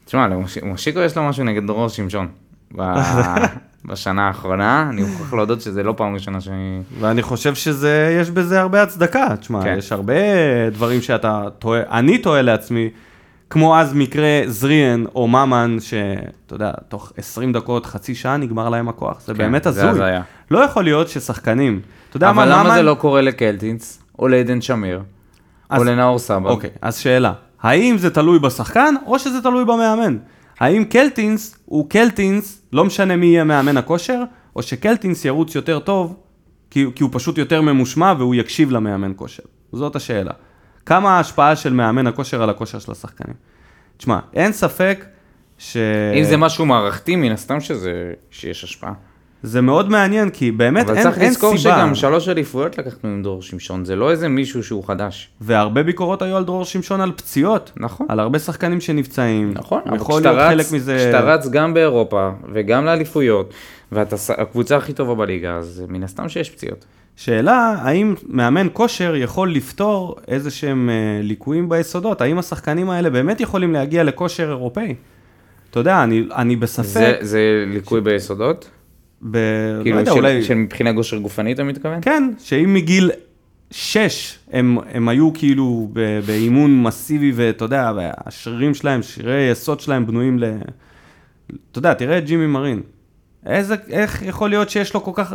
[0.06, 2.28] תשמע, למוש- למושיקו יש לו משהו נגד דרור שמשון.
[3.86, 6.82] בשנה האחרונה, אני מוכרח להודות שזה לא פעם ראשונה שאני...
[7.00, 9.36] ואני חושב שזה, יש בזה הרבה הצדקה.
[9.40, 9.76] תשמע, כן.
[9.78, 10.14] יש הרבה
[10.72, 12.90] דברים שאתה טועה, אני טועה לעצמי,
[13.56, 18.89] כמו אז מקרה זריאן או ממן, שאתה יודע, תוך 20 דקות, חצי שעה נגמר להם
[18.89, 19.22] הכוח.
[19.26, 19.89] זה כן, באמת זה הזוי.
[19.89, 20.22] הזיה.
[20.51, 21.80] לא יכול להיות ששחקנים,
[22.10, 22.76] אתה יודע מה, אבל למה ממן...
[22.76, 26.49] זה לא קורה לקלטינס, או לעדן שמיר, או אז- לנאור סבא?
[26.49, 30.18] אוקיי, אז שאלה, האם זה תלוי בשחקן, או שזה תלוי במאמן?
[30.60, 34.24] האם קלטינס הוא קלטינס, לא משנה מי יהיה מאמן הכושר,
[34.56, 36.16] או שקלטינס ירוץ יותר טוב,
[36.72, 39.43] כי, כי הוא פשוט יותר ממושמע והוא יקשיב למאמן כושר?
[39.74, 40.32] זאת השאלה.
[40.86, 43.36] כמה ההשפעה של מאמן הכושר על הכושר של השחקנים?
[43.98, 45.06] תשמע, אין ספק
[45.58, 45.78] ש...
[46.20, 48.94] אם זה משהו מערכתי, מן הסתם שזה, שיש השפעה.
[49.44, 51.76] זה מאוד מעניין, כי באמת אבל אין, צריך אין לזכור סיבה.
[51.76, 55.30] שגם שלוש אליפויות לקחנו עם דור שמשון, זה לא איזה מישהו שהוא חדש.
[55.42, 57.72] והרבה ביקורות היו על דרור שמשון על פציעות.
[57.78, 58.08] נכון.
[58.10, 59.52] על הרבה שחקנים שנפצעים.
[59.54, 60.98] נכון, אבל כשאתה רץ, מזה...
[60.98, 63.54] כשאתה רץ גם באירופה וגם לאליפויות,
[63.92, 66.86] ואתה הקבוצה הכי טובה בליגה, אז מן הסתם שיש פציעות.
[67.16, 72.22] שאלה, האם מאמן כושר יכול לפתור איזה שהם אה, ליקויים ביסודות?
[72.22, 74.95] האם השחקנים האלה באמת יכולים להגיע לכושר אירופאי?
[75.70, 78.70] אתה יודע, אני, אני זה, בספק, זה ליקוי ביסודות?
[79.32, 79.38] ב...
[79.84, 80.43] כאילו, לא יודע, של, אולי...
[80.43, 81.99] של מבחינה גושר גופני אתה מתכוון?
[82.01, 83.11] כן, שאם מגיל
[83.72, 90.07] 6 הם, הם היו כאילו ב- באימון מסיבי, ואתה יודע, השרירים שלהם, שרירי יסוד שלהם
[90.07, 90.43] בנויים ל...
[91.72, 92.82] אתה יודע, תראה את ג'ימי מרין.
[93.45, 95.34] איזה, איך יכול להיות שיש לו כל כך...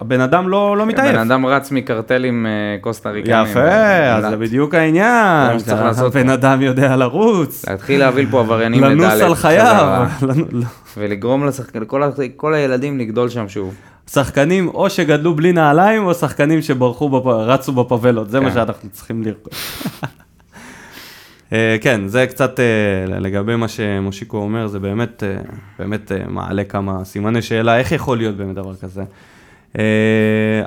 [0.00, 1.12] הבן אדם לא, לא מתעייף.
[1.16, 3.46] בן אדם רץ מקרטלים אה, קוסטה ריקנים.
[3.46, 3.70] יפה,
[4.16, 5.56] אז זה בדיוק העניין.
[5.68, 6.28] מה הבן.
[6.28, 10.06] אדם יודע לרוץ, להתחיל להביא פה עבריינים לנוס לדלת על חייו.
[10.52, 10.64] לא.
[10.96, 13.74] ולגרום לשחקנים, לכל ה- כל הילדים לגדול שם שוב.
[14.10, 17.26] שחקנים או שגדלו בלי נעליים, או שחקנים שברחו, בפ...
[17.26, 18.54] רצו בפבלות, זה מה כן.
[18.54, 19.48] שאנחנו צריכים לראות.
[21.52, 22.64] אה, כן, זה קצת אה,
[23.20, 25.36] לגבי מה שמושיקו אומר, זה באמת, אה,
[25.78, 29.02] באמת אה, מעלה כמה סימני שאלה, איך יכול להיות באמת דבר כזה.
[29.78, 29.84] אה,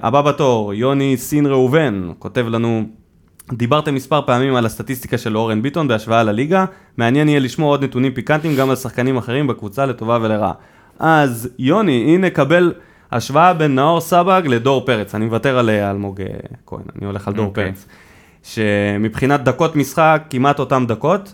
[0.01, 2.84] הבא בתור, יוני סין ראובן, כותב לנו,
[3.53, 6.66] דיברתם מספר פעמים על הסטטיסטיקה של אורן ביטון בהשוואה לליגה,
[6.97, 10.53] מעניין יהיה לשמוע עוד נתונים פיקנטיים גם על שחקנים אחרים בקבוצה לטובה ולרעה.
[10.99, 12.74] אז יוני, הנה קבל
[13.12, 16.28] השוואה בין נאור סבג לדור פרץ, אני מוותר על אה, אלמוג אה,
[16.66, 17.66] כהן, אני הולך על דור אוקיי.
[17.66, 17.86] פרץ.
[18.43, 21.34] שמבחינת דקות משחק, כמעט אותן דקות.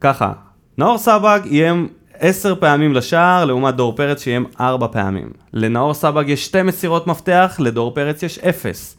[0.00, 0.32] ככה,
[0.78, 1.88] נאור סבג איים
[2.20, 5.30] עשר פעמים לשער, לעומת דור פרץ שאיים ארבע פעמים.
[5.52, 8.96] לנאור סבג יש שתי מסירות מפתח, לדור פרץ יש אפס.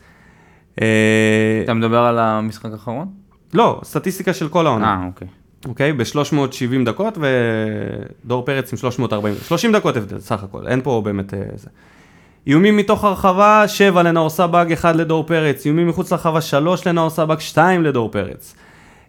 [0.82, 3.08] אה, אתה מדבר על המשחק האחרון?
[3.54, 4.98] לא, סטטיסטיקה של כל העונה.
[5.02, 5.28] אה, אוקיי.
[5.66, 5.94] אוקיי?
[5.94, 11.40] ב-370 דקות ודור פרץ עם 340, 30 דקות הבדל, סך הכל, אין פה באמת אה,
[11.56, 11.70] זה.
[12.48, 15.66] איומים מתוך הרחבה, 7 לנאור סבג, 1 לדור פרץ.
[15.66, 18.56] איומים מחוץ לרחבה, 3 לנאור סבג, 2 לדור פרץ.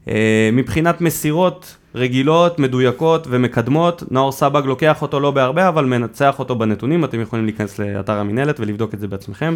[0.09, 4.03] אה, מבחינת מסירות רגילות, מדויקות ומקדמות.
[4.11, 8.61] נאור סבג לוקח אותו לא בהרבה, אבל מנצח אותו בנתונים, אתם יכולים להיכנס לאתר המינהלת
[8.61, 9.55] ולבדוק את זה בעצמכם.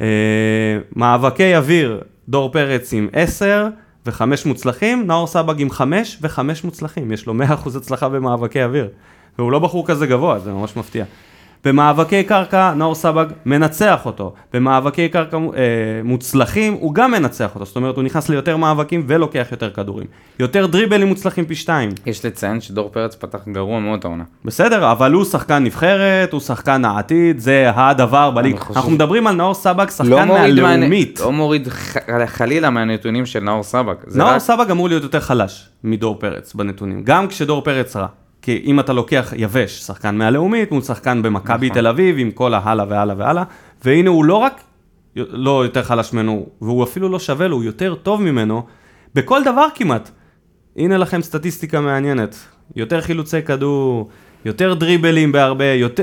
[0.00, 0.06] אה,
[0.96, 3.66] מאבקי אוויר, דור פרץ עם 10
[4.06, 8.88] ו-5 מוצלחים, נאור סבג עם 5 ו-5 מוצלחים, יש לו 100% הצלחה במאבקי אוויר.
[9.38, 11.04] והוא לא בחור כזה גבוה, זה ממש מפתיע.
[11.66, 14.32] במאבקי קרקע, נאור סבג מנצח אותו.
[14.52, 15.40] במאבקי קרקע אה,
[16.04, 17.64] מוצלחים, הוא גם מנצח אותו.
[17.64, 20.06] זאת אומרת, הוא נכנס ליותר מאבקים ולוקח יותר כדורים.
[20.38, 21.90] יותר דריבלים מוצלחים פי שתיים.
[22.06, 24.24] יש לציין שדור פרץ פתח גרוע מאוד העונה.
[24.44, 28.58] בסדר, אבל הוא שחקן נבחרת, הוא שחקן העתיד, זה הדבר בליג.
[28.58, 30.24] חושב- אנחנו מדברים על נאור סבג, לא שחקן מה...
[30.24, 31.20] מהלאומית.
[31.20, 31.96] לא מוריד ח...
[32.26, 33.62] חלילה מהנתונים של נאור.
[34.06, 34.38] זה נאור רק...
[34.38, 38.06] סבג אמור להיות יותר חלש מדור פרץ בנתונים, גם כשדור פרץ רע.
[38.46, 41.80] כי אם אתה לוקח יבש, שחקן מהלאומית, מול שחקן במכבי נכון.
[41.80, 43.42] תל אביב, עם כל ההלאה והלאה והלאה,
[43.84, 44.60] והנה הוא לא רק
[45.16, 48.62] לא יותר חלש ממנו, והוא אפילו לא שווה לו, הוא יותר טוב ממנו,
[49.14, 50.10] בכל דבר כמעט.
[50.76, 52.36] הנה לכם סטטיסטיקה מעניינת.
[52.76, 54.08] יותר חילוצי כדור,
[54.46, 56.02] יותר דריבלים בהרבה, יותר...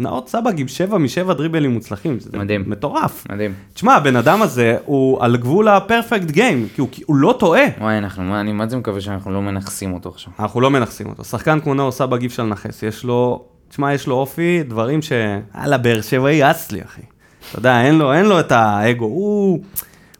[0.00, 2.64] נאור סבג עם שבע משבע דריבלים מוצלחים, זה מדהים.
[2.66, 3.26] מטורף.
[3.32, 3.52] מדהים.
[3.74, 7.62] תשמע, הבן אדם הזה הוא על גבול הפרפקט גיים, כי הוא, כי הוא לא טועה.
[7.80, 10.32] וואי, אנחנו, מה- אני מה זה מקווה שאנחנו לא מנכסים אותו עכשיו.
[10.38, 11.24] אנחנו לא מנכסים אותו.
[11.24, 15.12] שחקן כמו נאור סבג אי אפשר לנכס, יש לו, תשמע, יש לו אופי, דברים ש...
[15.60, 17.02] יאללה, באר שבעי אס לי, אחי.
[17.50, 19.62] אתה יודע, אין לו, אין לו את האגו, הוא,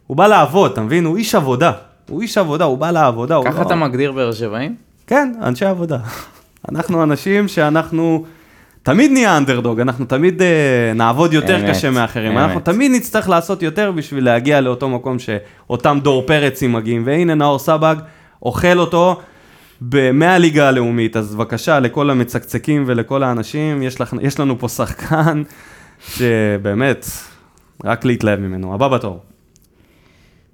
[0.07, 1.05] הוא בא לעבוד, אתה מבין?
[1.05, 1.71] הוא איש עבודה.
[2.09, 3.39] הוא איש עבודה, הוא בא לעבודה.
[3.45, 3.65] ככה לא...
[3.67, 4.75] אתה מגדיר באר שבעים?
[5.07, 5.97] כן, אנשי עבודה.
[6.69, 8.25] אנחנו אנשים שאנחנו...
[8.83, 10.43] תמיד נהיה אנדרדוג, אנחנו תמיד uh,
[10.95, 12.31] נעבוד יותר אמת, קשה מאחרים.
[12.31, 12.41] אמת.
[12.41, 17.03] אנחנו תמיד נצטרך לעשות יותר בשביל להגיע לאותו מקום שאותם דור פרצים מגיעים.
[17.05, 17.95] והנה נאור סבג
[18.43, 19.21] אוכל אותו
[19.81, 21.17] ב- מהליגה הלאומית.
[21.17, 25.43] אז בבקשה, לכל המצקצקים ולכל האנשים, יש, לך, יש לנו פה שחקן
[26.07, 27.05] שבאמת,
[27.83, 28.73] רק להתלהב ממנו.
[28.73, 29.19] הבא בתור.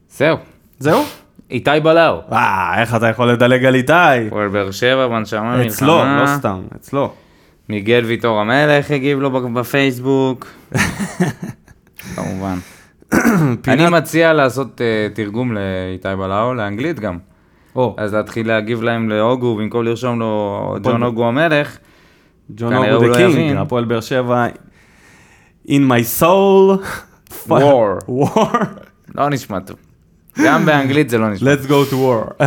[0.09, 0.37] זהו.
[0.79, 1.03] זהו?
[1.51, 2.21] איתי בלאו.
[2.31, 3.93] אה, איך אתה יכול לדלג על איתי?
[4.29, 5.65] פועל באר שבע, בנשמה מלחמה.
[5.67, 7.11] אצלו, לא סתם, אצלו.
[7.69, 10.47] מיגל ויטור המלך הגיב לו בפייסבוק.
[12.15, 12.57] כמובן.
[13.67, 17.17] אני מציע לעשות אה, תרגום לאיתי בלאו, לאנגלית גם.
[17.97, 21.77] אז להתחיל להגיב להם להוגו, במקום לרשום לו ג'ון הוגו המלך.
[22.55, 23.57] ג'ון אוגו the Lion King.
[23.57, 24.47] הפועל באר שבע,
[25.67, 26.79] In my soul,
[27.47, 27.99] War.
[28.19, 28.65] war,
[29.15, 29.88] לא נשמע טוב.
[30.45, 31.53] גם באנגלית זה לא נשמע.
[31.53, 32.43] let's go to war.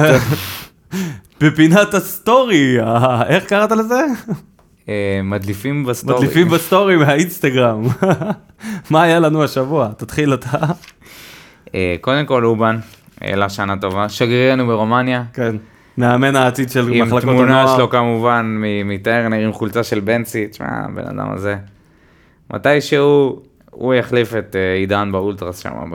[1.40, 2.76] בפינת הסטורי,
[3.26, 4.04] איך קראת לזה?
[4.88, 6.16] אה, מדליפים בסטורי.
[6.18, 7.82] מדליפים בסטורי מהאינסטגרם.
[8.90, 9.88] מה היה לנו השבוע?
[9.96, 10.58] תתחיל אתה.
[11.74, 12.78] אה, קודם כל אובן,
[13.20, 14.08] העלה שנה טובה.
[14.08, 15.24] שגרירנו ברומניה.
[15.32, 15.56] כן.
[15.98, 17.76] מאמן העתיד של עם מחלקות תמונה הנוער.
[17.76, 21.56] שלו כמובן מטרנר עם חולצה של בנצי, תשמע, הבן אדם הזה.
[22.52, 25.70] מתישהו הוא יחליף את אה, עידן באולטרס שם.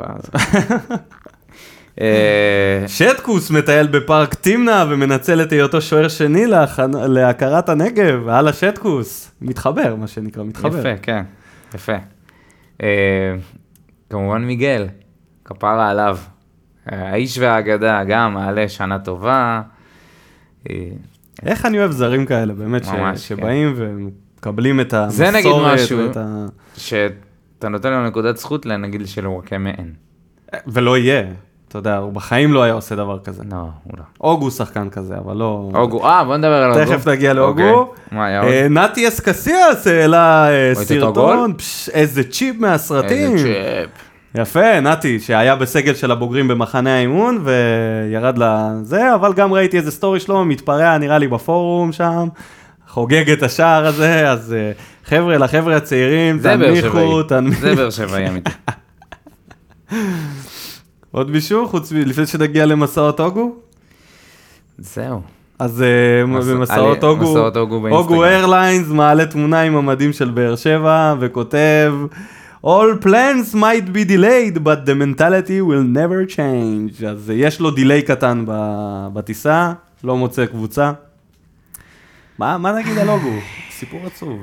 [2.01, 6.45] אה, שטקוס מטייל בפארק תמנע ומנצל את היותו שוער שני
[7.07, 9.31] להכרת הנגב, הלאה שטקוס.
[9.41, 10.79] מתחבר, מה שנקרא, מתחבר.
[10.79, 11.23] יפה, כן,
[11.75, 11.95] יפה.
[12.83, 13.35] אה,
[14.09, 14.87] כמובן מיגל,
[15.45, 16.17] כפרה עליו.
[16.91, 19.61] אה, האיש והאגדה גם מעלה שנה טובה.
[21.45, 22.87] איך אני אוהב זרים כאלה, באמת, ש...
[22.87, 25.13] ממש, שבאים ומקבלים את המסורת.
[25.17, 25.99] זה נגיד משהו.
[26.15, 26.45] ה...
[26.77, 29.93] שאתה נותן לו נקודת זכות לנגיד שלוואקמה אין.
[30.67, 31.23] ולא יהיה,
[31.68, 33.43] אתה יודע, הוא בחיים לא היה עושה דבר כזה.
[33.51, 34.03] לא, הוא לא.
[34.22, 35.70] אוגו שחקן כזה, אבל לא...
[35.74, 36.86] אוגו, אה, בוא נדבר על אוגו.
[36.86, 37.65] תכף נגיע אוקיי.
[37.65, 37.93] לאוגו.
[38.11, 38.51] מה היה עוד?
[38.51, 40.76] אה, נתי אסקסיאס העלה אה?
[40.76, 41.53] סרטון,
[41.93, 43.34] איזה צ'יפ מהסרטים.
[43.34, 43.53] איזה
[43.86, 44.07] צ'אפ.
[44.41, 50.20] יפה, נתי, שהיה בסגל של הבוגרים במחנה האימון וירד לזה, אבל גם ראיתי איזה סטורי
[50.20, 52.28] שלו, מתפרע נראה לי בפורום שם,
[52.88, 54.72] חוגג את השער הזה, אז אה,
[55.05, 57.24] חבר'ה, לחבר'ה הצעירים, תנמיכו.
[57.24, 57.61] תנמיכו.
[57.61, 58.51] זה באר שבעי אמיתי.
[61.12, 61.95] עוד מישהו, חוץ מ...
[61.95, 63.55] לפני שנגיע למסעות אוגו?
[64.78, 65.22] זהו.
[65.60, 65.84] אז
[66.28, 67.03] מס- במסעות
[67.82, 67.91] באינסטגרם.
[68.14, 71.93] אוגו Airlines מעלה תמונה עם המדים של באר שבע וכותב
[72.66, 77.05] All plans might be delayed but the mentality will never change.
[77.08, 78.45] אז יש לו delay קטן
[79.14, 80.91] בטיסה, לא מוצא קבוצה.
[82.39, 83.32] מה, מה נגיד על אוגו?
[83.72, 84.39] סיפור עצוב.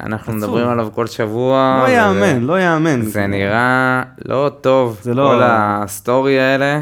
[0.00, 0.34] אנחנו עצוב.
[0.44, 1.84] מדברים עליו כל שבוע.
[1.86, 3.02] לא יאמן, לא יאמן.
[3.02, 6.80] זה נראה לא טוב, זה לא- כל הסטורי האלה.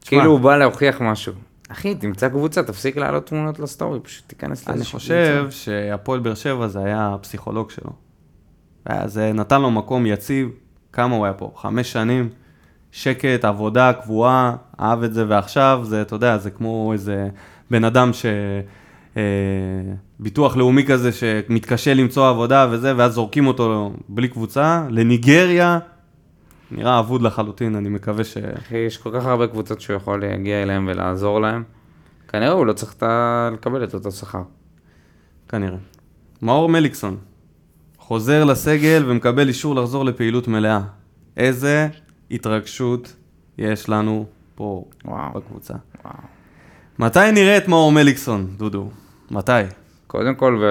[0.00, 0.08] תשמע.
[0.18, 1.32] כאילו הוא בא להוכיח משהו.
[1.68, 5.56] אחי, תמצא קבוצה, תפסיק להעלות תמונות לסטורי, פשוט תיכנס אני לאיזושהי חושב קבוצה.
[5.56, 7.90] שהפועל באר שבע זה היה הפסיכולוג שלו.
[8.86, 10.48] היה- זה נתן לו מקום יציב,
[10.92, 11.52] כמה הוא היה פה?
[11.56, 12.28] חמש שנים,
[12.92, 17.28] שקט, עבודה קבועה, אהב את זה, ועכשיו זה, אתה יודע, זה כמו איזה
[17.70, 18.26] בן אדם ש...
[19.18, 19.22] אה,
[20.20, 25.78] ביטוח לאומי כזה שמתקשה למצוא עבודה וזה, ואז זורקים אותו בלי קבוצה, לניגריה,
[26.70, 28.36] נראה אבוד לחלוטין, אני מקווה ש...
[28.36, 31.62] אחי, יש כל כך הרבה קבוצות שהוא יכול להגיע אליהן ולעזור להן.
[32.28, 32.96] כנראה הוא לא צריך
[33.52, 34.42] לקבל את אותו שכר.
[35.48, 35.78] כנראה.
[36.42, 37.16] מאור מליקסון,
[37.98, 40.80] חוזר לסגל ומקבל אישור לחזור לפעילות מלאה.
[41.36, 41.88] איזה
[42.30, 43.16] התרגשות
[43.58, 45.32] יש לנו פה וואו.
[45.34, 45.74] בקבוצה.
[46.04, 46.14] וואו.
[46.98, 48.90] מתי נראה את מאור מליקסון, דודו?
[49.30, 49.52] מתי?
[50.06, 50.62] קודם כל,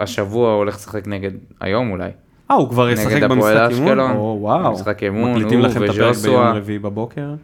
[0.00, 1.30] השבוע הוא הולך לשחק נגד,
[1.60, 2.10] היום אולי.
[2.50, 3.88] אה, הוא כבר ישחק נגד הפועל במשחק אימון?
[3.88, 4.10] אשקלון.
[4.10, 4.72] או, וואו.
[4.72, 6.16] משחק אימון, מקליטים הוא לכם את הפרק.
[6.16, 7.34] ביום רביעי בבוקר.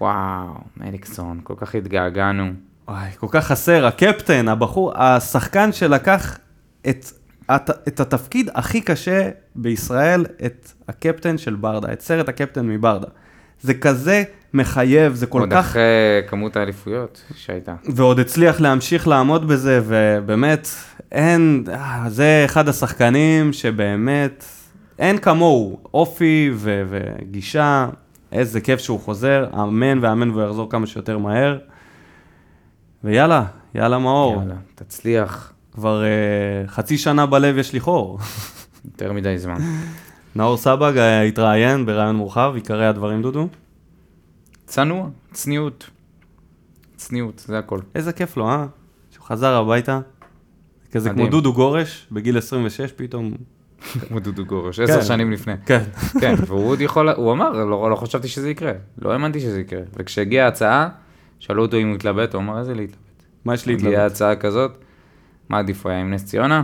[0.00, 0.46] וואו,
[0.76, 2.52] מליקסון, כל כך התגעגענו.
[2.88, 6.38] וואי, כל כך חסר, הקפטן, הבחור, השחקן שלקח
[6.88, 7.06] את,
[7.56, 13.08] את, את התפקיד הכי קשה בישראל, את הקפטן של ברדה, את סרט הקפטן מברדה.
[13.64, 14.22] זה כזה
[14.54, 15.56] מחייב, זה כל עוד כך...
[15.56, 15.82] אחרי
[16.26, 17.74] כמות האליפויות שהייתה.
[17.84, 20.68] ועוד הצליח להמשיך לעמוד בזה, ובאמת,
[21.12, 24.44] אין, אה, זה אחד השחקנים שבאמת,
[24.98, 27.88] אין כמוהו, אופי ו- וגישה,
[28.32, 31.58] איזה כיף שהוא חוזר, אמן ואמן והוא יחזור כמה שיותר מהר.
[33.04, 33.44] ויאללה,
[33.74, 38.18] יאללה מאור, יאללה, תצליח כבר uh, חצי שנה בלב יש לי חור.
[38.84, 39.58] יותר מדי זמן.
[40.36, 43.48] נאור סבג uh, התראיין בראיון מורחב, עיקרי הדברים דודו.
[44.66, 45.90] צנוע, צניעות.
[46.96, 47.80] צניעות, זה הכל.
[47.94, 48.66] איזה כיף לו, אה?
[49.10, 50.00] שהוא חזר הביתה.
[50.92, 51.30] כזה כמו מדהים.
[51.30, 53.34] דודו גורש, בגיל 26 פתאום.
[54.08, 55.04] כמו דודו גורש, עשר כן.
[55.04, 55.52] שנים לפני.
[55.66, 55.82] כן.
[56.20, 58.72] כן, והוא עוד יכול, הוא אמר, לא, לא חשבתי שזה יקרה.
[58.98, 59.80] לא האמנתי שזה יקרה.
[59.96, 60.88] וכשהגיעה ההצעה,
[61.38, 63.24] שאלו אותו אם הוא התלבט, הוא אמר, איזה להתלבט.
[63.44, 64.12] מה יש לי הגיעה להתלבט?
[64.12, 64.78] הצעה כזאת,
[65.48, 66.62] מה עדיף היה עם נס ציונה?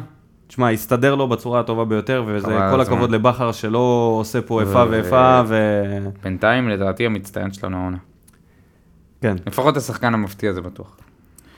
[0.50, 2.94] תשמע, הסתדר לו בצורה הטובה ביותר, וזה כל הזמן.
[2.94, 5.56] הכבוד לבכר שלא עושה פה איפה ואיפה, ו...
[6.22, 7.96] בינתיים, לדעתי, המצטיין שלנו העונה.
[9.20, 10.96] כן, לפחות השחקן המפתיע זה בטוח.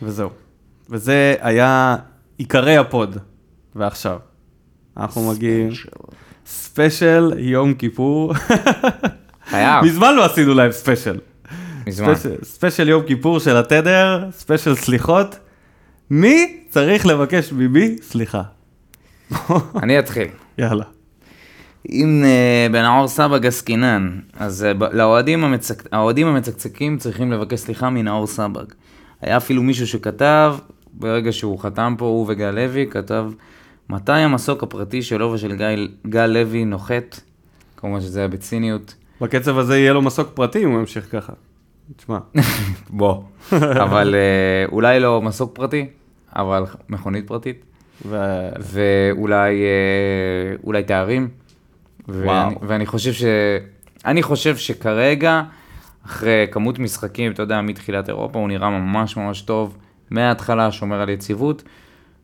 [0.02, 0.30] וזהו.
[0.90, 1.96] וזה היה
[2.36, 3.16] עיקרי הפיד.
[3.74, 4.18] ועכשיו,
[4.96, 5.70] אנחנו מגיעים...
[6.46, 8.34] ספיישל יום כיפור.
[9.46, 11.18] חייב, מזמן לא עשינו להם ספיישל.
[11.86, 12.14] מזמן.
[12.14, 15.38] ספיישל- ספיישל יום כיפור של התדר, ספיישל סליחות.
[16.10, 18.42] מי צריך לבקש ממי סליחה?
[19.82, 20.28] אני אתחיל.
[20.58, 20.84] יאללה.
[21.90, 25.82] אם uh, בנאור סבג עסקינן, אז uh, ב- לאוהדים המצק...
[25.92, 28.64] המצקצקים צריכים לבקש סליחה מנאור סבג.
[29.20, 30.56] היה אפילו מישהו שכתב,
[30.92, 33.30] ברגע שהוא חתם פה, הוא וגל לוי, כתב,
[33.88, 35.66] מתי המסוק הפרטי שלו ושל גיא,
[36.06, 37.20] גל לוי נוחת?
[37.76, 38.94] כמובן שזה היה בציניות.
[39.20, 41.32] בקצב הזה יהיה לו מסוק פרטי אם הוא ימשיך ככה.
[41.96, 42.18] תשמע,
[42.90, 43.22] בוא.
[43.52, 45.86] אבל uh, אולי לא מסוק פרטי,
[46.36, 47.64] אבל מכונית פרטית.
[48.06, 48.16] ו...
[48.60, 49.62] ואולי
[50.74, 51.28] אה, תארים.
[52.08, 52.54] ואני.
[52.62, 53.24] ואני חושב ש...
[54.04, 55.42] אני חושב שכרגע,
[56.06, 59.78] אחרי כמות משחקים, אתה יודע, מתחילת אירופה, הוא נראה ממש ממש טוב,
[60.10, 61.62] מההתחלה שומר על יציבות,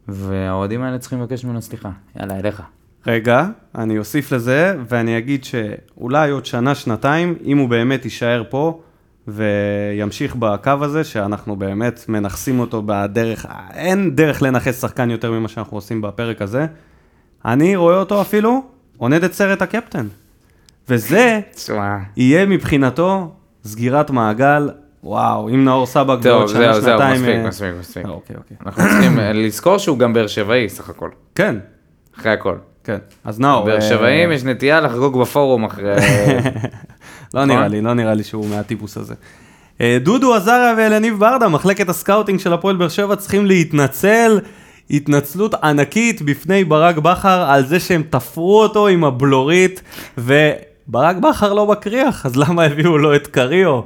[0.08, 1.90] והאוהדים האלה צריכים לבקש ממנו סליחה.
[2.20, 2.62] יאללה, אליך.
[3.06, 8.80] רגע, אני אוסיף לזה, ואני אגיד שאולי עוד שנה, שנתיים, אם הוא באמת יישאר פה
[9.28, 15.76] וימשיך בקו הזה, שאנחנו באמת מנכסים אותו בדרך, אין דרך לנכס שחקן יותר ממה שאנחנו
[15.76, 16.66] עושים בפרק הזה,
[17.44, 18.62] אני רואה אותו אפילו
[18.96, 20.06] עונד את סרט הקפטן.
[20.88, 21.40] וזה.
[22.16, 23.32] יהיה מבחינתו
[23.64, 24.70] סגירת מעגל,
[25.04, 27.22] וואו, אם נאור טוב, בעוד שנה, זהו, זהו, שנתיים...
[27.22, 28.06] מספיק, מספיק, מספיק.
[28.06, 28.56] אה, אוקיי, אוקיי.
[28.66, 31.10] אנחנו צריכים אה, לזכור שהוא גם באר שבעי, סך הכל.
[31.34, 31.56] כן,
[32.18, 32.56] אחרי הכל.
[32.84, 32.98] כן.
[33.24, 33.64] אז נאור...
[33.64, 35.94] באר אה, שבעים יש נטייה לחגוג בפורום אחרי...
[37.34, 39.14] לא נראה לי, לא נראה לי שהוא מהטיפוס הזה.
[39.80, 44.38] אה, דודו עזריה ואליניב ברדה, מחלקת ה scouting של הפועל באר שבע צריכים להתנצל,
[44.90, 49.82] התנצלות ענקית בפני ברק בכר על זה שהם תפרו אותו עם הבלורית,
[50.18, 53.80] וברק בכר לא מקריח, אז למה הביאו לו את קריו?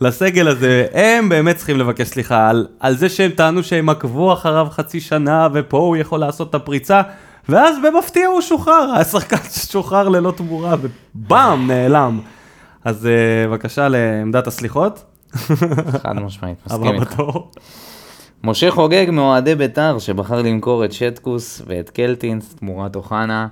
[0.00, 4.66] לסגל הזה, הם באמת צריכים לבקש סליחה על, על זה שהם טענו שהם עקבו אחריו
[4.70, 7.02] חצי שנה ופה הוא יכול לעשות את הפריצה
[7.48, 12.20] ואז במפתיע הוא שוחרר, השחקן ששוחרר ללא תמורה ובאם נעלם.
[12.84, 13.12] אז אה,
[13.48, 15.04] בבקשה לעמדת הסליחות.
[16.02, 17.22] חד משמעית, מסכים איתך.
[18.44, 23.46] משה חוגג מאוהדי בית"ר שבחר למכור את שטקוס ואת קלטינס תמורת אוחנה.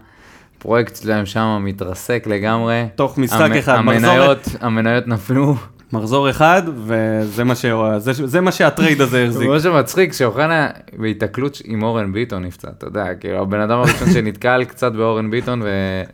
[0.58, 2.86] פרויקט שלהם שם מתרסק לגמרי.
[2.94, 5.54] תוך משחק המ- אחד, המניות, המניות נפלו.
[5.92, 7.64] מחזור אחד, וזה מה, ש...
[7.98, 9.48] זה, זה מה שהטרייד הזה החזיק.
[9.48, 14.64] מה שמצחיק שאוחנה בהיתקלות עם אורן ביטון נפצע, אתה יודע, כאילו הבן אדם הראשון שנתקל
[14.64, 15.68] קצת באורן ביטון ו...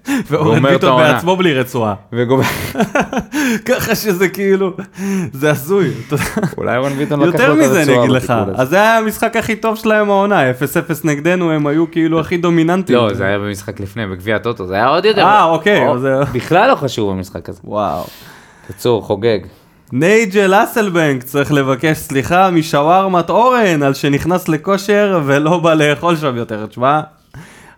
[0.30, 1.02] ואורן ביטון.
[1.02, 1.94] בעצמו בלי רצועה.
[2.12, 2.44] וגומר...
[3.68, 4.72] ככה שזה כאילו,
[5.32, 5.90] זה הזוי.
[6.58, 8.32] אולי אורן ביטון לקח יותר לו את מזה אני הרצועה אגיד לך.
[8.54, 10.54] אז זה היה המשחק הכי טוב שלהם העונה, 0-0
[11.04, 12.98] נגדנו, הם היו כאילו הכי דומיננטיים.
[12.98, 15.22] לא, זה היה במשחק לפני, בגביע הטוטו, זה היה עוד יותר.
[15.22, 17.60] אה, אוקיי, זה- בכלל לא חשוב במשחק הזה.
[17.64, 18.04] וואו.
[18.64, 19.38] בקיצור, חוגג.
[19.92, 26.66] נייג'ל הסלבנק צריך לבקש סליחה משווארמת אורן על שנכנס לכושר ולא בא לאכול שם יותר.
[26.66, 27.00] תשמע,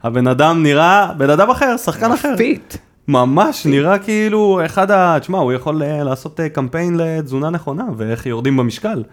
[0.03, 2.35] הבן אדם נראה, בן אדם אחר, שחקן אחר.
[2.37, 2.77] fit.
[3.09, 5.21] ממש נראה כאילו אחד ה...
[5.21, 9.05] תשמע, הוא יכול אה, לעשות אה, קמפיין לתזונה נכונה ואיך יורדים במשקל.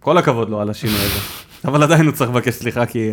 [0.00, 1.18] כל הכבוד לו על השינוי הזה.
[1.68, 3.12] אבל עדיין הוא צריך לבקש סליחה כי.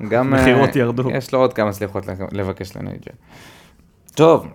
[0.00, 1.10] המכירות אה, ירדו.
[1.10, 3.12] יש לו עוד כמה סליחות לבקש לנייג'ל.
[4.14, 4.46] טוב,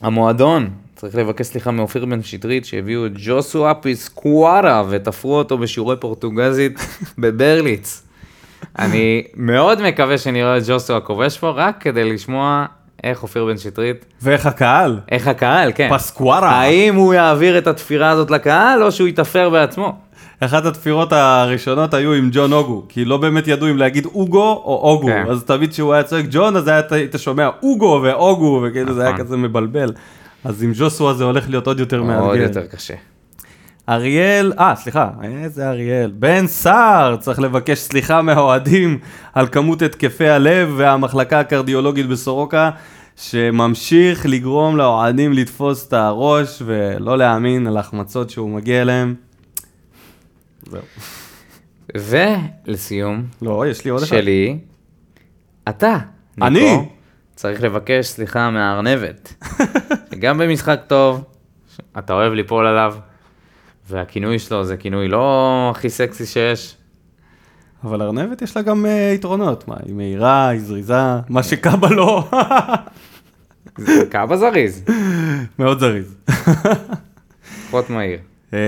[0.00, 0.70] המועדון,
[1.02, 6.80] צריך לבקש סליחה מאופיר בן שטרית שהביאו את ג'וסואה פיסקוארה ותפרו אותו בשיעורי פורטוגזית
[7.18, 8.02] בברליץ.
[8.78, 12.66] אני מאוד מקווה שנראה את ג'וסואה כובש פה, רק כדי לשמוע
[13.04, 15.00] איך אופיר בן שטרית, ואיך הקהל?
[15.10, 15.88] איך הקהל, כן.
[15.92, 16.50] פסקוארה.
[16.50, 19.96] האם הוא יעביר את התפירה הזאת לקהל, או שהוא יתפר בעצמו?
[20.40, 24.80] אחת התפירות הראשונות היו עם ג'ון אוגו, כי לא באמת ידעו אם להגיד אוגו או
[24.82, 25.24] אוגו, כן.
[25.30, 29.24] אז תמיד כשהוא היה צועק ג'ון, אז היית שומע אוגו ואוגו, וכאילו זה היה נכון.
[29.24, 29.92] כזה מבלבל.
[30.44, 32.24] אז עם ג'וסווה זה הולך להיות עוד יותר מאתגר.
[32.24, 32.94] עוד יותר קשה.
[33.88, 36.12] אריאל, אה, סליחה, איזה אריאל?
[36.14, 38.98] בן סער צריך לבקש סליחה מהאוהדים
[39.32, 42.70] על כמות התקפי הלב והמחלקה הקרדיולוגית בסורוקה,
[43.16, 49.14] שממשיך לגרום לאוהדים לתפוס את הראש ולא להאמין על ההחמצות שהוא מגיע אליהם.
[50.70, 50.82] זהו.
[51.94, 54.16] ולסיום, לא, יש לי עוד אחד.
[54.16, 54.58] שלי,
[55.68, 55.96] אתה,
[56.42, 56.60] אני?
[56.60, 56.88] ניקו,
[57.42, 59.44] צריך לבקש סליחה מהארנבת.
[60.22, 61.24] גם במשחק טוב,
[61.98, 62.94] אתה אוהב ליפול עליו,
[63.88, 66.76] והכינוי שלו זה כינוי לא הכי סקסי שיש.
[67.84, 72.28] אבל ארנבת יש לה גם אה, יתרונות, מה, היא מהירה, היא זריזה, מה שקאבה לא,
[74.10, 74.84] קאבה זריז,
[75.58, 76.16] מאוד זריז.
[77.66, 78.18] פחות מהיר.
[78.54, 78.58] אה,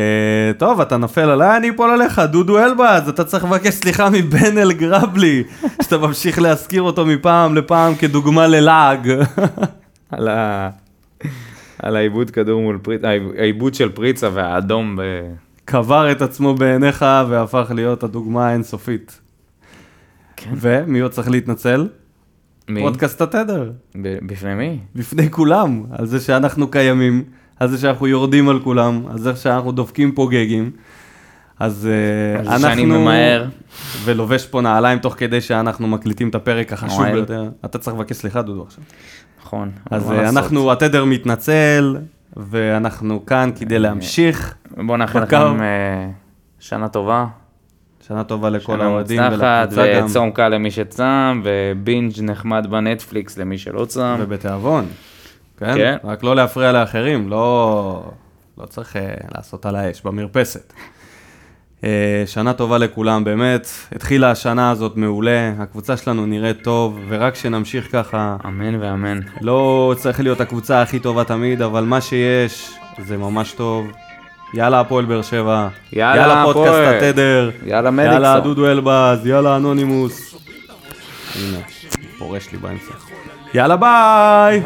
[0.59, 4.73] טוב, אתה נופל עליי, אני אפול עליך, דודו אלבז, אתה צריך לבקש סליחה מבן אל
[4.73, 5.45] גרבלי,
[5.83, 9.09] שאתה ממשיך להזכיר אותו מפעם לפעם כדוגמה ללעג.
[10.11, 10.71] על ה...
[11.79, 13.09] על העיבוד כדור מול פריצה,
[13.39, 15.03] העיבוד של פריצה והאדום ב...
[15.65, 19.21] קבר את עצמו בעיניך והפך להיות הדוגמה האינסופית.
[20.37, 20.51] כן.
[20.57, 21.89] ומי עוד צריך להתנצל?
[22.69, 22.81] מי?
[22.83, 23.71] פודקאסט התדר.
[24.03, 24.79] ב- בפני מי?
[24.95, 27.25] בפני כולם, על זה שאנחנו קיימים,
[27.61, 30.71] על זה שאנחנו יורדים על כולם, על זה שאנחנו דופקים פה גגים.
[31.61, 32.61] אז אה, על אנחנו...
[32.69, 33.47] שאני ממהר.
[34.05, 37.05] ולובש פה נעליים תוך כדי שאנחנו מקליטים את הפרק החשוב.
[37.05, 37.49] ביותר.
[37.65, 38.85] אתה צריך לבקש סליחה, דודו, עכשיו.
[39.43, 39.71] נכון.
[39.91, 40.29] אז אה?
[40.29, 41.97] אנחנו, התדר מתנצל,
[42.37, 44.55] ואנחנו כאן כדי להמשיך.
[44.77, 45.23] בואו נאחל.
[45.23, 46.11] לכם אה,
[46.61, 47.27] שנה טובה.
[48.09, 53.85] שנה טובה לכל האוהדים ולקבוצה גם, וצום קל למי שצם, ובינג' נחמד בנטפליקס למי שלא
[53.85, 54.17] צם.
[54.19, 54.87] ובתיאבון.
[55.59, 55.75] כן?
[55.75, 55.97] כן.
[56.05, 58.11] רק לא להפריע לאחרים, לא,
[58.59, 60.73] לא צריך אה, לעשות על האש, במרפסת.
[61.85, 63.69] אה, שנה טובה לכולם, באמת.
[63.93, 69.21] התחילה השנה הזאת מעולה, הקבוצה שלנו נראית טוב, ורק שנמשיך ככה, אמן ואמן.
[69.41, 73.87] לא צריך להיות הקבוצה הכי טובה תמיד, אבל מה שיש זה ממש טוב.
[74.55, 76.95] יאללה הפועל באר שבע, יאללה, פודקאסט הפועל.
[76.95, 78.43] התדר, יאללה יאללה מדיקסון.
[78.43, 80.35] דודו אלבז, יאללה אנונימוס.
[81.35, 81.59] הנה,
[82.19, 82.95] פורש לי באמצע.
[83.55, 84.63] יאללה ביי!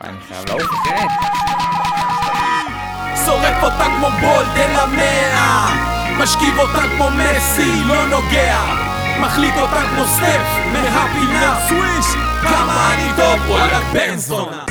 [0.00, 1.06] וואי, אני חייב לעוף, כן.
[3.26, 5.68] שורף אותה כמו בולד אל המאה.
[6.18, 8.58] משכיב אותה כמו מסי, לא נוגע.
[9.20, 10.42] מחליט אותה כמו סטף
[10.72, 11.60] מהפינה.
[11.68, 12.06] סוויש.
[12.42, 14.64] כמה אני טוב, וואלה בן זונה.